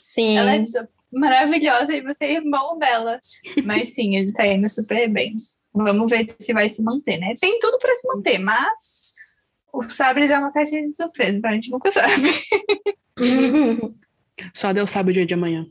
Sim. 0.00 0.36
Ela 0.38 0.56
é 0.56 0.64
maravilhosa 1.12 1.94
e 1.94 2.02
você 2.02 2.24
é 2.24 2.32
irmão 2.32 2.76
dela. 2.76 3.16
Mas 3.64 3.94
sim, 3.94 4.16
ele 4.16 4.32
tá 4.32 4.44
indo 4.44 4.68
super 4.68 5.08
bem. 5.08 5.34
Vamos 5.76 6.10
ver 6.10 6.26
se 6.38 6.54
vai 6.54 6.68
se 6.70 6.82
manter, 6.82 7.18
né? 7.18 7.34
Tem 7.38 7.58
tudo 7.58 7.76
para 7.78 7.94
se 7.94 8.08
manter, 8.08 8.38
mas 8.38 9.12
o 9.70 9.82
Sabres 9.82 10.30
é 10.30 10.38
uma 10.38 10.50
caixinha 10.50 10.88
de 10.88 10.96
surpresa, 10.96 11.36
então 11.36 11.50
a 11.50 11.52
gente 11.52 11.70
nunca 11.70 11.92
sabe. 11.92 12.30
Só 14.54 14.72
Deus 14.72 14.90
sabe 14.90 15.10
o 15.10 15.14
dia 15.14 15.26
de 15.26 15.34
amanhã. 15.34 15.66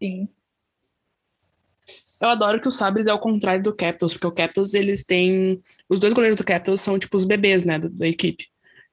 Sim. 0.00 0.28
Eu 2.20 2.28
adoro 2.28 2.60
que 2.60 2.68
o 2.68 2.72
Sabres 2.72 3.08
é 3.08 3.12
o 3.12 3.18
contrário 3.18 3.64
do 3.64 3.74
Capitals, 3.74 4.12
porque 4.12 4.26
o 4.28 4.32
Capitals, 4.32 4.74
eles 4.74 5.02
têm... 5.04 5.60
Os 5.88 5.98
dois 5.98 6.12
goleiros 6.12 6.36
do 6.36 6.44
Capitals 6.44 6.80
são, 6.80 6.96
tipo, 6.96 7.16
os 7.16 7.24
bebês, 7.24 7.64
né, 7.64 7.78
da, 7.78 7.88
da 7.88 8.06
equipe. 8.06 8.46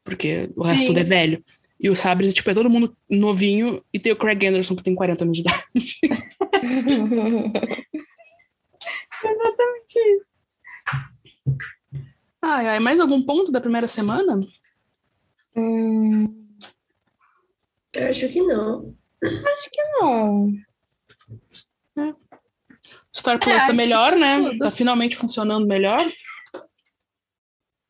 Porque 0.03 0.49
o 0.55 0.63
resto 0.63 0.79
Sim. 0.79 0.87
tudo 0.87 0.99
é 0.99 1.03
velho. 1.03 1.43
E 1.79 1.89
o 1.89 1.95
Sabres, 1.95 2.33
tipo, 2.33 2.49
é 2.49 2.55
todo 2.55 2.69
mundo 2.69 2.97
novinho 3.07 3.83
e 3.93 3.99
tem 3.99 4.11
o 4.11 4.15
Craig 4.15 4.43
Anderson, 4.47 4.75
que 4.75 4.83
tem 4.83 4.95
40 4.95 5.23
anos 5.23 5.37
de 5.37 5.43
idade. 5.43 5.99
Ai, 12.43 12.67
ai, 12.67 12.80
mais 12.80 12.99
algum 12.99 13.22
ponto 13.22 13.51
da 13.51 13.61
primeira 13.61 13.88
semana? 13.88 14.39
Hum, 15.55 16.47
Eu 17.93 18.09
acho 18.09 18.28
que 18.30 18.41
não. 18.41 18.95
acho 19.24 19.69
que 19.72 19.82
não. 19.99 20.51
Star 23.15 23.38
Plus 23.39 23.53
É, 23.53 23.57
tá 23.59 23.65
acho 23.65 23.72
que 23.74 23.78
melhor, 23.78 24.15
né? 24.15 24.41
tudo. 24.41 24.57
Tá 24.57 24.72
finalmente 24.72 25.15
funcionando 25.15 25.67
melhor. 25.67 25.99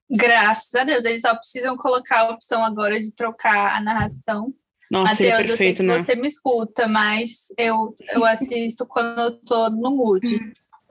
Graças 0.09 0.75
a 0.75 0.83
Deus, 0.83 1.05
eles 1.05 1.21
só 1.21 1.33
precisam 1.35 1.77
colocar 1.77 2.21
a 2.21 2.31
opção 2.31 2.65
agora 2.65 2.99
de 2.99 3.09
trocar 3.13 3.77
a 3.77 3.79
narração. 3.79 4.53
Nossa, 4.91 5.15
seria 5.15 5.35
Matheus, 5.37 5.51
eu 5.51 5.57
sei 5.57 5.67
perfeito, 5.67 5.77
que 5.77 5.83
né? 5.83 5.97
você 5.97 6.15
me 6.15 6.27
escuta, 6.27 6.89
mas 6.89 7.47
eu, 7.57 7.95
eu 8.09 8.25
assisto 8.25 8.85
quando 8.85 9.21
eu 9.21 9.39
tô 9.45 9.69
no 9.69 9.91
mood. 9.91 10.27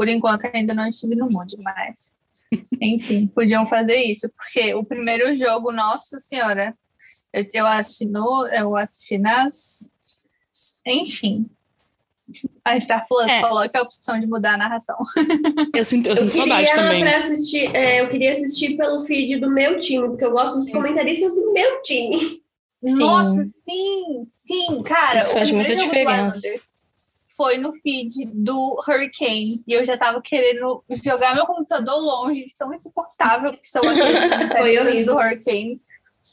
Por 0.00 0.08
enquanto 0.08 0.46
ainda 0.50 0.72
não 0.72 0.88
estive 0.88 1.14
no 1.14 1.28
mood, 1.30 1.54
mas 1.58 2.18
enfim, 2.80 3.26
podiam 3.26 3.66
fazer 3.66 3.98
isso, 3.98 4.30
porque 4.34 4.72
o 4.72 4.82
primeiro 4.82 5.36
jogo, 5.36 5.70
nossa 5.70 6.18
senhora, 6.18 6.74
eu, 7.34 7.46
eu 7.52 7.66
assisti 7.66 8.06
no, 8.06 8.46
eu 8.46 8.74
assisti 8.78 9.18
nas, 9.18 9.90
enfim. 10.86 11.44
A 12.64 12.80
Star 12.80 13.06
Plus 13.06 13.26
É. 13.26 13.42
coloca 13.42 13.78
a 13.78 13.82
opção 13.82 14.18
de 14.18 14.26
mudar 14.26 14.54
a 14.54 14.56
narração. 14.56 14.96
Eu 15.76 15.84
sinto, 15.84 16.06
eu 16.06 16.12
Eu 16.12 16.16
sinto 16.16 16.30
saudade 16.32 16.66
queria 16.68 16.82
também. 16.82 17.06
assistir, 17.08 17.76
é, 17.76 18.00
eu 18.00 18.08
queria 18.08 18.32
assistir 18.32 18.78
pelo 18.78 19.00
feed 19.00 19.38
do 19.38 19.50
meu 19.50 19.78
time, 19.78 20.08
porque 20.08 20.24
eu 20.24 20.30
gosto 20.30 20.60
dos 20.60 20.70
comentaristas 20.70 21.34
do 21.34 21.52
meu 21.52 21.82
time. 21.82 22.42
Nossa, 22.82 23.44
sim, 23.44 24.24
sim, 24.26 24.82
cara. 24.82 25.18
Isso 25.18 25.32
faz 25.34 25.50
muita 25.50 25.76
diferença. 25.76 26.38
Islanders 26.38 26.69
Foi 27.40 27.56
no 27.56 27.72
feed 27.72 28.26
do 28.34 28.76
Hurricanes 28.86 29.64
e 29.66 29.72
eu 29.72 29.86
já 29.86 29.96
tava 29.96 30.20
querendo 30.20 30.84
jogar 31.02 31.34
meu 31.34 31.46
computador 31.46 31.98
longe, 31.98 32.44
tão 32.58 32.74
insuportável 32.74 33.52
que 33.56 33.66
são 33.66 33.80
aqueles 33.80 34.24
horrível. 34.60 35.06
do 35.06 35.14
Hurricanes. 35.18 35.84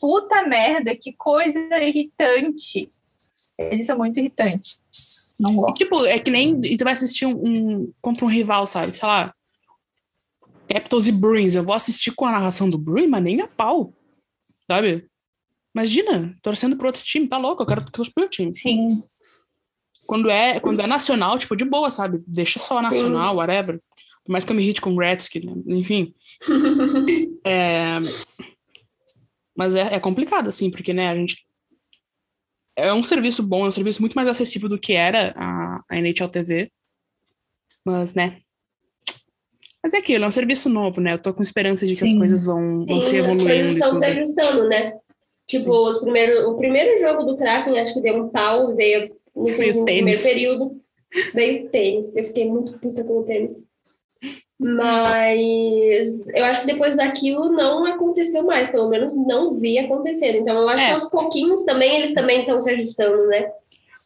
Puta 0.01 0.45
merda, 0.45 0.93
que 0.97 1.13
coisa 1.13 1.57
irritante. 1.81 2.89
Eles 3.57 3.85
são 3.85 3.97
muito 3.97 4.19
irritantes. 4.19 4.81
Não 5.39 5.51
E, 5.51 5.55
gosto. 5.55 5.73
tipo, 5.75 6.03
é 6.05 6.19
que 6.19 6.29
nem. 6.29 6.59
E 6.65 6.75
tu 6.77 6.83
vai 6.83 6.91
assistir 6.91 7.25
um, 7.25 7.31
um- 7.47 7.93
contra 8.01 8.25
um 8.25 8.27
rival, 8.27 8.67
sabe? 8.67 8.93
Sei 8.93 9.07
lá. 9.07 9.33
Capitals 10.69 11.07
e 11.07 11.13
Bruins. 11.13 11.55
Eu 11.55 11.63
vou 11.63 11.73
assistir 11.73 12.11
com 12.11 12.25
a 12.25 12.31
narração 12.31 12.69
do 12.69 12.77
Bruins, 12.77 13.09
mas 13.09 13.23
nem 13.23 13.39
a 13.39 13.47
pau. 13.47 13.93
Sabe? 14.67 15.07
Imagina, 15.73 16.37
torcendo 16.41 16.75
pro 16.75 16.87
outro 16.87 17.01
time, 17.03 17.27
tá 17.29 17.37
louco? 17.37 17.63
Eu 17.63 17.67
quero 17.67 17.85
torcer 17.91 18.13
pro 18.13 18.23
meu 18.23 18.29
time. 18.29 18.53
Sim. 18.53 19.03
Quando 20.07 20.29
é, 20.29 20.59
quando 20.59 20.79
é 20.79 20.87
nacional, 20.87 21.37
tipo, 21.37 21.55
de 21.55 21.65
boa, 21.65 21.91
sabe? 21.91 22.23
Deixa 22.25 22.59
só 22.59 22.81
nacional, 22.81 23.35
whatever. 23.35 23.79
Por 24.23 24.31
mais 24.31 24.45
que 24.45 24.51
eu 24.51 24.55
me 24.55 24.63
irrite 24.63 24.81
com 24.81 24.91
o 24.91 24.95
Gretzky, 24.95 25.45
né? 25.45 25.53
enfim. 25.67 26.13
É, 27.45 27.97
Mas 29.55 29.73
é, 29.73 29.95
é 29.95 29.99
complicado, 29.99 30.49
assim, 30.49 30.69
porque, 30.69 30.93
né, 30.93 31.09
a 31.09 31.15
gente. 31.15 31.45
É 32.75 32.93
um 32.93 33.03
serviço 33.03 33.41
bom, 33.41 33.65
é 33.65 33.69
um 33.69 33.71
serviço 33.71 34.01
muito 34.01 34.13
mais 34.13 34.27
acessível 34.27 34.69
do 34.69 34.77
que 34.77 34.93
era 34.93 35.33
a, 35.35 35.81
a 35.89 35.97
NHL 35.97 36.29
TV. 36.29 36.71
Mas, 37.83 38.13
né. 38.13 38.41
Mas 39.81 39.93
é 39.93 39.97
aquilo, 39.97 40.25
é 40.25 40.27
um 40.27 40.31
serviço 40.31 40.69
novo, 40.69 40.99
né? 41.01 41.13
Eu 41.13 41.19
tô 41.19 41.33
com 41.33 41.41
esperança 41.41 41.87
de 41.87 41.97
que 41.97 42.03
as 42.03 42.09
Sim. 42.09 42.17
coisas 42.19 42.43
vão, 42.43 42.85
vão 42.85 43.01
se 43.01 43.09
Sim, 43.09 43.19
as 43.19 43.25
coisas 43.25 43.45
evoluindo. 43.45 43.69
estão 43.69 43.95
se 43.95 44.05
ajustando, 44.05 44.67
né? 44.67 44.93
Tipo, 45.47 45.71
os 45.89 45.99
primeiros, 45.99 46.45
o 46.45 46.57
primeiro 46.57 46.99
jogo 46.99 47.23
do 47.23 47.37
Kraken, 47.37 47.79
acho 47.79 47.93
que 47.93 48.01
deu 48.01 48.21
um 48.21 48.29
pau, 48.29 48.75
veio 48.75 49.15
no 49.37 49.47
fim 49.53 49.71
do 49.71 49.85
primeiro 49.85 50.21
período. 50.21 50.81
Veio 51.33 51.69
tênis. 51.69 52.15
Eu 52.15 52.25
fiquei 52.25 52.49
muito 52.49 52.77
puta 52.79 53.03
com 53.03 53.19
o 53.19 53.23
tênis. 53.23 53.69
Mas 54.59 56.27
eu 56.29 56.45
acho 56.45 56.61
que 56.61 56.67
depois 56.67 56.95
daquilo 56.95 57.51
não 57.51 57.85
aconteceu 57.85 58.43
mais, 58.43 58.69
pelo 58.69 58.89
menos 58.89 59.15
não 59.15 59.53
vi 59.53 59.77
acontecendo. 59.77 60.37
Então 60.37 60.57
eu 60.57 60.69
acho 60.69 60.83
É. 60.83 60.87
que 60.87 60.93
aos 60.93 61.09
pouquinhos 61.09 61.63
também 61.63 61.97
eles 61.97 62.13
também 62.13 62.41
estão 62.41 62.59
se 62.59 62.71
ajustando, 62.71 63.27
né? 63.27 63.51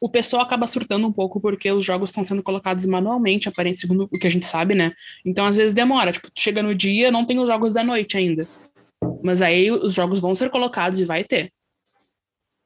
o 0.03 0.09
pessoal 0.09 0.41
acaba 0.41 0.65
surtando 0.65 1.05
um 1.05 1.11
pouco 1.11 1.39
porque 1.39 1.71
os 1.71 1.86
jogos 1.86 2.09
estão 2.09 2.23
sendo 2.23 2.41
colocados 2.41 2.88
manualmente, 2.88 3.47
aparente, 3.47 3.77
segundo 3.77 4.05
o 4.05 4.19
que 4.19 4.25
a 4.25 4.32
gente 4.32 4.47
sabe, 4.47 4.73
né? 4.73 4.93
Então, 5.23 5.45
às 5.45 5.57
vezes 5.57 5.75
demora. 5.75 6.11
Tipo, 6.11 6.27
chega 6.36 6.63
no 6.63 6.73
dia, 6.73 7.11
não 7.11 7.23
tem 7.23 7.38
os 7.38 7.47
jogos 7.47 7.75
da 7.75 7.84
noite 7.84 8.17
ainda. 8.17 8.41
Mas 9.23 9.43
aí 9.43 9.69
os 9.69 9.93
jogos 9.93 10.17
vão 10.17 10.34
ser 10.34 10.49
colocados 10.49 10.99
e 10.99 11.05
vai 11.05 11.23
ter. 11.23 11.53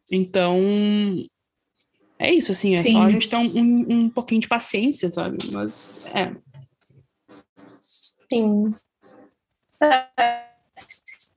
Então, 0.09 0.57
é 2.18 2.34
isso, 2.34 2.51
assim. 2.51 2.76
É 2.76 2.78
Sim. 2.78 2.93
só 2.93 3.01
a 3.03 3.11
gente 3.11 3.30
ter 3.30 3.36
um, 3.36 3.41
um, 3.41 3.86
um 3.89 4.09
pouquinho 4.09 4.41
de 4.41 4.47
paciência, 4.47 5.09
sabe? 5.11 5.38
Mas, 5.51 6.05
é. 6.13 6.32
Sim. 8.32 8.72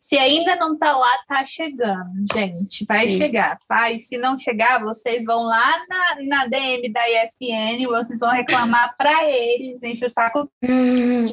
Se 0.09 0.17
ainda 0.17 0.57
não 0.57 0.79
tá 0.79 0.97
lá, 0.97 1.19
tá 1.29 1.45
chegando, 1.45 2.25
gente. 2.33 2.87
Vai 2.87 3.07
Sim. 3.09 3.19
chegar, 3.19 3.59
tá? 3.69 3.91
E 3.91 3.99
se 3.99 4.17
não 4.17 4.39
chegar, 4.39 4.83
vocês 4.83 5.25
vão 5.27 5.43
lá 5.43 5.87
na, 5.87 6.17
na 6.25 6.47
DM 6.47 6.91
da 6.91 7.03
ESPN, 7.11 7.87
vocês 7.89 8.21
vão 8.21 8.31
reclamar 8.31 8.97
pra 8.97 9.29
eles, 9.29 9.83
enche 9.83 10.07
o 10.07 10.11
saco. 10.11 10.51
Hum, 10.65 11.25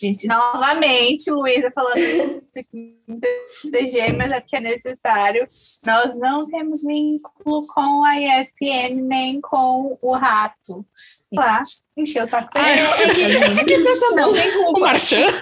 Gente, 0.00 0.28
novamente, 0.28 1.28
Luísa 1.28 1.72
falando 1.74 2.40
DG, 3.64 4.12
mas 4.16 4.30
é 4.30 4.38
porque 4.38 4.56
é 4.56 4.60
necessário. 4.60 5.44
Nós 5.84 6.14
não 6.14 6.46
temos 6.48 6.84
vínculo 6.84 7.66
com 7.66 8.04
a 8.04 8.16
ESPN 8.16 8.94
nem 9.02 9.40
com 9.40 9.98
o 10.00 10.12
rato. 10.12 10.86
Lá, 11.34 11.60
encheu 11.96 12.22
o 12.22 12.26
saco. 12.28 12.48
eles. 12.56 13.48
eu 13.48 13.56
fiquei 13.56 13.82
tem 13.82 14.58
O 14.58 14.64
culpa. 14.64 14.80
Marchand? 14.80 15.32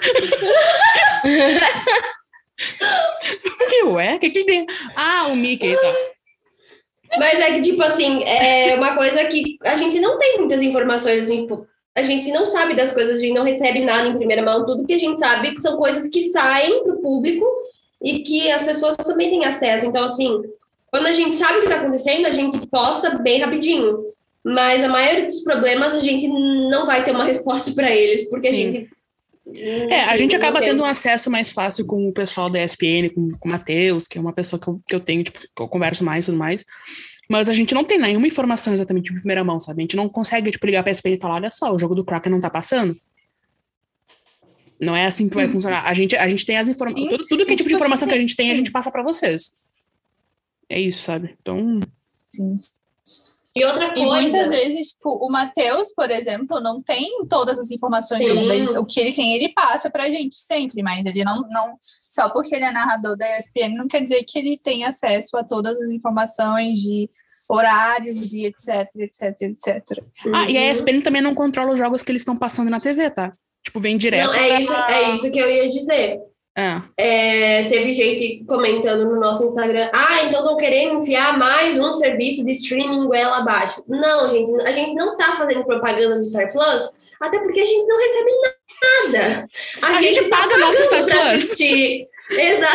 Fiquei, 3.58 3.82
ué, 3.92 4.14
o 4.14 4.18
que 4.18 4.30
que 4.30 4.44
tem? 4.44 4.66
Ah, 4.94 5.26
o 5.28 5.36
Mickey, 5.36 5.76
tá. 5.76 5.92
Mas 7.18 7.38
é 7.38 7.52
que, 7.52 7.60
tipo 7.60 7.82
assim, 7.82 8.24
é 8.24 8.74
uma 8.74 8.94
coisa 8.96 9.22
que 9.26 9.58
a 9.62 9.76
gente 9.76 10.00
não 10.00 10.18
tem 10.18 10.38
muitas 10.38 10.62
informações, 10.62 11.24
assim, 11.24 11.42
tipo, 11.42 11.66
a 11.96 12.02
gente 12.02 12.30
não 12.30 12.46
sabe 12.46 12.74
das 12.74 12.92
coisas, 12.92 13.16
a 13.16 13.18
gente 13.18 13.32
não 13.32 13.42
recebe 13.42 13.80
nada 13.82 14.06
em 14.06 14.16
primeira 14.16 14.42
mão, 14.42 14.66
tudo 14.66 14.86
que 14.86 14.92
a 14.92 14.98
gente 14.98 15.18
sabe 15.18 15.54
são 15.60 15.78
coisas 15.78 16.10
que 16.10 16.24
saem 16.24 16.84
para 16.84 16.92
o 16.92 17.00
público 17.00 17.46
e 18.02 18.18
que 18.20 18.50
as 18.50 18.62
pessoas 18.62 18.96
também 18.98 19.30
têm 19.30 19.46
acesso. 19.46 19.86
Então, 19.86 20.04
assim, 20.04 20.42
quando 20.90 21.06
a 21.06 21.12
gente 21.12 21.36
sabe 21.36 21.54
o 21.54 21.60
que 21.60 21.66
está 21.66 21.80
acontecendo, 21.80 22.26
a 22.26 22.32
gente 22.32 22.66
posta 22.66 23.18
bem 23.18 23.40
rapidinho. 23.40 24.04
Mas 24.44 24.84
a 24.84 24.88
maioria 24.88 25.26
dos 25.26 25.40
problemas 25.40 25.94
a 25.94 26.00
gente 26.00 26.28
não 26.28 26.86
vai 26.86 27.02
ter 27.02 27.12
uma 27.12 27.24
resposta 27.24 27.72
para 27.72 27.90
eles, 27.90 28.28
porque 28.28 28.48
Sim. 28.48 28.54
a 28.54 28.72
gente. 28.72 28.90
É, 29.90 30.00
a 30.00 30.18
gente 30.18 30.36
acaba 30.36 30.60
tendo 30.60 30.82
um 30.82 30.86
acesso 30.86 31.30
mais 31.30 31.50
fácil 31.50 31.86
com 31.86 32.08
o 32.08 32.12
pessoal 32.12 32.50
da 32.50 32.62
ESPN, 32.62 33.08
com, 33.14 33.30
com 33.38 33.48
o 33.48 33.52
Matheus, 33.52 34.06
que 34.06 34.18
é 34.18 34.20
uma 34.20 34.32
pessoa 34.32 34.60
que 34.60 34.68
eu, 34.68 34.80
que 34.86 34.94
eu 34.94 35.00
tenho, 35.00 35.24
tipo, 35.24 35.38
que 35.38 35.62
eu 35.62 35.68
converso 35.68 36.04
mais 36.04 36.24
e 36.24 36.26
tudo 36.26 36.38
mais. 36.38 36.64
Mas 37.28 37.48
a 37.48 37.52
gente 37.52 37.74
não 37.74 37.84
tem 37.84 37.98
nenhuma 37.98 38.26
informação 38.26 38.72
exatamente 38.72 39.12
de 39.12 39.18
primeira 39.18 39.42
mão, 39.42 39.58
sabe? 39.58 39.80
A 39.80 39.82
gente 39.82 39.96
não 39.96 40.08
consegue, 40.08 40.50
tipo, 40.50 40.64
ligar 40.64 40.82
pra 40.82 40.92
ESPN 40.92 41.14
e 41.14 41.20
falar, 41.20 41.34
olha 41.34 41.50
só, 41.50 41.74
o 41.74 41.78
jogo 41.78 41.94
do 41.94 42.04
Kraken 42.04 42.32
não 42.32 42.40
tá 42.40 42.48
passando. 42.48 42.96
Não 44.80 44.94
é 44.94 45.06
assim 45.06 45.28
que 45.28 45.34
vai 45.34 45.48
funcionar. 45.48 45.84
A 45.86 45.94
gente, 45.94 46.14
a 46.14 46.28
gente 46.28 46.44
tem 46.44 46.58
as 46.58 46.68
informações. 46.68 47.08
Tudo, 47.08 47.26
tudo 47.26 47.46
que 47.46 47.54
é 47.54 47.56
tipo 47.56 47.68
de 47.68 47.74
informação 47.74 48.06
que 48.06 48.14
a 48.14 48.18
gente 48.18 48.36
tem, 48.36 48.52
a 48.52 48.54
gente 48.54 48.70
passa 48.70 48.90
pra 48.90 49.02
vocês. 49.02 49.54
É 50.68 50.80
isso, 50.80 51.02
sabe? 51.02 51.36
Então, 51.40 51.80
Sim. 52.26 52.54
E 53.56 53.64
outra 53.64 53.86
E 53.86 54.04
coisa. 54.04 54.06
muitas 54.06 54.50
vezes, 54.50 54.88
tipo, 54.88 55.08
o 55.24 55.30
Matheus, 55.30 55.90
por 55.96 56.10
exemplo, 56.10 56.60
não 56.60 56.82
tem 56.82 57.08
todas 57.28 57.58
as 57.58 57.70
informações 57.70 58.22
do 58.22 58.28
Sim. 58.30 58.34
mundo. 58.36 58.52
Ele- 58.52 58.78
O 58.78 58.84
que 58.84 59.00
ele 59.00 59.12
tem, 59.14 59.34
ele 59.34 59.48
passa 59.54 59.90
pra 59.90 60.10
gente 60.10 60.36
sempre, 60.36 60.82
mas 60.82 61.06
ele 61.06 61.24
não, 61.24 61.40
não. 61.48 61.74
Só 61.80 62.28
porque 62.28 62.54
ele 62.54 62.66
é 62.66 62.70
narrador 62.72 63.16
da 63.16 63.26
ESPN, 63.38 63.74
não 63.74 63.88
quer 63.88 64.02
dizer 64.02 64.22
que 64.24 64.38
ele 64.38 64.58
tem 64.62 64.84
acesso 64.84 65.36
a 65.38 65.42
todas 65.42 65.74
as 65.80 65.90
informações 65.90 66.78
de 66.78 67.08
horários 67.48 68.32
e 68.34 68.44
etc, 68.44 68.88
etc, 68.98 69.40
etc. 69.42 70.04
Ah, 70.34 70.50
e 70.50 70.58
a 70.58 70.60
Uhum. 70.60 70.70
ESPN 70.72 71.00
também 71.00 71.22
não 71.22 71.34
controla 71.34 71.72
os 71.72 71.78
jogos 71.78 72.02
que 72.02 72.10
eles 72.12 72.22
estão 72.22 72.36
passando 72.36 72.68
na 72.70 72.78
TV, 72.78 73.08
tá? 73.10 73.32
Tipo, 73.64 73.80
vem 73.80 73.96
direto. 73.96 74.26
Não, 74.26 74.34
é 74.34 74.60
isso, 74.60 74.72
é 74.72 75.14
isso 75.14 75.30
que 75.30 75.38
eu 75.38 75.50
ia 75.50 75.68
dizer. 75.70 76.20
É. 76.56 76.80
É, 76.96 77.64
teve 77.64 77.92
gente 77.92 78.42
comentando 78.46 79.04
no 79.04 79.20
nosso 79.20 79.44
Instagram, 79.44 79.90
ah, 79.92 80.24
então 80.24 80.40
estão 80.40 80.56
querendo 80.56 81.00
enfiar 81.00 81.38
mais 81.38 81.78
um 81.78 81.92
serviço 81.92 82.42
de 82.42 82.52
streaming 82.52 83.06
goela 83.06 83.38
abaixo. 83.38 83.84
Não, 83.86 84.30
gente, 84.30 84.50
a 84.62 84.72
gente 84.72 84.94
não 84.94 85.18
tá 85.18 85.36
fazendo 85.36 85.64
propaganda 85.64 86.16
do 86.16 86.24
Star 86.24 86.50
Plus, 86.50 86.90
até 87.20 87.40
porque 87.40 87.60
a 87.60 87.64
gente 87.64 87.86
não 87.86 87.98
recebe 87.98 88.30
nada. 88.40 89.48
A 89.82 90.00
gente 90.00 90.28
tá 90.30 90.36
paga 90.38 90.56
nosso 90.56 90.82
Star 90.84 91.04
Plus. 91.04 91.16
assistir. 91.18 92.08
Exa 92.30 92.68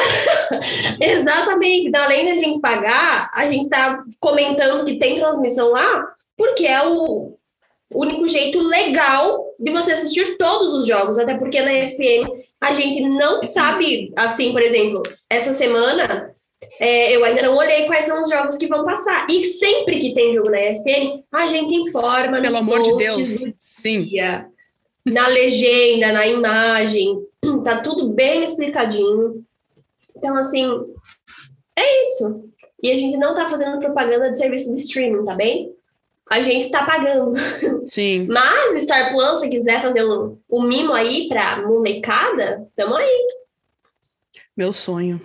Exatamente. 1.01 1.95
Além 1.95 2.27
da 2.27 2.35
gente 2.35 2.61
pagar, 2.61 3.31
a 3.33 3.49
gente 3.49 3.67
tá 3.67 4.03
comentando 4.19 4.85
que 4.85 4.99
tem 4.99 5.17
transmissão 5.17 5.71
lá, 5.71 6.07
porque 6.37 6.67
é 6.67 6.87
o 6.87 7.35
único 7.93 8.27
jeito 8.29 8.61
legal 8.61 9.43
de 9.59 9.71
você 9.71 9.93
assistir 9.93 10.37
todos 10.37 10.73
os 10.75 10.87
jogos, 10.87 11.17
até 11.17 11.35
porque 11.35 11.61
na 11.61 11.73
ESPN 11.73 12.27
a 12.61 12.73
gente 12.73 13.01
não 13.01 13.43
sabe, 13.43 14.13
assim, 14.15 14.51
por 14.51 14.61
exemplo, 14.61 15.01
essa 15.27 15.51
semana 15.51 16.29
é, 16.79 17.15
eu 17.15 17.25
ainda 17.25 17.41
não 17.41 17.57
olhei 17.57 17.87
quais 17.87 18.05
são 18.05 18.23
os 18.23 18.29
jogos 18.29 18.55
que 18.55 18.67
vão 18.67 18.85
passar. 18.85 19.25
E 19.29 19.45
sempre 19.45 19.99
que 19.99 20.13
tem 20.13 20.33
jogo 20.33 20.51
na 20.51 20.61
ESPN, 20.69 21.23
a 21.31 21.47
gente 21.47 21.73
informa 21.73 22.39
Pelo 22.39 22.53
nos 22.53 22.55
amor 22.55 22.81
de 22.83 22.95
Deus. 22.97 23.45
Sim. 23.57 24.05
dia, 24.05 24.47
na 25.03 25.27
legenda, 25.27 26.13
na 26.13 26.27
imagem, 26.27 27.25
tá 27.63 27.81
tudo 27.81 28.09
bem 28.09 28.43
explicadinho. 28.43 29.43
Então, 30.15 30.37
assim, 30.37 30.69
é 31.75 32.01
isso. 32.03 32.45
E 32.81 32.91
a 32.91 32.95
gente 32.95 33.17
não 33.17 33.33
tá 33.33 33.49
fazendo 33.49 33.79
propaganda 33.79 34.31
de 34.31 34.37
serviço 34.37 34.73
de 34.73 34.81
streaming, 34.81 35.25
tá 35.25 35.33
bem? 35.33 35.73
A 36.31 36.39
gente 36.39 36.71
tá 36.71 36.85
pagando. 36.85 37.33
Sim. 37.85 38.25
Mas 38.27 38.83
Star 38.83 39.11
Plus, 39.11 39.41
se 39.41 39.49
quiser 39.49 39.81
fazer 39.81 40.05
um, 40.05 40.39
um 40.49 40.63
mimo 40.63 40.93
aí 40.93 41.27
pra 41.27 41.61
molecada, 41.61 42.65
tamo 42.73 42.95
aí. 42.95 43.27
Meu 44.55 44.71
sonho. 44.71 45.19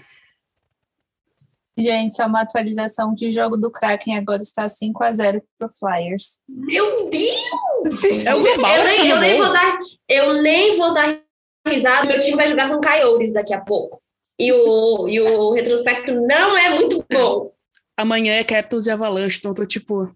Gente, 1.78 2.16
só 2.16 2.26
uma 2.26 2.40
atualização 2.40 3.14
que 3.14 3.28
o 3.28 3.30
jogo 3.30 3.56
do 3.56 3.70
Kraken 3.70 4.16
agora 4.16 4.42
está 4.42 4.68
5 4.68 5.04
a 5.04 5.12
0 5.12 5.42
pro 5.56 5.68
Flyers. 5.68 6.40
Meu 6.48 7.08
Deus! 7.08 8.26
É 8.26 8.34
o 8.34 8.42
global 8.42 8.76
Eu 8.76 8.84
nem, 8.84 9.08
eu 9.08 9.20
nem 9.20 9.38
vou 9.38 9.52
dar, 9.52 9.78
eu 10.08 10.42
nem 10.42 10.76
vou 10.76 10.94
dar 10.94 11.20
risada. 11.68 12.08
Meu 12.08 12.18
time 12.18 12.36
vai 12.36 12.48
jogar 12.48 12.68
com 12.68 12.80
Coyotes 12.80 13.32
daqui 13.32 13.54
a 13.54 13.60
pouco. 13.60 14.02
E 14.36 14.52
o, 14.52 15.06
e 15.06 15.20
o 15.20 15.52
retrospecto 15.52 16.12
não 16.14 16.58
é 16.58 16.70
muito 16.70 17.04
bom. 17.12 17.52
Amanhã 17.96 18.34
é 18.34 18.42
Capitals 18.42 18.86
e 18.86 18.90
Avalanche, 18.90 19.38
então 19.38 19.52
eu 19.52 19.54
tô 19.54 19.66
tipo. 19.66 20.12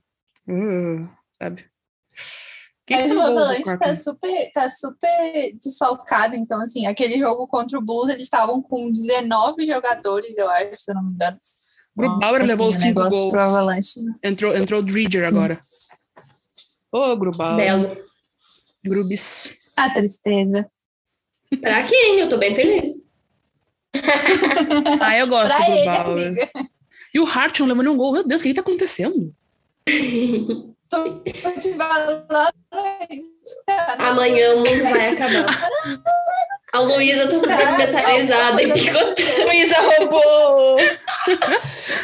Uh, 0.48 1.08
sabe? 1.40 1.64
Quem 2.86 2.96
que 2.96 3.02
Mas 3.02 3.12
tá 3.12 3.16
o 3.16 3.20
Avalanche 3.20 3.78
tá 3.78 3.94
super, 3.94 4.52
tá 4.52 4.68
super 4.68 5.52
desfalcado, 5.60 6.34
então, 6.34 6.60
assim, 6.60 6.86
aquele 6.86 7.18
jogo 7.18 7.46
contra 7.46 7.78
o 7.78 7.82
Blues, 7.82 8.08
eles 8.08 8.22
estavam 8.22 8.60
com 8.60 8.90
19 8.90 9.64
jogadores, 9.64 10.36
eu 10.36 10.50
acho, 10.50 10.76
se 10.76 10.90
eu 10.90 10.96
não 10.96 11.04
me 11.04 11.10
engano. 11.12 11.38
Grubauer 11.96 12.42
Assim, 12.42 12.50
levou 12.50 12.68
o 12.68 12.74
cinco 12.74 12.86
negócio 13.00 13.18
gols. 13.18 13.30
pro 13.30 13.42
Avalanche. 13.42 14.00
Entrou, 14.24 14.56
entrou 14.56 14.80
o 14.80 14.82
Dridger 14.82 15.28
agora. 15.28 15.58
Ô, 16.90 17.16
Grubauer. 17.16 17.56
Belo. 17.56 17.96
Grubis. 18.84 19.56
Ah, 19.76 19.92
tristeza. 19.92 20.68
Pra 21.60 21.82
quem? 21.82 22.20
Eu 22.20 22.28
tô 22.28 22.38
bem 22.38 22.54
feliz. 22.54 22.90
Ah, 25.00 25.16
eu 25.18 25.28
gosto 25.28 25.54
Pra 25.84 26.02
do 26.02 26.10
amiga. 26.12 26.50
E 27.12 27.20
o 27.20 27.26
Hart 27.26 27.58
não 27.60 27.66
levou 27.66 27.82
nenhum 27.82 27.96
gol. 27.96 28.12
Meu 28.12 28.26
Deus, 28.26 28.40
o 28.40 28.42
que 28.42 28.50
que 28.50 28.54
tá 28.54 28.60
acontecendo? 28.60 29.34
Tô 30.90 31.22
Amanhã 33.98 34.54
o 34.54 34.58
mundo 34.58 34.82
vai 34.90 35.08
acabar. 35.12 35.70
A 36.72 36.78
Luísa 36.80 37.26
tá 37.26 37.34
super 37.34 37.78
mentalizada. 37.78 38.62
Luísa 38.62 39.76
roubou! 39.80 40.78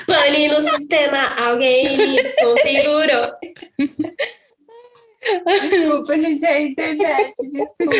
Pane 0.06 0.48
no 0.48 0.68
sistema, 0.68 1.34
alguém 1.36 1.96
me 1.96 2.22
desconfigurou. 2.22 3.32
Desculpa, 5.60 6.18
gente, 6.18 6.44
é 6.44 6.48
a 6.52 6.60
internet, 6.60 7.32
desculpa. 7.52 7.96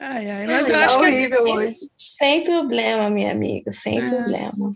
Ai, 0.00 0.30
ai. 0.30 0.46
Mas 0.46 0.68
eu 0.68 0.74
Tá 0.74 0.84
acho 0.84 0.98
que, 0.98 1.04
horrível 1.06 1.42
hoje. 1.44 1.76
Sem 1.96 2.44
problema, 2.44 3.08
minha 3.10 3.32
amiga, 3.32 3.72
sem 3.72 3.98
É. 3.98 4.08
problema. 4.08 4.72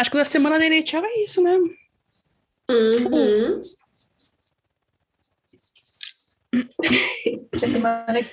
Acho 0.00 0.10
que 0.10 0.16
da 0.16 0.24
semana 0.24 0.58
da 0.58 0.66
NHL 0.66 1.04
é 1.04 1.22
isso, 1.24 1.42
né? 1.42 1.56
Uhum. 2.68 3.60
Semana 7.58 8.22
que 8.22 8.30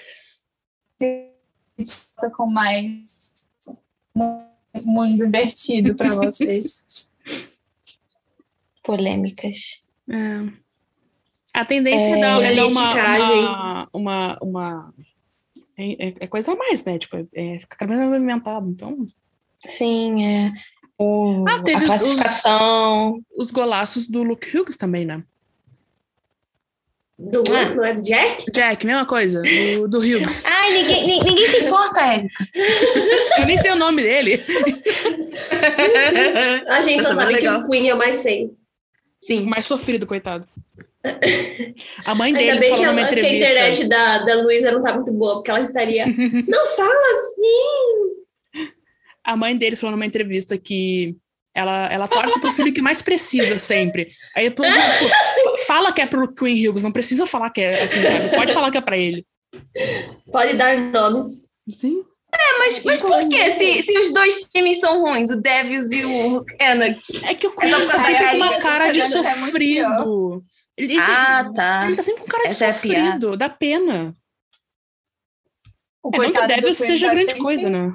a 1.78 1.82
gente 1.82 1.94
com 2.36 2.48
mais 2.48 3.48
mu- 4.16 4.46
mundo 4.86 5.26
invertido 5.26 5.96
para 5.96 6.14
vocês. 6.16 7.10
Polêmicas. 8.84 9.84
É. 10.10 10.64
A 11.54 11.64
tendência 11.66 12.16
é, 12.18 12.20
dar, 12.22 12.42
é 12.42 12.56
dar 12.56 12.68
uma, 12.68 12.94
uma, 12.94 13.90
uma, 13.94 14.38
uma- 14.42 14.94
é, 15.78 16.08
é- 16.10 16.16
é 16.22 16.28
coisa 16.28 16.52
a 16.52 16.56
mais, 16.56 16.84
né? 16.84 16.98
Tipo, 17.00 17.18
é, 17.18 17.26
é, 17.34 17.60
fica 17.60 17.78
cada 17.78 17.90
vez 17.96 18.00
mais 18.00 18.12
movimentado. 18.12 18.70
Então, 18.70 19.06
Sim, 19.66 20.26
é. 20.26 20.52
O, 20.98 21.46
Ah, 21.48 21.62
teve 21.62 21.78
a 21.78 21.82
os- 21.82 21.86
classificação. 21.88 23.20
os 23.36 23.52
golaços 23.52 24.08
do 24.08 24.22
Luke 24.24 24.56
Hughes 24.58 24.78
também, 24.78 25.06
né? 25.06 25.24
Do, 27.18 27.44
Ah. 27.54 27.70
Não 27.76 27.86
é 27.86 27.94
do 27.94 28.02
Jack? 28.02 28.52
Jack, 28.52 28.86
mesma 28.86 29.06
coisa, 29.06 29.42
do, 29.42 29.88
do 29.88 30.00
Hughes. 30.00 30.44
Ai, 30.46 30.72
ninguém, 30.74 31.06
ni- 31.08 31.20
ninguém 31.24 31.48
se 31.48 31.64
importa, 31.66 32.00
Érica. 32.02 32.48
Eu 33.40 33.46
nem 33.46 33.58
sei 33.58 33.72
o 33.72 33.76
nome 33.76 34.02
dele. 34.02 34.44
A 36.68 36.82
gente 36.82 37.00
Essa 37.02 37.10
só 37.10 37.16
sabe 37.16 37.34
que 37.36 37.40
legal. 37.42 37.62
o 37.62 37.70
Queen 37.70 37.90
é 37.90 37.94
o 37.94 37.98
mais 37.98 38.22
feio. 38.22 38.48
O 38.48 38.56
Sim. 39.26 39.46
mais 39.46 39.66
sofrido, 39.66 40.06
coitado. 40.08 40.48
A 42.06 42.16
mãe 42.16 42.28
Ainda 42.36 42.40
dele 42.40 42.60
que 42.60 42.70
falou 42.70 42.86
a, 42.86 42.88
numa 42.88 43.08
que 43.08 43.16
a 43.16 43.20
entrevista. 43.20 43.52
internet 43.52 43.88
da, 43.90 44.20
da 44.20 44.36
Luísa 44.42 44.72
não 44.72 44.82
tá 44.82 44.94
muito 44.94 45.12
boa, 45.14 45.36
porque 45.36 45.52
ela 45.52 45.62
estaria. 45.62 46.06
não 46.48 46.68
fala 46.76 47.18
assim! 47.18 48.23
A 49.24 49.36
mãe 49.36 49.56
dele 49.58 49.76
falou 49.76 49.92
numa 49.96 50.06
entrevista 50.06 50.58
que 50.58 51.16
ela, 51.56 51.88
ela 51.92 52.08
torce 52.08 52.40
pro 52.40 52.52
filho 52.52 52.74
que 52.74 52.82
mais 52.82 53.02
precisa 53.02 53.58
sempre. 53.60 54.10
Aí 54.36 54.50
tipo, 54.50 54.64
fa- 54.64 55.58
fala 55.68 55.94
que 55.94 56.02
é 56.02 56.06
pro 56.08 56.34
Queen 56.34 56.68
Hughes, 56.68 56.84
não 56.84 56.92
precisa 56.92 57.26
falar 57.28 57.50
que 57.52 57.62
é 57.62 57.84
assim, 57.84 58.02
sabe? 58.02 58.36
Pode 58.36 58.54
falar 58.54 58.72
que 58.72 58.78
é 58.78 58.82
pra 58.82 58.98
ele. 58.98 59.26
Pode 60.32 60.56
dar 60.58 60.78
nomes. 60.78 61.50
Sim. 61.72 62.04
Mas, 62.58 62.84
mas 62.84 63.02
por 63.02 63.30
quê? 63.30 63.52
Se, 63.52 63.84
se 63.84 64.00
os 64.00 64.12
dois 64.12 64.50
times 64.54 64.80
são 64.80 65.02
ruins, 65.04 65.30
o 65.30 65.40
Devils 65.40 65.92
e 65.92 66.04
o 66.04 66.44
Canucks. 66.44 67.24
É 67.24 67.36
que 67.36 67.46
o 67.46 67.56
Queen 67.56 67.72
tá 67.88 68.00
sempre 68.00 68.26
com 68.32 68.36
uma 68.38 68.60
cara 68.60 68.92
de 68.92 69.00
tá 69.00 69.36
muito 69.36 69.46
sofrido. 69.52 70.44
Ele, 70.76 70.94
ele- 70.94 71.00
Ah, 71.02 71.52
tá. 71.56 71.84
ele 71.86 71.96
tá 71.96 72.02
sempre 72.02 72.22
com 72.22 72.28
cara 72.28 72.44
de 72.46 72.50
Essa 72.50 72.66
é 72.66 72.74
sofrido, 72.74 73.38
dá 73.38 73.48
pena. 73.50 74.16
O 76.02 76.10
É, 76.16 76.18
não 76.18 76.32
que 76.32 76.40
o 76.40 76.48
Devils 76.48 76.78
seja 76.78 77.08
tá 77.08 77.14
grande 77.14 77.28
sempre- 77.30 77.44
coisa, 77.44 77.70
né? 77.70 77.94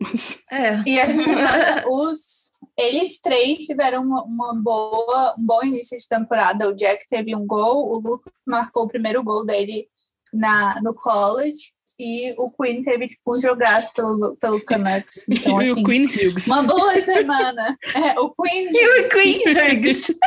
Mas, 0.00 0.38
É. 0.50 0.80
E 0.86 0.98
essa 0.98 1.22
semana, 1.22 1.84
os, 1.88 2.50
eles 2.78 3.20
três 3.20 3.64
tiveram 3.64 4.02
uma, 4.02 4.22
uma 4.24 4.54
boa, 4.54 5.34
um 5.38 5.44
bom 5.44 5.62
início 5.62 5.98
de 5.98 6.08
temporada. 6.08 6.68
O 6.68 6.74
Jack 6.74 7.06
teve 7.06 7.34
um 7.34 7.46
gol, 7.46 7.88
o 7.88 7.98
Luke 7.98 8.30
marcou 8.46 8.84
o 8.84 8.88
primeiro 8.88 9.22
gol 9.22 9.44
dele 9.44 9.88
na, 10.32 10.80
no 10.82 10.94
college 10.94 11.72
e 11.98 12.32
o 12.38 12.50
Queen 12.50 12.82
teve 12.82 13.06
tipo 13.06 13.36
um 13.36 13.40
jogaço 13.40 13.92
pelo, 13.92 14.36
pelo 14.36 14.64
Canucks. 14.64 15.26
Então, 15.28 15.60
e 15.60 15.70
assim, 15.70 15.80
o 15.80 15.84
Queen 15.84 16.04
Hughes. 16.04 16.46
uma 16.46 16.62
boa 16.62 16.98
semana. 17.00 17.76
É, 17.94 18.18
o 18.20 18.30
Queen 18.30 18.68
E 18.70 19.00
o 19.00 19.08
Queen 19.08 19.42
Hughes. 19.48 20.10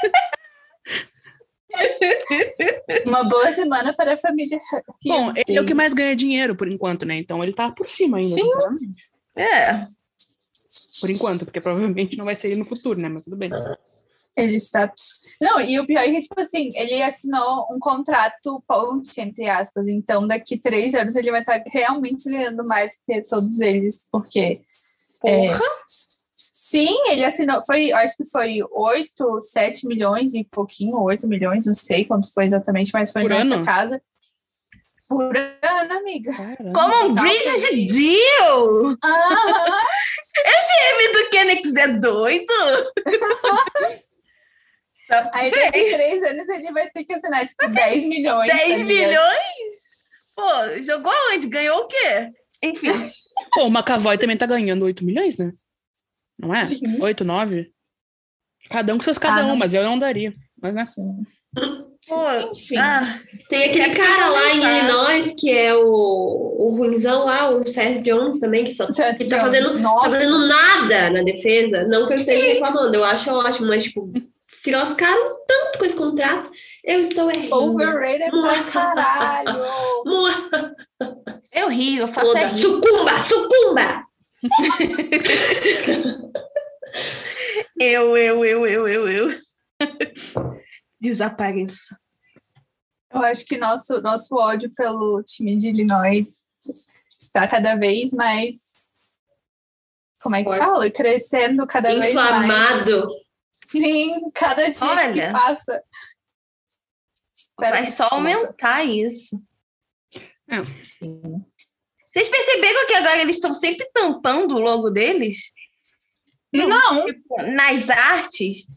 Uma 3.08 3.24
boa 3.24 3.50
semana 3.54 3.94
para 3.94 4.14
a 4.14 4.18
família. 4.18 4.60
Bom, 5.06 5.32
ele 5.36 5.58
é 5.58 5.62
o 5.62 5.66
que 5.66 5.74
mais 5.74 5.94
ganha 5.94 6.14
dinheiro 6.18 6.54
por 6.54 6.68
enquanto, 6.68 7.06
né? 7.06 7.16
Então 7.16 7.42
ele 7.42 7.54
tá 7.54 7.72
por 7.72 7.88
cima 7.88 8.18
ainda. 8.18 8.28
Sim. 8.28 8.42
sinceramente. 8.42 9.12
É. 9.42 9.88
Por 11.00 11.10
enquanto, 11.10 11.46
porque 11.46 11.60
provavelmente 11.60 12.18
não 12.18 12.26
vai 12.26 12.36
ser 12.36 12.48
ele 12.48 12.60
no 12.60 12.66
futuro, 12.66 13.00
né? 13.00 13.10
Mas 13.10 13.24
tudo 13.24 13.36
bem. 13.36 13.50
Ele 14.38 14.56
está. 14.56 14.92
Não, 15.42 15.60
e 15.60 15.80
o 15.80 15.86
pior 15.86 16.02
é 16.02 16.12
que, 16.12 16.22
tipo 16.22 16.40
assim, 16.40 16.72
ele 16.76 17.02
assinou 17.02 17.68
um 17.72 17.80
contrato 17.80 18.64
ponte, 18.66 19.20
entre 19.20 19.50
aspas. 19.50 19.90
Então, 19.90 20.26
daqui 20.26 20.58
três 20.58 20.94
anos 20.94 21.16
ele 21.16 21.32
vai 21.32 21.42
estar 21.42 21.62
realmente 21.68 22.30
ganhando 22.30 22.64
mais 22.66 22.96
que 23.06 23.22
todos 23.24 23.60
eles, 23.60 24.02
porque. 24.10 24.62
é, 25.26 25.48
Porra. 25.48 25.60
sim, 26.38 26.96
ele 27.10 27.26
assinou, 27.26 27.62
foi, 27.64 27.92
acho 27.92 28.16
que 28.16 28.26
foi 28.26 28.60
8, 28.72 29.42
7 29.42 29.86
milhões 29.86 30.34
e 30.34 30.46
pouquinho, 30.46 31.02
8 31.02 31.28
milhões, 31.28 31.66
não 31.66 31.74
sei 31.74 32.06
quanto 32.06 32.32
foi 32.34 32.46
exatamente, 32.46 32.92
mas 32.94 33.12
foi 33.12 33.24
Por 33.24 33.32
nessa 33.32 33.56
ano? 33.56 33.66
casa. 33.66 34.02
Por 35.12 35.36
ano, 35.36 35.94
amiga. 35.98 36.32
Caramba. 36.32 36.72
Como 36.80 37.06
um 37.06 37.14
Tá, 37.16 37.22
British 37.22 37.66
foi. 37.68 37.86
Deal! 37.88 38.98
Aham. 39.04 39.82
GM 40.32 41.12
do 41.14 41.30
Kennex 41.30 41.76
é 41.76 41.88
doido? 41.90 42.54
tá 45.08 45.30
Aí 45.36 45.52
bem. 45.52 45.66
daqui 45.66 45.92
três 45.92 46.24
anos 46.24 46.48
ele 46.48 46.72
vai 46.72 46.90
ter 46.92 47.04
que 47.04 47.14
assinar, 47.14 47.46
tipo, 47.46 47.68
10 47.70 48.06
milhões. 48.06 48.48
10 48.48 48.78
tá 48.78 48.84
milhões? 48.86 49.82
Pô, 50.36 50.84
jogou 50.84 51.14
onde? 51.34 51.48
Ganhou 51.48 51.80
o 51.80 51.88
quê? 51.88 52.30
Enfim. 52.64 52.88
Pô, 53.54 53.66
o 53.66 53.70
McAvoy 53.70 54.18
também 54.18 54.38
tá 54.38 54.46
ganhando 54.46 54.86
8 54.86 55.04
milhões, 55.04 55.38
né? 55.38 55.52
Não 56.40 56.56
é? 56.56 56.66
Sim. 56.66 57.02
8, 57.02 57.26
9? 57.26 57.70
Cada 58.70 58.94
um 58.94 58.98
com 58.98 59.04
seus 59.04 59.18
cada 59.18 59.42
Ah, 59.42 59.46
um, 59.52 59.56
mas 59.58 59.74
eu 59.74 59.84
não 59.84 60.00
daria. 60.00 60.34
Mas 60.62 60.74
né? 60.74 60.84
Sim. 60.86 61.26
Pô, 61.54 62.50
Enfim. 62.52 62.78
ah, 62.78 63.20
Tem 63.50 63.70
aquele 63.70 63.94
cara 63.96 64.30
lá 64.30 64.54
em. 64.54 64.64
Illinois 64.64 65.36
que 65.38 65.52
é 65.52 65.74
o, 65.76 65.86
o 65.86 66.76
ruinzão 66.76 67.26
lá, 67.26 67.50
o 67.52 67.66
Seth 67.68 68.02
Jones 68.02 68.40
também, 68.40 68.66
que 68.66 68.74
só 68.74 68.90
Seth 68.90 69.18
que 69.18 69.26
tá 69.26 69.38
Jones, 69.38 69.60
fazendo, 69.62 69.84
tá 69.84 70.10
fazendo 70.10 70.48
nada 70.48 71.10
na 71.12 71.24
defesa. 71.24 71.86
Não 71.88 72.08
que 72.08 72.14
eu 72.14 72.18
esteja 72.18 72.54
reclamando, 72.54 72.96
eu 72.96 73.04
acho 73.04 73.30
ótimo, 73.32 73.68
mas 73.68 73.84
tipo, 73.84 74.12
se 74.54 74.72
lascaram 74.72 75.36
tanto 75.48 75.78
com 75.80 75.86
esse 75.86 75.96
contrato, 75.96 76.52
eu 76.84 77.02
estou 77.02 77.30
errando. 77.30 77.56
Overrated 77.56 78.32
pra 78.32 78.64
caralho. 78.64 79.62
Eu 81.54 81.68
ri, 81.68 81.98
eu 81.98 82.08
faço 82.08 82.38
é. 82.38 82.54
Sucumba, 82.54 83.20
sucumba! 83.20 84.06
Eu, 87.80 88.16
eu, 88.18 88.46
eu, 88.46 88.68
eu, 88.68 88.88
eu, 88.88 89.08
eu. 89.08 89.30
Desapareça. 91.02 92.00
Eu 93.12 93.22
acho 93.24 93.44
que 93.46 93.58
nosso, 93.58 94.00
nosso 94.02 94.36
ódio 94.36 94.72
pelo 94.74 95.22
time 95.24 95.58
de 95.58 95.68
Illinois 95.70 96.28
está 97.20 97.48
cada 97.48 97.76
vez 97.76 98.12
mais. 98.14 98.56
Como 100.22 100.36
é 100.36 100.44
que 100.44 100.50
Forte. 100.50 100.60
fala? 100.64 100.92
Crescendo 100.92 101.66
cada 101.68 102.00
vez 102.00 102.14
mais. 102.14 102.44
Inflamado. 102.46 103.10
Sim, 103.66 104.30
cada 104.34 104.70
dia 104.70 104.86
Olha. 104.88 105.28
que 105.28 105.34
passa. 105.34 105.84
Espero 107.36 107.72
Vai 107.76 107.84
que 107.84 107.92
só 107.92 108.08
aumentar 108.12 108.84
isso. 108.84 109.42
É. 110.48 110.62
Sim. 110.64 111.44
Vocês 112.14 112.30
perceberam 112.30 112.88
que 112.88 112.94
agora 112.94 113.20
eles 113.22 113.38
estão 113.38 113.54
sempre 113.54 113.90
tampando 113.94 114.56
o 114.56 114.60
logo 114.60 114.90
deles? 114.90 115.52
Não, 116.54 117.06
Tipo, 117.06 117.42
nas 117.44 117.90
artes? 117.90 118.68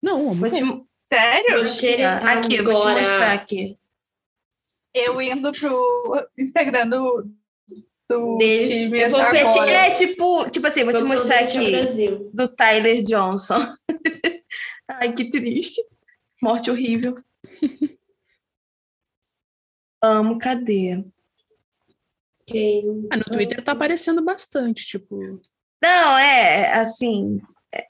Não, 0.00 0.34
te, 0.50 0.62
sério? 1.12 1.64
Você 1.64 1.94
aqui, 2.04 2.56
eu 2.56 2.64
vou 2.64 2.80
te 2.80 2.86
mostrar 2.88 3.32
aqui. 3.32 3.78
Eu 4.94 5.20
indo 5.20 5.52
pro 5.52 6.28
Instagram 6.38 6.88
do, 6.88 7.30
do 8.08 8.38
Dele. 8.38 8.68
time 8.68 9.02
Eu 9.02 9.10
vou 9.10 9.20
agora. 9.20 9.38
É, 9.38 9.50
ti- 9.50 9.58
é 9.70 9.90
tipo, 9.90 10.50
tipo 10.50 10.66
assim, 10.66 10.84
vou 10.84 10.94
te 10.94 11.02
mostrar 11.02 11.40
aqui 11.40 12.08
do 12.32 12.48
Tyler 12.48 13.02
Johnson. 13.02 13.58
Ai, 14.88 15.12
que 15.12 15.30
triste. 15.30 15.82
Morte 16.42 16.70
horrível. 16.70 17.16
Amo, 20.02 20.38
cadê? 20.38 21.04
Quem- 22.46 23.08
Ah, 23.10 23.16
no 23.16 23.24
Twitter 23.24 23.62
tá 23.62 23.72
aparecendo 23.72 24.22
bastante, 24.24 24.86
tipo. 24.86 25.40
Não, 25.82 26.18
é 26.18 26.74
assim, 26.74 27.40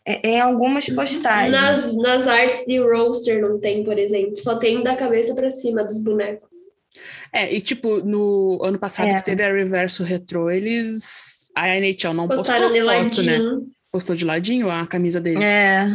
em 0.07 0.41
algumas 0.41 0.87
postagens. 0.89 1.51
Nas, 1.53 1.97
nas 1.97 2.26
artes 2.26 2.64
de 2.66 2.78
roster 2.78 3.41
não 3.41 3.59
tem, 3.61 3.84
por 3.84 3.99
exemplo. 3.99 4.41
Só 4.41 4.59
tem 4.59 4.82
da 4.82 4.97
cabeça 4.97 5.34
pra 5.34 5.51
cima 5.51 5.84
dos 5.84 6.03
bonecos. 6.03 6.49
É, 7.32 7.53
e 7.55 7.61
tipo, 7.61 7.99
no 7.99 8.59
ano 8.62 8.78
passado 8.78 9.09
É. 9.09 9.18
que 9.18 9.24
teve 9.26 9.43
a 9.45 9.53
Reverso 9.53 10.03
Retro, 10.03 10.51
eles. 10.51 11.51
A 11.55 11.68
NHL 11.76 12.12
não 12.14 12.28
Postaram 12.28 12.70
de 12.70 12.80
postou 12.80 13.03
foto, 13.05 13.22
né? 13.22 13.32
ladinho. 13.39 13.66
Postou 13.91 14.16
de 14.16 14.24
ladinho 14.24 14.70
a 14.70 14.87
camisa 14.87 15.20
deles. 15.20 15.43
É, 15.43 15.87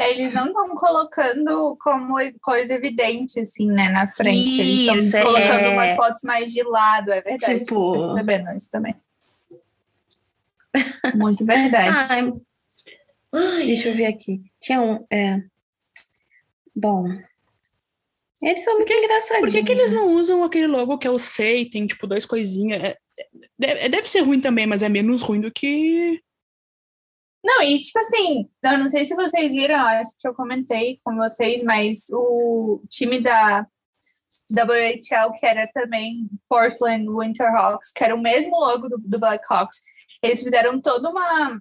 Eles 0.00 0.32
não 0.34 0.46
estão 0.46 0.68
colocando 0.74 1.76
como 1.80 2.14
coisa 2.40 2.74
evidente, 2.74 3.38
assim, 3.38 3.66
né, 3.70 3.88
na 3.90 4.08
frente. 4.08 4.60
Eles 4.60 4.80
Isso, 4.80 4.96
estão 4.98 5.20
é. 5.20 5.24
colocando 5.24 5.70
umas 5.72 5.94
fotos 5.94 6.20
mais 6.24 6.52
de 6.52 6.62
lado, 6.64 7.12
é 7.12 7.20
verdade. 7.20 7.60
Tipo- 7.60 7.92
percebendo 8.08 8.50
isso 8.56 8.68
também. 8.70 8.94
Muito 11.14 11.44
verdade. 11.44 11.96
Ai, 12.10 12.32
Ai, 13.32 13.66
deixa 13.66 13.88
eu 13.88 13.94
ver 13.94 14.06
aqui. 14.06 14.42
Tinha 14.60 14.80
um. 14.80 15.04
É. 15.10 15.42
Bom. 16.74 17.06
Eles 18.42 18.64
são 18.64 18.74
muito 18.76 18.92
engraçadinhos. 18.92 19.52
Por 19.52 19.58
que, 19.58 19.64
que 19.64 19.72
eles 19.72 19.92
né? 19.92 19.98
não 19.98 20.14
usam 20.14 20.42
aquele 20.42 20.66
logo 20.66 20.98
que 20.98 21.06
é 21.06 21.10
o 21.10 21.18
C 21.18 21.58
e 21.58 21.70
tem, 21.70 21.86
tipo, 21.86 22.06
dois 22.06 22.26
coisinhas? 22.26 22.82
É- 22.82 22.98
é- 23.18 23.28
deve, 23.58 23.88
deve 23.88 24.10
ser 24.10 24.20
ruim 24.20 24.40
também, 24.40 24.66
mas 24.66 24.82
é 24.82 24.88
menos 24.88 25.22
ruim 25.22 25.40
do 25.40 25.52
que. 25.52 26.20
Não, 27.44 27.62
e 27.62 27.80
tipo 27.80 27.98
assim, 27.98 28.48
eu 28.64 28.78
não 28.78 28.88
sei 28.88 29.04
se 29.04 29.16
vocês 29.16 29.52
viram, 29.52 29.80
acho 29.86 30.12
que 30.18 30.28
eu 30.28 30.34
comentei 30.34 31.00
com 31.02 31.16
vocês, 31.16 31.64
mas 31.64 32.06
o 32.12 32.80
time 32.88 33.18
da 33.18 33.66
WHL, 34.52 35.32
que 35.38 35.46
era 35.46 35.68
também 35.72 36.28
Portland 36.48 37.06
Winterhawks, 37.08 37.90
que 37.92 38.04
era 38.04 38.14
o 38.14 38.20
mesmo 38.20 38.58
logo 38.58 38.88
do, 38.88 38.96
do 38.98 39.18
Blackhawks, 39.18 39.80
eles 40.22 40.42
fizeram 40.42 40.80
toda 40.80 41.10
uma 41.10 41.60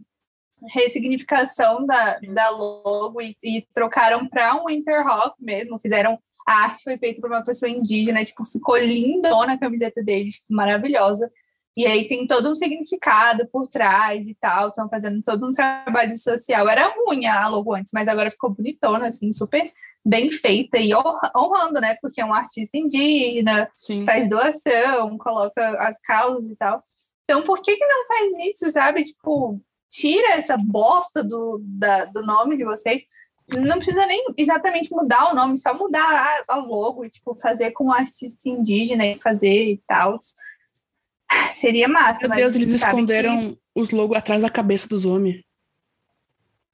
ressignificação 0.70 1.86
da, 1.86 2.20
da 2.20 2.50
logo 2.50 3.22
e, 3.22 3.36
e 3.44 3.68
trocaram 3.74 4.28
para 4.28 4.56
um 4.56 4.66
Winterhawk 4.66 5.36
mesmo, 5.40 5.80
fizeram 5.80 6.20
a 6.48 6.64
arte 6.64 6.84
foi 6.84 6.98
feita 6.98 7.22
por 7.22 7.30
uma 7.30 7.44
pessoa 7.44 7.70
indígena, 7.70 8.24
tipo, 8.26 8.44
ficou 8.44 8.78
lindona 8.78 9.54
a 9.54 9.60
camiseta 9.60 10.04
deles, 10.04 10.36
tipo, 10.36 10.54
maravilhosa. 10.54 11.32
E 11.78 11.86
aí 11.86 12.06
tem 12.06 12.28
todo 12.28 12.50
um 12.50 12.56
significado 12.56 13.48
por 13.50 13.68
trás 13.68 14.28
e 14.28 14.36
tal, 14.36 14.68
estão 14.68 14.90
fazendo 14.90 15.22
todo 15.24 15.48
um 15.48 15.52
trabalho 15.52 16.18
social. 16.18 16.68
Era 16.68 16.94
ruim 16.94 17.26
a 17.26 17.48
logo 17.48 17.74
antes, 17.74 17.92
mas 17.94 18.08
agora 18.08 18.30
ficou 18.30 18.50
bonitona, 18.50 19.08
assim, 19.08 19.32
super 19.32 19.72
bem 20.04 20.32
feita 20.32 20.78
e 20.80 20.94
honra- 20.94 21.32
honrando, 21.38 21.80
né? 21.80 21.96
Porque 22.02 22.20
é 22.20 22.26
um 22.26 22.34
artista 22.34 22.78
indígena, 22.78 23.70
Sim. 23.76 24.04
faz 24.04 24.28
doação, 24.28 25.18
coloca 25.18 25.64
as 25.88 26.00
causas 26.00 26.46
e 26.52 26.56
tal. 26.56 26.84
Então, 27.24 27.42
por 27.44 27.62
que 27.62 27.76
que 27.76 27.86
não 27.86 28.06
faz 28.08 28.34
isso, 28.50 28.72
sabe? 28.72 29.04
Tipo, 29.04 29.62
tira 29.90 30.32
essa 30.36 30.58
bosta 30.58 31.24
do, 31.24 31.62
da- 31.64 32.06
do 32.06 32.22
nome 32.26 32.58
de 32.58 32.64
vocês. 32.66 33.04
Não 33.50 33.78
precisa 33.78 34.06
nem 34.06 34.24
exatamente 34.38 34.92
mudar 34.92 35.32
o 35.32 35.36
nome, 35.36 35.58
só 35.58 35.74
mudar 35.78 36.44
a, 36.48 36.54
a 36.54 36.58
logo, 36.58 37.08
tipo, 37.10 37.36
fazer 37.36 37.72
com 37.72 37.88
um 37.88 37.92
artista 37.92 38.48
indígena 38.50 39.06
e 39.06 39.20
fazer 39.20 39.72
e 39.74 39.82
tal. 39.88 40.16
Seria 41.52 41.88
massa. 41.88 42.28
Meu 42.28 42.38
Deus, 42.38 42.56
eles 42.56 42.70
sabe 42.80 42.80
que- 42.80 42.88
esconderam 43.14 43.58
os 43.76 43.92
logos 43.92 44.18
atrás 44.18 44.42
da 44.42 44.50
cabeça 44.50 44.88
dos 44.88 45.06
homens. 45.06 45.44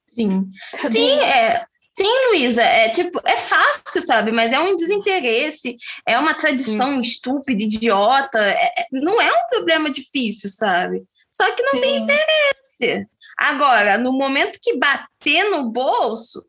Sim. 0.08 0.50
Cadê? 0.80 0.94
Sim, 0.98 1.18
é. 1.20 1.64
Sim, 1.98 2.28
Luísa, 2.30 2.62
é 2.62 2.88
tipo, 2.90 3.20
é 3.26 3.36
fácil, 3.36 4.00
sabe? 4.02 4.30
Mas 4.30 4.52
é 4.52 4.60
um 4.60 4.76
desinteresse, 4.76 5.76
é 6.06 6.16
uma 6.16 6.32
tradição 6.34 7.00
estúpida, 7.00 7.60
idiota. 7.62 8.38
é- 8.38 8.52
é- 8.82 8.86
não 8.92 9.20
é 9.20 9.28
um 9.32 9.48
problema 9.50 9.90
difícil, 9.90 10.48
sabe? 10.48 11.02
Só 11.32 11.50
que 11.54 11.62
não 11.62 11.72
tem 11.72 11.94
Sim. 11.96 12.02
interesse. 12.04 13.06
Agora, 13.36 13.98
no 13.98 14.12
momento 14.12 14.58
que 14.62 14.76
bater 14.78 15.50
no 15.50 15.70
bolso, 15.70 16.44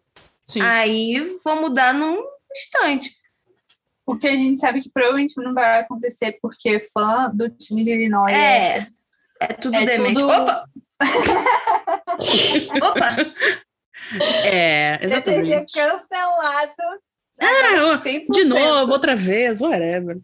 Sim. 0.45 0.61
aí 0.61 1.37
vou 1.43 1.59
mudar 1.61 1.93
num 1.95 2.17
instante. 2.55 3.15
Porque 4.05 4.27
a 4.27 4.35
gente 4.35 4.59
sabe 4.61 4.81
que 4.81 4.89
provavelmente 4.91 5.33
não 5.37 5.53
vai 5.53 5.79
acontecer, 5.81 6.37
porque 6.41 6.79
fã 6.79 7.29
do 7.33 7.49
time 7.49 7.83
de 7.83 7.91
Illinois 7.91 8.31
É, 8.31 8.87
é 9.41 9.47
tudo 9.47 9.75
É 9.75 9.85
demente. 9.85 10.13
tudo- 10.19 10.31
Opa! 10.31 10.65
Opa! 12.83 13.15
É, 14.43 14.99
exatamente. 15.05 15.49
Cancelado. 15.73 16.73
Ah, 17.41 17.75
eu- 17.75 17.99
100%. 18.01 18.25
de 18.31 18.43
novo, 18.45 18.91
outra 18.93 19.15
vez, 19.15 19.61
whatever. 19.61 20.17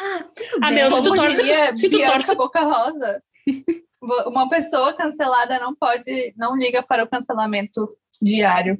Ah, 0.00 0.24
tudo 0.34 0.58
Ah, 0.62 0.66
bem. 0.68 0.74
meu, 0.74 0.92
se 0.92 1.02
tu 1.02 1.14
torce- 1.14 1.36
diria 1.36 1.76
se 1.76 1.88
tu 1.90 1.98
torce- 1.98 2.34
Boca 2.34 2.60
Rosa, 2.62 3.22
uma 4.26 4.48
pessoa 4.48 4.92
cancelada 4.92 5.58
não 5.58 5.74
pode, 5.74 6.32
não 6.36 6.56
liga 6.56 6.82
para 6.82 7.02
o 7.04 7.08
cancelamento 7.08 7.88
diário. 8.20 8.78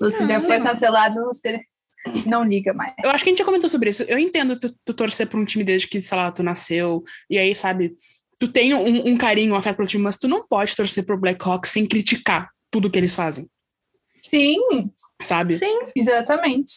Você 0.00 0.26
já 0.26 0.40
foi 0.40 0.60
cancelado, 0.60 1.24
você 1.26 1.60
não 2.26 2.44
liga 2.44 2.72
mais. 2.72 2.94
Eu 3.04 3.10
acho 3.10 3.22
que 3.22 3.28
a 3.28 3.32
gente 3.32 3.38
já 3.40 3.44
comentou 3.44 3.68
sobre 3.68 3.90
isso. 3.90 4.02
Eu 4.04 4.18
entendo 4.18 4.58
tu, 4.58 4.74
tu 4.84 4.94
torcer 4.94 5.26
por 5.28 5.38
um 5.38 5.44
time 5.44 5.62
desde 5.62 5.86
que, 5.86 6.00
sei 6.00 6.16
lá, 6.16 6.32
tu 6.32 6.42
nasceu, 6.42 7.02
e 7.28 7.36
aí, 7.38 7.54
sabe, 7.54 7.94
tu 8.40 8.48
tem 8.48 8.72
um, 8.74 9.08
um 9.08 9.16
carinho, 9.16 9.52
um 9.52 9.56
afeto 9.56 9.76
pelo 9.76 9.88
time, 9.88 10.02
mas 10.02 10.16
tu 10.16 10.26
não 10.26 10.46
pode 10.46 10.74
torcer 10.74 11.04
pro 11.04 11.18
Blackhawks 11.18 11.70
sem 11.70 11.86
criticar 11.86 12.48
tudo 12.70 12.90
que 12.90 12.98
eles 12.98 13.14
fazem, 13.14 13.46
Sim, 14.30 14.58
sabe? 15.22 15.56
Sim. 15.56 15.78
exatamente. 15.96 16.72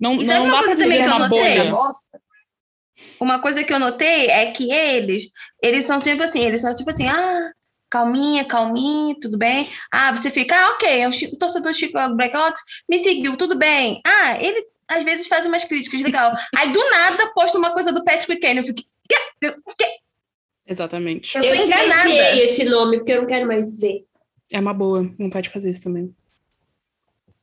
Não, 0.00 0.14
E 0.14 0.24
sabe 0.24 0.38
não 0.38 0.46
uma 0.46 0.60
dá 0.60 0.62
pra 0.64 0.74
viver 0.74 0.96
que 0.96 1.02
eu 1.02 1.06
uma 1.08 1.18
notei? 1.18 1.38
bolha. 1.38 1.72
Uma 3.20 3.38
coisa 3.40 3.64
que 3.64 3.72
eu 3.72 3.78
notei 3.78 4.26
é 4.26 4.50
que 4.52 4.70
eles, 4.72 5.28
eles 5.62 5.84
são 5.84 6.00
tipo 6.00 6.22
assim, 6.22 6.40
eles 6.42 6.60
são 6.62 6.74
tipo 6.74 6.88
assim, 6.90 7.06
ah, 7.08 7.50
calminha, 7.90 8.44
calminha, 8.44 9.14
tudo 9.20 9.36
bem. 9.36 9.68
Ah, 9.92 10.14
você 10.14 10.30
fica, 10.30 10.54
ah, 10.56 10.70
ok, 10.70 10.88
é 11.00 11.08
o 11.08 11.12
Chi- 11.12 11.30
o 11.32 11.36
torcedor 11.36 11.72
Chicago 11.74 12.16
Blackhawks 12.16 12.60
me 12.88 12.98
seguiu, 13.00 13.36
tudo 13.36 13.56
bem. 13.58 14.00
Ah, 14.06 14.40
ele 14.42 14.64
às 14.88 15.02
vezes 15.04 15.26
faz 15.26 15.46
umas 15.46 15.64
críticas, 15.64 16.00
legal. 16.00 16.32
Aí 16.56 16.70
do 16.72 16.90
nada 16.90 17.26
posta 17.34 17.58
uma 17.58 17.72
coisa 17.72 17.92
do 17.92 18.04
Patrick 18.04 18.40
Kane, 18.40 18.58
eu 18.58 18.64
fico, 18.64 18.82
"Quê? 19.08 19.16
Quê?" 19.76 19.86
Exatamente. 20.66 21.36
eu 21.36 21.42
Eu 21.42 21.56
sou 21.56 21.66
enganada. 21.66 22.02
silenciei 22.02 22.44
esse 22.46 22.64
nome 22.64 22.98
porque 22.98 23.12
eu 23.12 23.22
não 23.22 23.28
quero 23.28 23.46
mais 23.46 23.78
ver. 23.78 24.04
É 24.52 24.60
uma 24.60 24.72
boa 24.74 25.02
vontade 25.18 25.48
de 25.48 25.52
fazer 25.52 25.70
isso 25.70 25.82
também. 25.84 26.14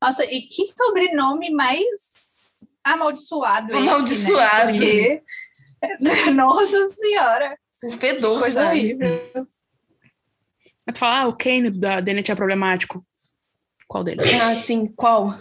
Nossa, 0.06 0.24
e 0.26 0.42
que 0.44 0.64
sobrenome 0.68 1.50
mais 1.50 1.84
amaldiçoado 2.84 3.72
esse, 3.72 3.82
né? 3.82 3.90
Amaldiçoado. 3.90 4.72
Porque- 4.72 5.24
Nossa 6.36 6.90
Senhora, 6.90 7.58
O 7.84 7.92
fedor, 7.94 8.40
coisa 8.40 8.64
sabe? 8.64 8.80
horrível. 8.80 9.08
Aí 10.88 10.94
tu 10.94 11.00
fala, 11.00 11.22
ah, 11.22 11.28
o 11.28 11.36
Kane 11.36 11.72
da 11.72 12.00
DNT 12.02 12.32
é 12.32 12.36
problemático. 12.36 13.04
Qual 13.88 14.04
deles? 14.04 14.26
Ah, 14.40 14.62
sim, 14.62 14.86
qual? 14.96 15.34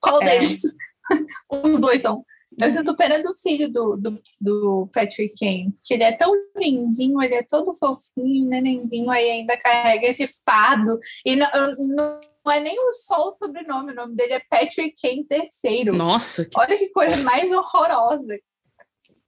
Qual 0.00 0.20
É. 0.22 0.24
deles? 0.24 0.62
Os 1.48 1.80
dois 1.80 2.00
são. 2.00 2.24
Eu 2.60 2.70
sinto 2.70 2.94
pena 2.96 3.22
do 3.22 3.32
filho 3.34 3.68
do, 3.68 3.96
do, 3.96 4.22
do 4.40 4.88
Patrick 4.92 5.34
Kane, 5.38 5.72
que 5.82 5.94
ele 5.94 6.02
é 6.02 6.12
tão 6.12 6.32
lindinho, 6.56 7.22
ele 7.22 7.34
é 7.36 7.42
todo 7.42 7.72
fofinho, 7.74 8.46
nenenzinho, 8.46 9.10
aí 9.10 9.30
ainda 9.30 9.56
carrega 9.56 10.06
esse 10.06 10.26
fardo. 10.44 10.98
E 11.24 11.34
não, 11.34 11.48
não 11.96 12.20
é 12.50 12.60
nem 12.60 12.76
só 12.94 13.28
o 13.28 13.36
sobrenome, 13.36 13.92
o 13.92 13.94
nome 13.94 14.16
dele 14.16 14.34
é 14.34 14.40
Patrick 14.50 14.94
Kane 15.00 15.26
III. 15.64 15.84
Nossa, 15.92 16.44
que- 16.44 16.58
Olha 16.58 16.76
que 16.76 16.88
coisa 16.88 17.22
mais 17.22 17.50
horrorosa. 17.52 18.38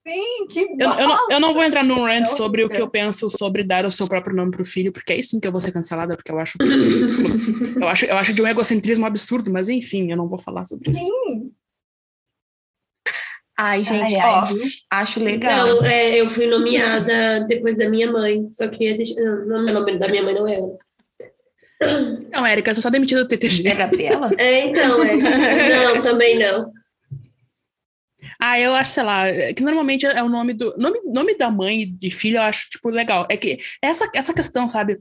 Sim, 0.07 0.45
que 0.51 0.59
eu, 0.59 0.89
eu, 0.99 1.07
não, 1.07 1.31
eu 1.31 1.39
não 1.39 1.53
vou 1.53 1.63
entrar 1.63 1.83
num 1.83 2.03
rant 2.05 2.27
sobre 2.27 2.63
o 2.63 2.69
que 2.69 2.77
é. 2.77 2.81
eu 2.81 2.87
penso 2.87 3.27
sobre 3.27 3.63
dar 3.63 3.87
o 3.87 3.91
seu 3.91 4.07
próprio 4.07 4.35
nome 4.35 4.51
pro 4.51 4.63
filho, 4.63 4.91
porque 4.93 5.13
aí 5.13 5.23
sim 5.23 5.39
que 5.39 5.47
eu 5.47 5.51
vou 5.51 5.59
ser 5.59 5.71
cancelada, 5.71 6.15
porque 6.15 6.31
eu 6.31 6.37
acho. 6.37 6.59
eu, 7.81 7.87
acho 7.87 8.05
eu 8.05 8.15
acho 8.15 8.31
de 8.31 8.39
um 8.39 8.45
egocentrismo 8.47 9.03
absurdo, 9.07 9.51
mas 9.51 9.67
enfim, 9.67 10.11
eu 10.11 10.17
não 10.17 10.27
vou 10.27 10.37
falar 10.37 10.63
sobre 10.65 10.91
isso. 10.91 10.99
Sim. 10.99 11.51
Ai, 13.57 13.83
gente, 13.83 14.15
Ai, 14.15 14.21
ai, 14.21 14.33
ó, 14.33 14.45
viu? 14.45 14.63
acho 14.91 15.19
legal. 15.23 15.65
Não, 15.65 15.85
é, 15.85 16.17
eu 16.21 16.29
fui 16.29 16.45
nomeada 16.45 17.45
depois 17.47 17.77
da 17.77 17.89
minha 17.89 18.11
mãe. 18.11 18.47
Só 18.53 18.67
queria 18.67 18.97
deixar. 18.97 19.21
Não, 19.21 19.45
não, 19.45 19.71
o 19.71 19.73
nome 19.73 19.97
da 19.97 20.07
minha 20.07 20.21
mãe 20.21 20.33
não 20.35 20.47
é 20.47 20.55
ela. 20.55 20.77
Não, 22.31 22.45
Érica, 22.45 22.73
tu 22.73 22.81
tá 22.81 22.89
demitida 22.89 23.23
do 23.23 23.27
TTG. 23.27 23.67
É 23.67 23.71
a 23.71 23.75
Gabriela? 23.75 24.29
É, 24.37 24.67
então, 24.67 25.03
é. 25.03 25.15
Não, 25.85 26.01
também 26.01 26.37
não. 26.39 26.71
Ah, 28.39 28.59
eu 28.59 28.73
acho, 28.75 28.91
sei 28.91 29.03
lá, 29.03 29.27
é 29.27 29.53
que 29.53 29.63
normalmente 29.63 30.05
é 30.05 30.21
o 30.21 30.29
nome 30.29 30.53
do. 30.53 30.75
Nome, 30.77 30.99
nome 31.05 31.37
da 31.37 31.49
mãe 31.49 31.81
e 31.81 31.85
de 31.85 32.11
filho 32.11 32.37
eu 32.37 32.41
acho, 32.41 32.69
tipo, 32.69 32.89
legal. 32.89 33.25
É 33.29 33.37
que 33.37 33.59
essa, 33.81 34.09
essa 34.13 34.33
questão, 34.33 34.67
sabe, 34.67 34.99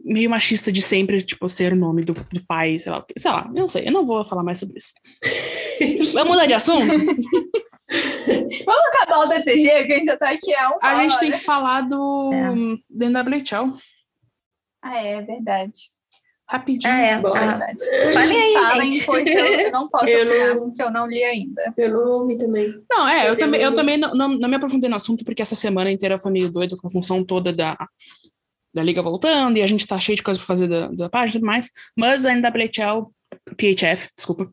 meio 0.00 0.28
machista 0.28 0.70
de 0.70 0.82
sempre, 0.82 1.22
tipo, 1.22 1.48
ser 1.48 1.72
o 1.72 1.76
nome 1.76 2.04
do, 2.04 2.12
do 2.12 2.44
pai, 2.46 2.78
sei 2.78 2.92
lá, 2.92 3.04
sei 3.16 3.30
lá, 3.30 3.46
eu 3.54 3.60
não 3.60 3.68
sei, 3.68 3.88
eu 3.88 3.92
não 3.92 4.06
vou 4.06 4.24
falar 4.24 4.42
mais 4.44 4.58
sobre 4.58 4.78
isso. 4.78 4.92
Vamos 6.12 6.28
mudar 6.28 6.46
de 6.46 6.54
assunto? 6.54 6.86
Vamos 6.86 8.82
acabar 8.94 9.18
o 9.24 9.28
DTG, 9.28 9.86
que 9.86 9.92
a 9.92 9.96
gente 9.96 10.06
já 10.06 10.16
tá 10.16 10.30
aqui 10.30 10.54
há 10.54 10.70
uma 10.70 10.78
A 10.82 11.02
gente 11.02 11.18
tem 11.18 11.28
hora. 11.30 11.38
que 11.38 11.44
falar 11.44 11.80
do 11.82 12.30
do 12.88 13.04
NWHL. 13.04 13.76
Ah, 14.82 15.02
é 15.02 15.22
verdade. 15.22 15.93
Rapidinho. 16.50 16.92
É. 16.92 17.18
Bom. 17.18 17.32
Ah, 17.34 17.56
verdade. 17.56 18.12
falem 18.12 18.36
aí, 18.38 18.52
Falem, 18.52 18.92
gente. 18.92 19.06
pois 19.06 19.26
eu, 19.26 19.44
eu 19.46 19.72
não 19.72 19.88
posso 19.88 20.06
Eu 20.06 20.26
opinar, 20.26 20.54
não- 20.54 20.60
porque 20.60 20.82
eu 20.82 20.90
não 20.90 21.06
li 21.06 21.24
ainda. 21.24 21.74
Eu 21.76 21.90
não 21.92 22.10
ouvi 22.20 22.36
também. 22.36 22.74
Não, 22.90 23.08
é, 23.08 23.24
eu 23.26 23.30
Eu 23.30 23.38
também, 23.38 23.60
eu 23.62 23.74
também 23.74 23.96
não, 23.96 24.12
não, 24.14 24.28
não 24.28 24.48
me 24.48 24.56
aprofundei 24.56 24.88
no 24.90 24.96
assunto, 24.96 25.24
porque 25.24 25.40
essa 25.42 25.54
semana 25.54 25.90
inteira 25.90 26.18
foi 26.18 26.30
meio 26.30 26.50
doido 26.50 26.76
com 26.76 26.86
a 26.86 26.90
função 26.90 27.24
toda 27.24 27.52
da, 27.52 27.76
da 28.74 28.82
Liga 28.82 29.00
voltando, 29.00 29.56
e 29.56 29.62
a 29.62 29.66
gente 29.66 29.86
tá 29.86 29.98
cheio 29.98 30.16
de 30.16 30.22
coisa 30.22 30.38
pra 30.38 30.46
fazer 30.46 30.68
da, 30.68 30.88
da 30.88 31.08
página 31.08 31.38
e 31.38 31.40
tudo 31.40 31.46
mais. 31.46 31.70
Mas 31.96 32.26
a 32.26 32.32
NWHL, 32.34 33.10
PHF, 33.56 34.10
desculpa, 34.14 34.46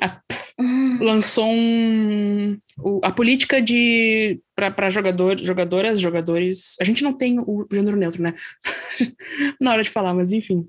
a- 0.00 0.20
lançou 1.00 1.46
um, 1.50 2.56
o- 2.78 3.00
a 3.02 3.10
política 3.10 3.60
de 3.60 4.40
para 4.54 4.88
jogador, 4.88 5.36
jogadoras, 5.38 5.98
jogadores. 5.98 6.76
A 6.80 6.84
gente 6.84 7.02
não 7.02 7.12
tem 7.12 7.40
o 7.40 7.66
gênero 7.72 7.96
neutro, 7.96 8.22
né? 8.22 8.34
Na 9.60 9.72
hora 9.72 9.82
de 9.82 9.90
falar, 9.90 10.14
mas 10.14 10.32
enfim. 10.32 10.64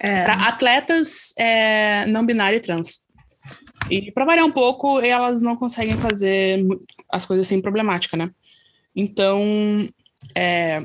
É. 0.00 0.24
Para 0.24 0.48
atletas 0.48 1.32
é, 1.38 2.06
não 2.06 2.26
binário 2.26 2.56
e 2.56 2.60
trans. 2.60 3.04
E 3.90 4.10
para 4.12 4.24
variar 4.24 4.46
um 4.46 4.52
pouco, 4.52 5.00
elas 5.00 5.42
não 5.42 5.56
conseguem 5.56 5.96
fazer 5.96 6.64
as 7.10 7.26
coisas 7.26 7.46
sem 7.46 7.60
problemática, 7.60 8.16
né? 8.16 8.30
Então, 8.96 9.88
é, 10.34 10.84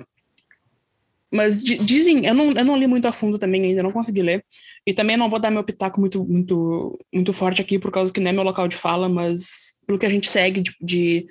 mas 1.32 1.64
di- 1.64 1.78
dizem, 1.78 2.26
eu 2.26 2.34
não, 2.34 2.51
eu 2.51 2.66
não 2.66 2.78
li 2.78 2.88
muito 2.88 3.07
a 3.07 3.12
fundo 3.12 3.38
também 3.38 3.64
ainda, 3.64 3.84
não 3.84 3.91
consegui 3.91 4.22
ler. 4.22 4.43
E 4.86 4.93
também 4.93 5.16
não 5.16 5.30
vou 5.30 5.39
dar 5.39 5.51
meu 5.51 5.64
pitaco 5.64 5.99
muito, 5.99 6.26
muito, 6.26 6.99
muito 7.14 7.32
forte 7.32 7.62
aqui, 7.62 7.78
por 7.78 7.91
causa 7.91 8.12
que 8.12 8.20
não 8.20 8.32
é 8.32 8.34
meu 8.34 8.43
local 8.43 8.68
de 8.68 8.76
fala, 8.76 9.07
mas 9.07 9.76
pelo 9.86 9.99
que 9.99 10.05
a 10.05 10.10
gente 10.10 10.28
segue 10.28 10.62
de, 10.62 10.76
de, 10.82 11.28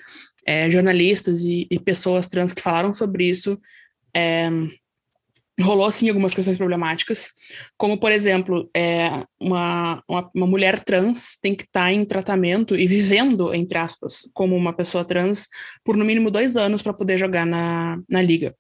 é, 0.47 0.71
jornalistas 0.71 1.45
e, 1.45 1.67
e 1.71 1.79
pessoas 1.79 2.27
trans 2.27 2.53
que 2.53 2.63
falaram 2.63 2.95
sobre 2.95 3.29
isso, 3.29 3.61
é, 4.15 4.49
rolou 5.61 5.91
sim 5.91 6.09
algumas 6.09 6.35
questões 6.35 6.57
problemáticas, 6.57 7.31
como 7.77 7.99
por 7.99 8.13
exemplo, 8.13 8.71
é, 8.75 9.25
uma, 9.41 10.03
uma, 10.09 10.31
uma 10.35 10.47
mulher 10.47 10.83
trans 10.83 11.37
tem 11.41 11.55
que 11.55 11.65
estar 11.65 11.93
em 11.93 12.05
tratamento 12.05 12.77
e 12.77 12.87
vivendo, 12.87 13.53
entre 13.55 13.79
aspas, 13.79 14.29
como 14.33 14.57
uma 14.57 14.73
pessoa 14.73 15.05
trans 15.05 15.49
por 15.85 15.97
no 15.97 16.05
mínimo 16.05 16.31
dois 16.31 16.57
anos 16.57 16.83
para 16.83 16.95
poder 16.95 17.19
jogar 17.19 17.45
na, 17.45 17.99
na 18.09 18.23
liga. 18.23 18.55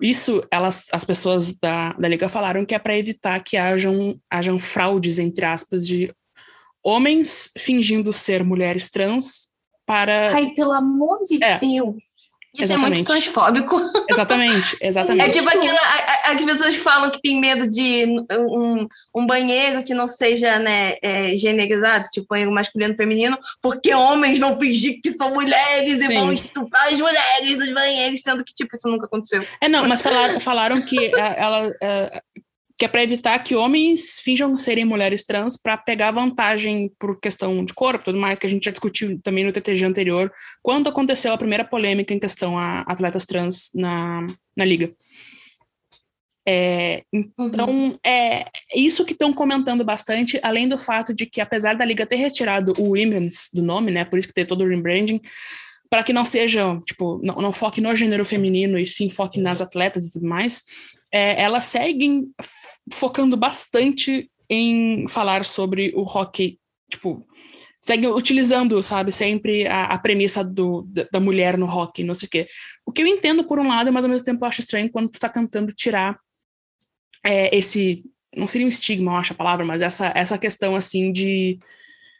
Isso, 0.00 0.42
elas, 0.50 0.86
as 0.92 1.04
pessoas 1.04 1.56
da, 1.58 1.94
da 1.94 2.08
liga 2.08 2.28
falaram 2.28 2.66
que 2.66 2.74
é 2.74 2.78
para 2.78 2.98
evitar 2.98 3.42
que 3.42 3.56
hajam, 3.56 4.20
hajam 4.30 4.58
fraudes, 4.58 5.18
entre 5.18 5.44
aspas, 5.46 5.86
de 5.86 6.12
homens 6.84 7.50
fingindo 7.58 8.12
ser 8.12 8.44
mulheres 8.44 8.90
trans 8.90 9.48
para. 9.86 10.34
Ai, 10.34 10.52
pelo 10.54 10.72
amor 10.72 11.22
de 11.24 11.42
É. 11.42 11.58
Deus. 11.58 11.96
Isso 12.58 12.72
é 12.72 12.76
muito 12.76 12.98
exatamente. 13.00 13.04
transfóbico. 13.04 13.80
Exatamente, 14.08 14.76
exatamente. 14.80 15.28
É 15.28 15.32
tipo 15.32 15.48
aquilo, 15.48 15.76
a- 15.76 16.30
a- 16.30 16.32
as 16.32 16.44
pessoas 16.44 16.74
que 16.76 16.80
falam 16.82 17.10
que 17.10 17.20
tem 17.20 17.38
medo 17.40 17.68
de 17.68 18.06
um, 18.32 18.86
um 19.14 19.26
banheiro 19.26 19.82
que 19.82 19.92
não 19.94 20.06
seja 20.08 20.58
né, 20.58 20.94
é, 21.02 21.36
generalizado, 21.36 22.04
tipo 22.12 22.26
banheiro 22.30 22.52
masculino 22.52 22.94
e 22.94 22.96
feminino, 22.96 23.36
porque 23.60 23.92
homens 23.94 24.38
vão 24.38 24.58
fingir 24.58 25.00
que 25.02 25.10
são 25.12 25.34
mulheres 25.34 26.00
e 26.00 26.06
Sim. 26.06 26.14
vão 26.14 26.32
estuprar 26.32 26.86
as 26.86 26.98
mulheres 26.98 27.58
dos 27.58 27.74
banheiros, 27.74 28.20
sendo 28.22 28.44
que, 28.44 28.54
tipo, 28.54 28.74
isso 28.74 28.88
nunca 28.88 29.06
aconteceu. 29.06 29.44
É, 29.60 29.68
não, 29.68 29.86
mas 29.86 30.00
falaram, 30.02 30.40
falaram 30.40 30.80
que 30.80 30.98
é, 31.14 31.34
ela 31.38 31.70
é, 31.82 32.22
que 32.78 32.84
é 32.84 32.88
para 32.88 33.02
evitar 33.02 33.38
que 33.42 33.54
homens 33.54 34.18
finjam 34.20 34.56
serem 34.58 34.84
mulheres 34.84 35.24
trans 35.24 35.56
para 35.56 35.76
pegar 35.78 36.10
vantagem 36.10 36.92
por 36.98 37.18
questão 37.18 37.64
de 37.64 37.72
corpo 37.72 38.04
tudo 38.04 38.18
mais, 38.18 38.38
que 38.38 38.46
a 38.46 38.50
gente 38.50 38.64
já 38.64 38.70
discutiu 38.70 39.18
também 39.22 39.44
no 39.44 39.52
TTG 39.52 39.84
anterior, 39.84 40.30
quando 40.62 40.88
aconteceu 40.88 41.32
a 41.32 41.38
primeira 41.38 41.64
polêmica 41.64 42.12
em 42.12 42.18
questão 42.18 42.58
a 42.58 42.80
atletas 42.82 43.24
trans 43.24 43.70
na, 43.74 44.26
na 44.54 44.64
liga. 44.64 44.92
É, 46.48 47.02
então, 47.12 47.98
é 48.06 48.44
isso 48.74 49.04
que 49.04 49.12
estão 49.12 49.32
comentando 49.32 49.84
bastante, 49.84 50.38
além 50.42 50.68
do 50.68 50.78
fato 50.78 51.12
de 51.12 51.26
que, 51.26 51.40
apesar 51.40 51.74
da 51.74 51.84
liga 51.84 52.06
ter 52.06 52.16
retirado 52.16 52.72
o 52.78 52.90
Women's 52.90 53.48
do 53.52 53.62
nome, 53.62 53.90
né, 53.90 54.04
por 54.04 54.18
isso 54.18 54.28
que 54.28 54.34
tem 54.34 54.46
todo 54.46 54.62
o 54.62 54.68
rebranding, 54.68 55.20
para 55.90 56.04
que 56.04 56.12
não 56.12 56.24
seja, 56.24 56.80
tipo, 56.86 57.20
não, 57.24 57.36
não 57.36 57.52
foque 57.52 57.80
no 57.80 57.94
gênero 57.96 58.24
feminino 58.24 58.78
e 58.78 58.86
sim 58.86 59.10
foque 59.10 59.40
nas 59.40 59.60
atletas 59.60 60.06
e 60.06 60.12
tudo 60.12 60.26
mais, 60.26 60.62
é, 61.12 61.42
elas 61.42 61.66
seguem 61.66 62.30
focando 62.92 63.36
bastante 63.36 64.30
em 64.48 65.08
falar 65.08 65.44
sobre 65.44 65.92
o 65.94 66.02
hockey, 66.02 66.58
tipo, 66.90 67.26
seguem 67.80 68.10
utilizando, 68.10 68.82
sabe, 68.82 69.12
sempre 69.12 69.66
a, 69.66 69.84
a 69.86 69.98
premissa 69.98 70.44
do, 70.44 70.82
da, 70.82 71.06
da 71.12 71.20
mulher 71.20 71.56
no 71.56 71.66
hockey, 71.66 72.04
não 72.04 72.14
sei 72.14 72.26
o 72.26 72.30
quê. 72.30 72.48
O 72.84 72.92
que 72.92 73.02
eu 73.02 73.06
entendo 73.06 73.44
por 73.44 73.58
um 73.58 73.68
lado, 73.68 73.92
mas 73.92 74.04
ao 74.04 74.10
mesmo 74.10 74.24
tempo 74.24 74.44
eu 74.44 74.48
acho 74.48 74.60
estranho 74.60 74.90
quando 74.90 75.10
tu 75.10 75.18
tá 75.18 75.28
tentando 75.28 75.72
tirar 75.72 76.18
é, 77.24 77.56
esse 77.56 78.04
não 78.36 78.46
seria 78.46 78.66
um 78.66 78.70
estigma, 78.70 79.12
eu 79.12 79.16
acho 79.16 79.32
a 79.32 79.36
palavra, 79.36 79.64
mas 79.64 79.80
essa, 79.80 80.12
essa 80.14 80.36
questão 80.36 80.76
assim 80.76 81.10
de, 81.10 81.58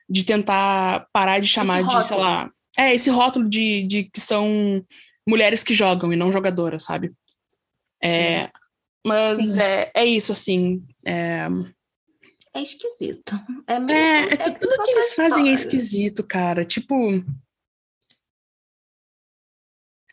de 0.08 0.24
tentar 0.24 1.06
parar 1.12 1.40
de 1.40 1.46
chamar 1.46 1.80
Esse 1.80 1.88
de, 1.88 1.92
sei 1.92 2.16
rótulo. 2.16 2.20
lá. 2.20 2.50
É, 2.78 2.94
esse 2.94 3.10
rótulo 3.10 3.48
de, 3.48 3.82
de 3.82 4.04
que 4.04 4.20
são 4.20 4.84
mulheres 5.28 5.62
que 5.62 5.74
jogam 5.74 6.12
e 6.12 6.16
não 6.16 6.32
jogadoras, 6.32 6.84
sabe? 6.84 7.12
É, 8.02 8.50
mas 9.06 9.52
Sim. 9.54 9.60
é, 9.60 9.90
é 9.94 10.04
isso, 10.06 10.32
assim. 10.32 10.84
É, 11.04 11.46
É 12.54 12.60
esquisito. 12.62 13.32
É, 13.66 13.78
meio, 13.78 13.96
é, 13.98 14.20
é 14.32 14.36
tu- 14.36 14.58
tudo 14.58 14.84
que 14.84 14.90
eles 14.90 15.12
fazem 15.14 15.48
é 15.50 15.52
esquisito, 15.52 16.24
cara. 16.24 16.64
Tipo. 16.64 16.94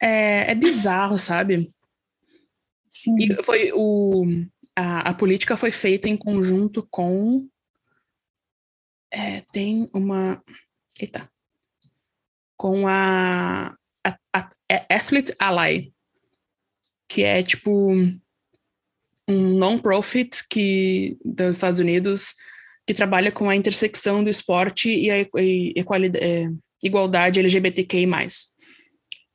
É, 0.02 0.52
é 0.52 0.56
bizarro, 0.56 1.18
sabe? 1.18 1.74
Sim. 2.90 3.16
E 3.20 3.44
foi 3.44 3.72
o, 3.74 4.24
a, 4.76 5.10
a 5.10 5.14
política 5.14 5.56
foi 5.58 5.72
feita 5.72 6.08
em 6.10 6.18
conjunto 6.18 6.86
com. 6.92 7.48
é, 9.12 9.42
tem 9.52 9.90
uma. 9.94 10.44
Eita. 11.00 11.30
Com 12.58 12.88
a, 12.88 13.76
a, 14.06 14.18
a- 14.34 14.52
a 14.70 14.96
Athlete 14.96 15.34
Ally, 15.40 15.94
que 17.08 17.24
é 17.24 17.42
tipo 17.44 17.90
um 19.28 19.58
non-profit 19.58 20.48
que, 20.50 21.18
dos 21.24 21.56
Estados 21.56 21.80
Unidos 21.80 22.34
que 22.86 22.94
trabalha 22.94 23.32
com 23.32 23.50
a 23.50 23.56
intersecção 23.56 24.24
do 24.24 24.30
esporte 24.30 24.90
e 24.90 25.10
a 25.10 25.22
e 25.40 25.74
equalida- 25.76 26.20
é, 26.22 26.50
igualdade 26.84 27.40
LGBTQI+. 27.40 28.06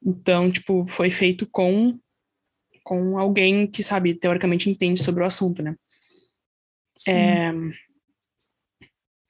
Então, 0.05 0.51
tipo, 0.51 0.86
foi 0.89 1.11
feito 1.11 1.49
com 1.51 1.93
com 2.84 3.18
alguém 3.18 3.66
que, 3.66 3.82
sabe, 3.82 4.14
teoricamente 4.14 4.70
entende 4.70 5.03
sobre 5.03 5.22
o 5.22 5.26
assunto, 5.26 5.62
né? 5.62 5.76
É, 7.07 7.53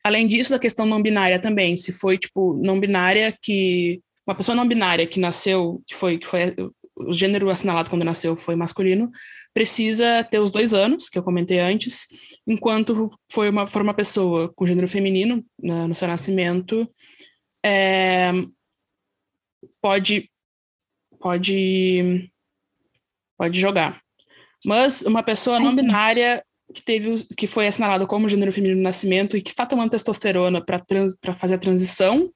Além 0.05 0.29
disso, 0.29 0.51
da 0.51 0.61
questão 0.61 0.87
não 0.87 1.03
binária 1.03 1.41
também, 1.41 1.77
se 1.77 1.93
foi, 1.93 2.17
tipo, 2.17 2.57
não 2.63 2.79
binária 2.79 3.37
que... 3.43 4.01
Uma 4.27 4.37
pessoa 4.37 4.55
não 4.55 4.69
binária 4.69 5.07
que 5.07 5.19
nasceu, 5.19 5.83
que 5.87 5.95
foi, 5.95 6.19
que 6.19 6.27
foi 6.27 6.55
o 6.97 7.13
gênero 7.13 7.51
assinalado 7.51 7.91
quando 7.91 8.05
nasceu 8.05 8.37
foi 8.37 8.55
masculino, 8.55 9.11
precisa 9.59 10.23
ter 10.23 10.39
os 10.39 10.53
dois 10.53 10.73
anos, 10.73 11.09
que 11.09 11.19
eu 11.19 11.23
comentei 11.25 11.59
antes, 11.59 12.07
enquanto 12.47 13.11
foi 13.29 13.51
uma, 13.51 13.67
for 13.67 13.83
uma 13.83 13.93
pessoa 13.93 14.53
com 14.55 14.65
gênero 14.65 14.87
feminino 14.87 15.45
na- 15.61 15.89
no 15.89 15.97
seu 15.97 16.07
nascimento, 16.07 16.89
é, 17.67 18.31
pode, 19.83 20.31
pode, 21.19 22.31
pode 23.37 23.59
jogar. 23.59 24.01
Mas 24.65 25.03
uma 25.03 25.25
pessoa 25.25 25.59
não 25.59 25.75
binária 25.75 26.45
que 26.73 26.85
teve 26.85 27.25
que 27.37 27.49
foi 27.49 27.67
assinalado 27.67 28.07
como 28.07 28.29
gênero 28.29 28.53
feminino 28.53 28.77
no 28.77 28.85
nascimento 28.85 29.37
e 29.37 29.43
que 29.43 29.51
está 29.51 29.67
tomando 29.67 29.91
testosterona 29.91 30.65
para 30.65 31.35
fazer 31.35 31.57
a 31.57 31.59
transição 31.59 32.33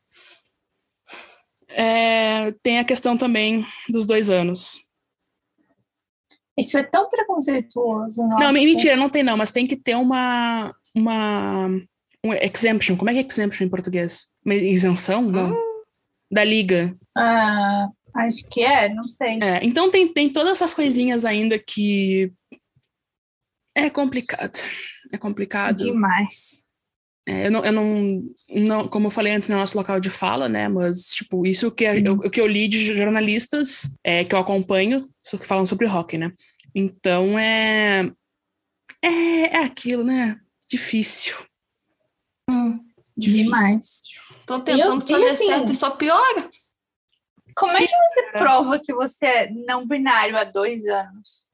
é, 1.68 2.50
tem 2.64 2.80
a 2.80 2.84
questão 2.84 3.16
também 3.16 3.64
dos 3.88 4.06
dois 4.06 4.28
anos. 4.28 4.80
Isso 6.58 6.76
é 6.76 6.82
tão 6.82 7.08
preconceituoso. 7.08 8.22
Não, 8.22 8.38
nossa. 8.38 8.52
mentira, 8.52 8.96
não 8.96 9.08
tem 9.08 9.22
não, 9.22 9.36
mas 9.36 9.50
tem 9.50 9.66
que 9.66 9.76
ter 9.76 9.96
uma 9.96 10.74
uma 10.94 11.68
um 12.24 12.32
exemption. 12.32 12.96
Como 12.96 13.10
é 13.10 13.14
que 13.14 13.20
é 13.20 13.26
exemption 13.26 13.66
em 13.66 13.70
português? 13.70 14.28
Uma 14.44 14.54
isenção? 14.54 15.22
Não. 15.22 15.56
Da 16.30 16.44
liga. 16.44 16.96
Ah, 17.16 17.88
acho 18.14 18.44
que 18.50 18.62
é, 18.62 18.88
não 18.88 19.04
sei. 19.04 19.38
É, 19.42 19.64
então 19.64 19.90
tem, 19.90 20.08
tem 20.08 20.30
todas 20.30 20.52
essas 20.52 20.72
coisinhas 20.72 21.24
ainda 21.24 21.58
que 21.58 22.32
é 23.74 23.90
complicado. 23.90 24.58
É 25.12 25.18
complicado. 25.18 25.76
Demais. 25.76 26.62
É, 27.26 27.46
eu 27.46 27.50
não, 27.50 27.64
eu 27.64 27.72
não, 27.72 28.22
não, 28.50 28.88
como 28.88 29.06
eu 29.06 29.10
falei 29.10 29.32
antes, 29.32 29.48
no 29.48 29.56
nosso 29.56 29.76
local 29.76 30.00
de 30.00 30.10
fala, 30.10 30.48
né? 30.48 30.68
Mas, 30.68 31.10
tipo, 31.14 31.46
isso 31.46 31.70
que 31.70 31.88
Sim. 31.88 32.02
eu, 32.04 32.14
o 32.14 32.30
que 32.30 32.40
eu 32.40 32.46
li 32.46 32.66
de 32.66 32.96
jornalistas 32.96 33.94
é, 34.02 34.24
que 34.24 34.34
eu 34.34 34.38
acompanho, 34.38 35.08
só 35.24 35.36
que 35.38 35.46
falam 35.46 35.66
sobre 35.66 35.86
hockey, 35.86 36.18
né? 36.18 36.32
Então 36.74 37.38
é. 37.38 38.10
É, 39.02 39.56
é 39.56 39.64
aquilo, 39.64 40.04
né? 40.04 40.38
Difícil. 40.68 41.36
Hum, 42.48 42.80
Difícil. 43.16 43.44
Demais. 43.44 44.02
Tô 44.46 44.60
tentando 44.60 45.02
E- 45.02 45.04
e 45.04 45.12
fazer 45.12 45.28
assim- 45.28 45.46
certo 45.46 45.72
e 45.72 45.74
só 45.74 45.90
piora. 45.90 46.48
Como 47.54 47.72
é 47.72 47.86
que 47.86 47.92
você 47.92 48.22
prova 48.32 48.78
que 48.78 48.94
você 48.94 49.26
é 49.26 49.50
não 49.50 49.86
binário 49.86 50.36
há 50.38 50.44
dois 50.44 50.86
anos? 50.86 51.46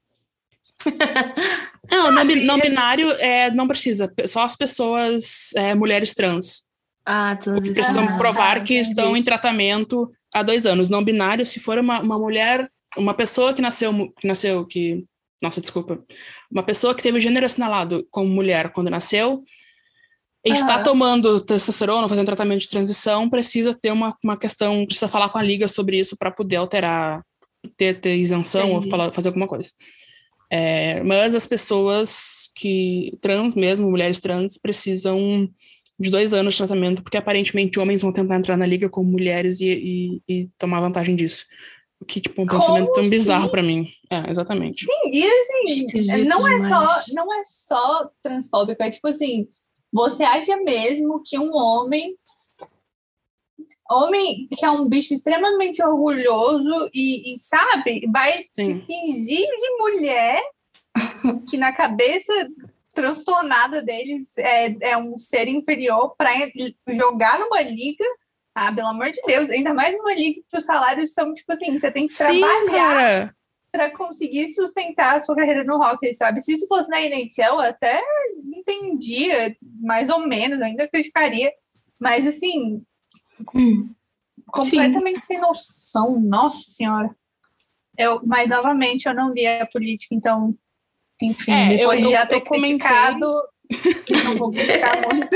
Não, 1.91 2.11
não, 2.11 2.23
não 2.23 2.59
binário 2.59 3.11
é, 3.13 3.51
não 3.51 3.67
precisa. 3.67 4.13
Só 4.27 4.43
as 4.43 4.55
pessoas, 4.55 5.51
é, 5.55 5.75
mulheres 5.75 6.13
trans, 6.15 6.67
Ah, 7.05 7.35
tudo 7.35 7.61
que 7.61 7.71
precisam 7.71 8.07
Ah, 8.07 8.17
provar 8.17 8.59
tá, 8.59 8.63
que 8.63 8.75
entendi. 8.75 8.89
estão 8.89 9.17
em 9.17 9.23
tratamento 9.23 10.09
há 10.33 10.43
dois 10.43 10.65
anos. 10.65 10.89
Não 10.89 11.03
binário, 11.03 11.45
se 11.45 11.59
for 11.59 11.77
uma, 11.79 11.99
uma 12.01 12.17
mulher, 12.19 12.71
uma 12.97 13.13
pessoa 13.13 13.53
que 13.53 13.61
nasceu, 13.61 14.11
que 14.19 14.27
nasceu, 14.27 14.65
que. 14.65 15.05
Nossa, 15.41 15.61
desculpa. 15.61 16.03
Uma 16.51 16.63
pessoa 16.63 16.93
que 16.93 17.01
teve 17.01 17.17
o 17.17 17.21
gênero 17.21 17.45
assinalado 17.45 18.05
como 18.11 18.29
mulher 18.29 18.71
quando 18.71 18.89
nasceu, 18.89 19.43
e 20.45 20.51
está 20.51 20.75
Aham. 20.75 20.83
tomando 20.83 21.41
testosterona, 21.41 22.07
fazendo 22.07 22.25
tratamento 22.25 22.61
de 22.61 22.69
transição, 22.69 23.29
precisa 23.29 23.73
ter 23.73 23.91
uma, 23.91 24.15
uma 24.23 24.37
questão, 24.37 24.85
precisa 24.85 25.07
falar 25.07 25.29
com 25.29 25.37
a 25.37 25.43
liga 25.43 25.67
sobre 25.67 25.99
isso 25.99 26.15
para 26.17 26.31
poder 26.31 26.57
alterar, 26.57 27.23
ter, 27.75 27.99
ter 27.99 28.15
isenção 28.17 28.69
ou 28.69 28.77
Entendi. 28.77 28.89
falar, 28.89 29.11
fazer 29.11 29.29
alguma 29.29 29.47
coisa. 29.47 29.69
É, 30.49 31.03
mas 31.03 31.35
as 31.35 31.45
pessoas 31.45 32.49
que 32.55 33.17
trans 33.21 33.53
mesmo, 33.53 33.89
mulheres 33.89 34.19
trans, 34.19 34.57
precisam 34.57 35.49
de 35.99 36.09
dois 36.09 36.33
anos 36.33 36.53
de 36.53 36.59
tratamento, 36.59 37.03
porque 37.03 37.17
aparentemente 37.17 37.77
homens 37.77 38.01
vão 38.01 38.13
tentar 38.13 38.37
entrar 38.37 38.55
na 38.55 38.65
liga 38.65 38.89
como 38.89 39.11
mulheres 39.11 39.59
e, 39.59 39.67
e, 39.67 40.21
e 40.27 40.49
tomar 40.57 40.79
vantagem 40.79 41.15
disso. 41.15 41.45
O 42.01 42.05
que, 42.05 42.21
tipo, 42.21 42.41
um 42.41 42.47
Como 42.47 42.61
pensamento 42.61 42.93
tão 42.93 43.09
bizarro 43.09 43.41
assim? 43.43 43.51
pra 43.51 43.63
mim. 43.63 43.87
É, 44.09 44.29
exatamente. 44.29 44.85
Sim, 44.85 45.11
e 45.11 45.27
assim, 45.27 45.85
Esquisito 45.85 46.29
não 46.29 46.47
é, 46.47 46.59
só, 46.59 47.13
não 47.13 47.33
é 47.33 47.43
só 47.45 48.09
transfóbico, 48.21 48.81
é 48.81 48.89
tipo 48.89 49.07
assim, 49.07 49.47
você 49.91 50.23
acha 50.23 50.55
mesmo 50.57 51.21
que 51.23 51.37
um 51.37 51.53
homem, 51.53 52.15
homem 53.91 54.47
que 54.57 54.63
é 54.63 54.71
um 54.71 54.87
bicho 54.87 55.13
extremamente 55.13 55.83
orgulhoso 55.83 56.89
e, 56.93 57.35
e, 57.35 57.39
sabe, 57.39 58.07
vai 58.11 58.45
Sim. 58.51 58.79
se 58.79 58.85
fingir 58.85 59.47
de 59.47 59.77
mulher, 59.79 60.41
que 61.49 61.57
na 61.57 61.73
cabeça 61.73 62.33
transtornada 62.93 63.81
deles 63.81 64.37
é, 64.37 64.91
é 64.91 64.97
um 64.97 65.17
ser 65.17 65.47
inferior 65.47 66.15
para 66.17 66.31
jogar 66.87 67.39
numa 67.39 67.61
liga. 67.61 68.05
Ah, 68.61 68.73
pelo 68.73 68.89
amor 68.89 69.09
de 69.09 69.21
Deus, 69.25 69.49
ainda 69.49 69.73
mais 69.73 69.95
numa 69.97 70.13
liga 70.13 70.41
que 70.49 70.57
os 70.57 70.65
salários 70.65 71.13
são 71.13 71.33
tipo 71.33 71.51
assim, 71.53 71.77
você 71.77 71.89
tem 71.89 72.05
que 72.05 72.11
Sim, 72.11 72.41
trabalhar 72.41 73.33
para 73.71 73.89
conseguir 73.91 74.47
sustentar 74.53 75.15
a 75.15 75.19
sua 75.21 75.35
carreira 75.35 75.63
no 75.63 75.75
hockey, 75.81 76.11
sabe? 76.11 76.41
Se 76.41 76.53
isso 76.53 76.67
fosse 76.67 76.89
na 76.89 76.99
NHL, 77.01 77.53
eu 77.53 77.59
até 77.61 78.01
entendia, 78.53 79.55
mais 79.79 80.09
ou 80.09 80.27
menos, 80.27 80.59
ainda 80.61 80.87
criticaria, 80.89 81.51
mas 81.99 82.27
assim, 82.27 82.81
Hum. 83.55 83.89
completamente 84.47 85.23
sem 85.23 85.39
noção, 85.39 86.19
nossa 86.19 86.69
senhora. 86.71 87.15
Eu, 87.97 88.19
mas 88.25 88.49
novamente, 88.49 89.07
eu 89.07 89.13
não 89.13 89.31
li 89.31 89.45
a 89.47 89.65
política, 89.67 90.13
então, 90.15 90.53
enfim, 91.21 91.51
É, 91.51 91.73
eu- 91.73 91.77
depois 91.77 91.99
de 92.01 92.05
eu- 92.07 92.11
já 92.11 92.25
ter 92.25 92.35
eu 92.35 92.41
comentei- 92.41 92.77
criticado, 92.77 93.43
não 94.25 94.35
vou 94.37 94.51
criticar 94.51 94.95
muito. 95.29 95.35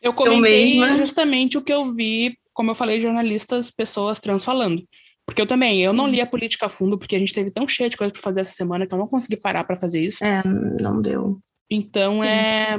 Eu 0.00 0.14
comentei 0.14 0.78
justamente 0.96 1.58
o 1.58 1.62
que 1.62 1.72
eu 1.72 1.92
vi, 1.92 2.38
como 2.54 2.70
eu 2.70 2.74
falei, 2.74 3.00
jornalistas, 3.00 3.70
pessoas 3.70 4.18
trans 4.18 4.44
falando. 4.44 4.82
Porque 5.26 5.40
eu 5.40 5.46
também, 5.46 5.80
eu 5.82 5.92
não 5.92 6.06
li 6.06 6.20
a 6.20 6.26
política 6.26 6.66
a 6.66 6.68
fundo, 6.68 6.98
porque 6.98 7.16
a 7.16 7.18
gente 7.18 7.34
teve 7.34 7.50
tão 7.50 7.66
cheio 7.66 7.90
de 7.90 7.96
coisa 7.96 8.12
para 8.12 8.22
fazer 8.22 8.40
essa 8.40 8.52
semana 8.52 8.86
que 8.86 8.94
eu 8.94 8.98
não 8.98 9.06
consegui 9.06 9.40
parar 9.40 9.64
para 9.64 9.76
fazer 9.76 10.02
isso. 10.02 10.22
É, 10.22 10.42
não 10.44 11.00
deu. 11.00 11.40
Então 11.68 12.22
Sim. 12.22 12.28
é 12.28 12.76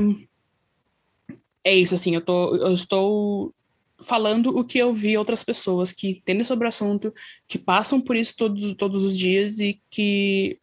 é 1.63 1.76
isso 1.76 1.95
assim, 1.95 2.13
eu 2.13 2.21
tô 2.21 2.55
eu 2.55 2.73
estou 2.73 3.53
falando 3.99 4.55
o 4.55 4.63
que 4.63 4.78
eu 4.78 4.93
vi 4.93 5.17
outras 5.17 5.43
pessoas 5.43 5.91
que 5.91 6.09
entendem 6.09 6.43
sobre 6.43 6.65
o 6.65 6.67
assunto, 6.67 7.13
que 7.47 7.57
passam 7.57 7.99
por 7.99 8.15
isso 8.15 8.36
todos, 8.38 8.76
todos 8.76 9.03
os 9.03 9.17
dias 9.17 9.59
e 9.59 9.82
que 9.89 10.59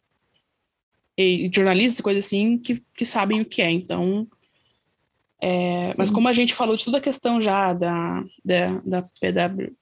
e 1.17 1.49
jornalistas 1.53 1.99
e 1.99 2.03
coisas 2.03 2.25
assim 2.25 2.57
que, 2.57 2.81
que 2.95 3.05
sabem 3.05 3.41
o 3.41 3.45
que 3.45 3.61
é. 3.61 3.69
Então, 3.69 4.27
é, 5.45 5.89
mas 5.97 6.09
como 6.09 6.29
a 6.29 6.33
gente 6.33 6.53
falou 6.53 6.77
de 6.77 6.85
toda 6.85 6.99
a 6.99 7.01
questão 7.01 7.41
já 7.41 7.73
da 7.73 8.23
da, 8.45 8.81
da 8.85 9.01
PW, 9.01 9.75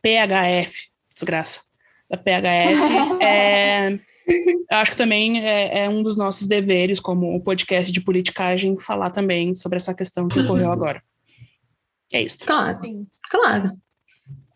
PHF, 0.00 0.88
desgraça, 1.12 1.60
da 2.08 2.16
PHF, 2.16 3.18
é, 3.20 3.98
acho 4.70 4.92
que 4.92 4.96
também 4.96 5.44
é, 5.44 5.80
é 5.80 5.88
um 5.88 6.04
dos 6.04 6.16
nossos 6.16 6.46
deveres, 6.46 7.00
como 7.00 7.34
o 7.34 7.40
podcast 7.42 7.90
de 7.90 8.00
politicagem, 8.00 8.78
falar 8.78 9.10
também 9.10 9.56
sobre 9.56 9.76
essa 9.76 9.92
questão 9.92 10.28
que 10.28 10.38
ocorreu 10.38 10.70
agora. 10.70 11.02
É 12.12 12.22
isso. 12.22 12.38
Claro, 12.38 12.78
claro. 13.28 13.72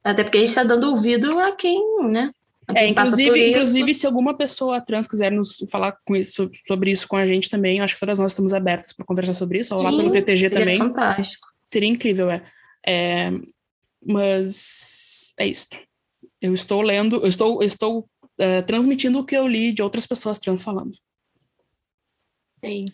Até 0.05 0.22
porque 0.22 0.39
a 0.39 0.41
gente 0.41 0.49
está 0.51 0.62
dando 0.62 0.91
ouvido 0.91 1.41
a 1.41 1.57
quem, 1.57 1.80
né? 2.05 2.33
É, 2.74 2.86
inclusive, 2.86 3.50
inclusive, 3.50 3.94
se 3.94 4.06
alguma 4.06 4.36
pessoa 4.36 4.80
trans 4.80 5.08
quiser 5.08 5.32
nos 5.32 5.56
falar 5.70 5.96
com 6.04 6.14
isso, 6.14 6.48
sobre 6.66 6.90
isso 6.92 7.08
com 7.08 7.16
a 7.16 7.26
gente 7.26 7.50
também, 7.50 7.80
acho 7.80 7.94
que 7.94 8.00
todas 8.00 8.18
nós 8.18 8.30
estamos 8.32 8.52
abertas 8.52 8.92
para 8.92 9.04
conversar 9.04 9.34
sobre 9.34 9.58
isso, 9.58 9.74
ou 9.74 9.82
lá 9.82 9.90
Sim, 9.90 9.96
pelo 9.96 10.10
TTG 10.12 10.48
seria 10.48 10.58
também. 10.58 10.78
fantástico. 10.78 11.46
Seria 11.68 11.88
incrível, 11.88 12.30
é. 12.30 12.42
É, 12.86 13.30
mas 14.04 15.32
é 15.38 15.46
isso. 15.48 15.68
Eu 16.40 16.54
estou 16.54 16.82
lendo, 16.82 17.16
eu 17.16 17.28
estou, 17.28 17.62
eu 17.62 17.66
estou 17.66 18.08
é, 18.38 18.62
transmitindo 18.62 19.18
o 19.18 19.24
que 19.24 19.36
eu 19.36 19.46
li 19.46 19.72
de 19.72 19.82
outras 19.82 20.06
pessoas 20.06 20.38
trans 20.38 20.62
falando. 20.62 20.92
Sim. 22.64 22.84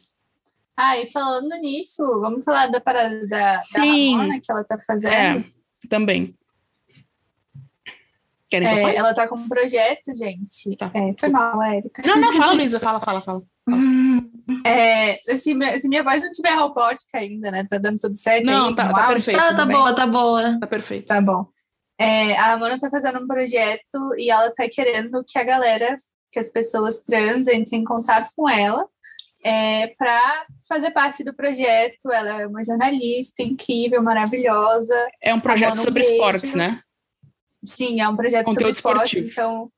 Ah, 0.76 0.96
e 0.98 1.06
falando 1.06 1.48
nisso, 1.60 2.02
vamos 2.20 2.44
falar 2.44 2.68
da 2.68 2.80
parada 2.80 3.26
da, 3.26 3.54
da 3.54 3.58
Sim. 3.58 4.12
Ramona 4.12 4.40
que 4.40 4.50
ela 4.50 4.64
tá 4.64 4.76
É, 4.76 4.84
fazendo. 4.86 5.44
também. 5.88 6.38
Querem 8.51 8.66
É, 8.68 8.96
ela 8.96 9.12
tá 9.14 9.28
com 9.28 9.36
um 9.36 9.49
projeto, 9.49 10.14
gente. 10.14 10.76
Tá, 10.76 10.90
É, 10.94 11.11
foi 11.18 11.28
mal, 11.28 11.62
Érica. 11.62 12.03
Não, 12.07 12.18
não, 12.20 12.32
fala, 12.32 12.53
Luísa, 12.55 12.80
fala, 12.80 12.99
fala, 13.01 13.20
fala. 13.20 13.42
É, 14.64 15.16
se, 15.18 15.53
minha- 15.53 15.78
se 15.78 15.88
minha 15.88 16.03
voz 16.03 16.22
não 16.22 16.30
tiver 16.30 16.55
robótica 16.55 17.18
ainda, 17.18 17.51
né? 17.51 17.66
Tá 17.68 17.76
dando 17.76 17.99
tudo 17.99 18.16
certo 18.16 18.46
Não, 18.46 18.68
aí, 18.68 18.74
tá- 18.74 18.88
tá 18.90 19.09
perfeito. 19.09 19.38
Tá, 19.38 19.55
tá 19.55 19.66
boa, 19.66 19.94
tá 19.94 20.07
boa. 20.07 20.59
Tá 20.59 20.66
perfeito. 20.66 21.07
Tá 21.07 21.20
bom. 21.20 21.46
É, 22.01 22.34
a 22.38 22.53
Amanda 22.55 22.78
tá 22.78 22.88
fazendo 22.88 23.18
um 23.22 23.26
projeto 23.26 24.14
e 24.16 24.30
ela 24.30 24.51
tá 24.55 24.66
querendo 24.72 25.22
que 25.26 25.38
a 25.38 25.44
galera, 25.44 25.94
que 26.32 26.38
as 26.38 26.49
pessoas 26.49 27.01
trans 27.03 27.46
entrem 27.49 27.80
em 27.82 27.84
contato 27.84 28.28
com 28.34 28.49
ela 28.49 28.86
é, 29.44 29.88
para 29.99 30.46
fazer 30.66 30.90
parte 30.92 31.22
do 31.22 31.34
projeto. 31.34 32.11
Ela 32.11 32.42
é 32.42 32.46
uma 32.46 32.64
jornalista 32.64 33.42
incrível, 33.42 34.03
maravilhosa. 34.03 34.94
É 35.22 35.34
um 35.34 35.40
projeto 35.40 35.70
Ramona, 35.70 35.82
um 35.82 35.84
sobre 35.84 36.01
beijo. 36.03 36.14
esportes, 36.14 36.55
né? 36.55 36.80
Sim, 37.64 38.00
é 38.00 38.09
um 38.09 38.16
projeto 38.16 38.44
Conteúdo 38.46 38.61
sobre 38.61 38.70
esporte, 38.72 39.22
esportivo. 39.24 39.30
então 39.32 39.72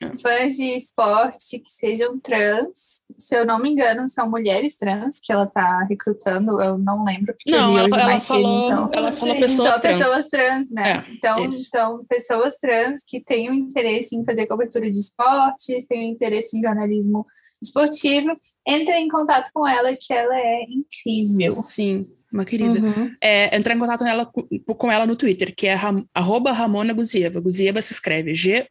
É. 0.00 0.10
fãs 0.16 0.56
de 0.56 0.76
esporte 0.76 1.58
que 1.58 1.70
sejam 1.70 2.18
trans, 2.20 3.02
se 3.18 3.34
eu 3.34 3.44
não 3.44 3.58
me 3.58 3.68
engano, 3.68 4.08
são 4.08 4.30
mulheres 4.30 4.78
trans 4.78 5.18
que 5.20 5.32
ela 5.32 5.44
tá 5.46 5.84
recrutando, 5.90 6.62
eu 6.62 6.78
não 6.78 7.04
lembro, 7.04 7.34
porque 7.34 7.52
eu 7.52 7.60
Não, 7.60 7.70
li 7.72 7.76
ela, 7.78 7.84
hoje 7.88 7.94
ela 7.94 8.04
mais 8.04 8.22
cedo, 8.22 8.42
falou, 8.42 8.64
então. 8.64 8.90
ela 8.94 9.12
falou 9.12 9.34
pessoas 9.40 9.68
Só 9.72 9.80
trans. 9.80 9.98
pessoas 9.98 10.28
trans, 10.28 10.70
né? 10.70 10.92
É, 10.92 11.12
então, 11.12 11.44
isso. 11.48 11.64
então, 11.66 12.04
pessoas 12.08 12.58
trans 12.58 13.02
que 13.04 13.20
tenham 13.20 13.52
interesse 13.52 14.14
em 14.14 14.24
fazer 14.24 14.46
cobertura 14.46 14.88
de 14.90 14.98
esportes, 14.98 15.84
tenham 15.86 16.04
interesse 16.12 16.56
em 16.56 16.62
jornalismo 16.62 17.26
esportivo, 17.60 18.30
entrem 18.68 19.06
em 19.06 19.08
contato 19.08 19.50
com 19.52 19.66
ela, 19.66 19.96
que 19.98 20.12
ela 20.12 20.36
é 20.36 20.64
incrível. 20.64 21.52
Sim, 21.62 22.06
uma 22.32 22.44
querida. 22.44 22.78
Uhum. 22.78 23.10
É, 23.22 23.56
entrar 23.56 23.74
em 23.74 23.78
contato 23.78 24.04
com, 24.32 24.46
com 24.74 24.92
ela 24.92 25.06
no 25.06 25.16
Twitter, 25.16 25.54
que 25.56 25.66
é 25.66 25.74
ram, 25.74 26.06
arroba 26.14 26.52
Ramona 26.52 26.92
Guzieva. 26.92 27.40
Guzieva 27.40 27.80
se 27.80 27.94
escreve 27.94 28.34
G-U-S-Y-E-V-A. 28.34 28.68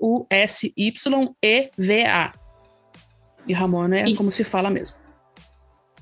E 3.48 3.54
Ramona 3.54 4.00
é 4.00 4.04
Isso. 4.04 4.18
como 4.18 4.30
se 4.30 4.43
fala 4.43 4.70
mesmo. 4.70 4.98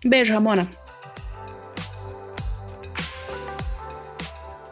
Beijo, 0.04 0.34
Ramona. 0.34 0.70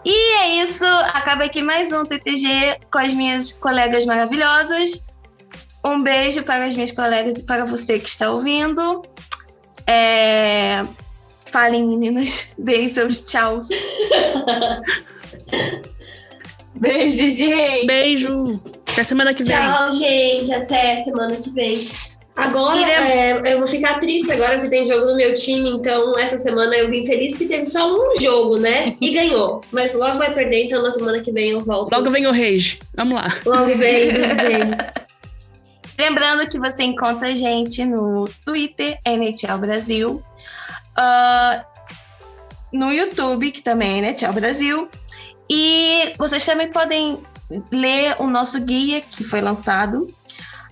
E 0.05 0.39
é 0.39 0.63
isso. 0.63 0.85
Acaba 1.13 1.45
aqui 1.45 1.61
mais 1.63 1.91
um 1.93 2.03
TTG 2.03 2.79
com 2.91 2.97
as 2.97 3.13
minhas 3.13 3.53
colegas 3.53 4.05
maravilhosas. 4.05 5.01
Um 5.85 6.01
beijo 6.01 6.43
para 6.43 6.65
as 6.65 6.75
minhas 6.75 6.91
colegas 6.91 7.39
e 7.39 7.43
para 7.43 7.65
você 7.65 7.99
que 7.99 8.09
está 8.09 8.31
ouvindo. 8.31 9.01
É... 9.87 10.85
Falem, 11.45 11.87
meninas. 11.87 12.53
Deem 12.57 12.93
seus 12.93 13.21
tchauz. 13.21 13.69
Beijo, 16.75 17.29
gente! 17.29 17.85
Beijo. 17.85 18.51
Até 18.87 19.03
semana 19.03 19.33
que 19.33 19.43
vem. 19.43 19.55
Tchau, 19.55 19.93
gente. 19.93 20.53
Até 20.53 20.99
semana 20.99 21.35
que 21.35 21.49
vem. 21.51 21.87
Agora, 22.35 22.89
é, 22.89 23.53
eu 23.53 23.59
vou 23.59 23.67
ficar 23.67 23.99
triste 23.99 24.31
agora 24.31 24.55
porque 24.55 24.69
tem 24.69 24.87
jogo 24.87 25.05
no 25.05 25.15
meu 25.15 25.35
time, 25.35 25.69
então 25.69 26.17
essa 26.17 26.35
semana 26.39 26.75
eu 26.75 26.89
vim 26.89 27.05
feliz 27.05 27.33
porque 27.33 27.45
teve 27.45 27.65
só 27.67 27.93
um 27.93 28.19
jogo, 28.19 28.57
né? 28.57 28.97
E 28.99 29.11
ganhou. 29.11 29.61
Mas 29.71 29.93
logo 29.93 30.17
vai 30.17 30.33
perder, 30.33 30.65
então 30.65 30.81
na 30.81 30.91
semana 30.91 31.19
que 31.19 31.31
vem 31.31 31.51
eu 31.51 31.59
volto. 31.59 31.93
Logo 31.93 32.09
vem 32.09 32.25
o 32.25 32.31
Rage. 32.31 32.79
Vamos 32.95 33.15
lá. 33.15 33.27
Logo 33.45 33.77
vem, 33.77 34.05
logo 34.05 34.35
vem. 34.35 34.93
Lembrando 35.97 36.49
que 36.49 36.59
você 36.59 36.83
encontra 36.83 37.27
a 37.27 37.35
gente 37.35 37.85
no 37.85 38.27
Twitter, 38.45 38.99
NHL 39.05 39.57
Brasil, 39.59 40.23
ah, 40.95 41.65
no 42.71 42.91
YouTube, 42.91 43.51
que 43.51 43.61
também 43.61 44.03
é 44.03 44.09
NHL 44.09 44.33
Brasil, 44.33 44.89
e 45.49 46.13
vocês 46.17 46.45
também 46.45 46.71
podem 46.71 47.21
ler 47.71 48.15
o 48.19 48.27
nosso 48.27 48.59
guia 48.59 49.01
que 49.01 49.23
foi 49.23 49.41
lançado, 49.41 50.11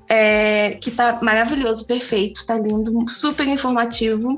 é, 0.09 0.72
que 0.82 0.89
tá 0.91 1.19
maravilhoso, 1.22 1.86
perfeito, 1.86 2.45
tá 2.45 2.55
lindo, 2.55 3.07
super 3.07 3.47
informativo, 3.47 4.38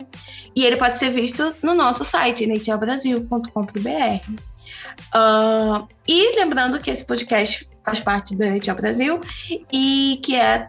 e 0.56 0.66
ele 0.66 0.76
pode 0.76 1.00
ser 1.00 1.10
visto 1.10 1.56
no 1.64 1.74
nosso 1.74 2.04
site, 2.04 2.46
nhlbrasil.com.br. 2.46 4.44
Ah, 5.14 5.88
e 6.08 6.36
lembrando 6.36 6.80
que 6.80 6.92
esse 6.92 7.06
podcast 7.06 7.68
faz 7.84 8.00
parte 8.00 8.36
do 8.36 8.44
NHL 8.44 8.76
Brasil 8.76 9.22
e 9.72 10.20
que 10.24 10.36
é 10.36 10.68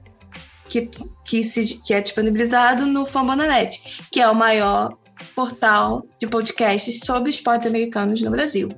que, 0.68 0.90
que, 1.24 1.44
se, 1.44 1.76
que 1.84 1.94
é 1.94 2.00
disponibilizado 2.00 2.86
no 2.86 3.06
Fambonanet, 3.06 4.06
que 4.10 4.20
é 4.20 4.28
o 4.28 4.34
maior 4.34 4.96
portal 5.34 6.04
de 6.18 6.26
podcasts 6.26 7.00
sobre 7.04 7.30
esportes 7.30 7.66
americanos 7.66 8.22
no 8.22 8.30
Brasil. 8.30 8.70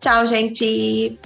Tchau, 0.00 0.26
gente! 0.26 1.18